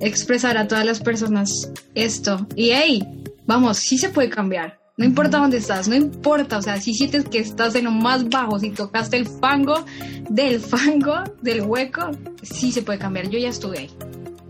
expresar 0.00 0.56
a 0.56 0.66
todas 0.66 0.84
las 0.84 1.00
personas 1.00 1.70
esto. 1.94 2.46
Y 2.56 2.70
hey, 2.70 3.06
vamos, 3.46 3.78
sí 3.78 3.98
se 3.98 4.08
puede 4.08 4.28
cambiar. 4.28 4.80
No 4.96 5.06
importa 5.06 5.38
dónde 5.38 5.56
estás, 5.56 5.88
no 5.88 5.94
importa, 5.94 6.58
o 6.58 6.62
sea, 6.62 6.78
si 6.78 6.92
sientes 6.92 7.24
que 7.24 7.38
estás 7.38 7.74
en 7.74 7.86
lo 7.86 7.90
más 7.90 8.28
bajo, 8.28 8.58
si 8.58 8.70
tocaste 8.70 9.16
el 9.16 9.26
fango 9.26 9.84
del 10.28 10.60
fango, 10.60 11.24
del 11.40 11.62
hueco, 11.62 12.10
sí 12.42 12.72
se 12.72 12.82
puede 12.82 12.98
cambiar. 12.98 13.28
Yo 13.28 13.38
ya 13.38 13.48
estuve 13.48 13.78
ahí 13.78 13.90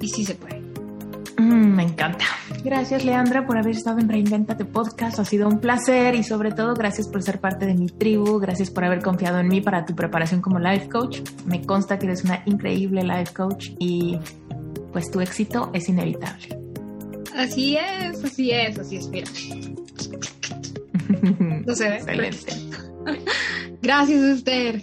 y 0.01 0.09
sí 0.09 0.25
se 0.25 0.35
puede. 0.35 0.62
Mm, 1.39 1.75
me 1.75 1.83
encanta. 1.85 2.25
Gracias, 2.65 3.05
Leandra, 3.05 3.47
por 3.47 3.57
haber 3.57 3.73
estado 3.75 3.99
en 3.99 4.09
Reinventate 4.09 4.65
Podcast. 4.65 5.19
Ha 5.19 5.25
sido 5.25 5.49
un 5.49 5.59
placer 5.59 6.15
y 6.15 6.23
sobre 6.23 6.53
todo 6.53 6.75
gracias 6.75 7.09
por 7.09 7.23
ser 7.23 7.41
parte 7.41 7.67
de 7.67 7.75
mi 7.75 7.87
tribu. 7.87 8.39
Gracias 8.39 8.71
por 8.71 8.85
haber 8.85 9.03
confiado 9.03 9.39
en 9.41 9.49
mí 9.49 9.61
para 9.61 9.85
tu 9.85 9.95
preparación 9.95 10.41
como 10.41 10.59
life 10.59 10.89
coach. 10.89 11.21
Me 11.47 11.63
consta 11.63 11.99
que 11.99 12.07
eres 12.07 12.25
una 12.25 12.43
increíble 12.47 13.03
life 13.03 13.33
coach 13.33 13.71
y 13.79 14.19
pues 14.93 15.11
tu 15.11 15.21
éxito 15.21 15.71
es 15.73 15.89
inevitable. 15.89 16.59
Así 17.35 17.77
es, 17.77 18.23
así 18.23 18.51
es, 18.51 18.79
así 18.79 18.97
es. 18.97 19.09
Mira. 19.09 19.31
No 21.67 21.75
se 21.77 21.89
ve. 21.89 21.97
Excelente. 21.97 22.53
Gracias, 23.83 24.21
Esther. 24.23 24.83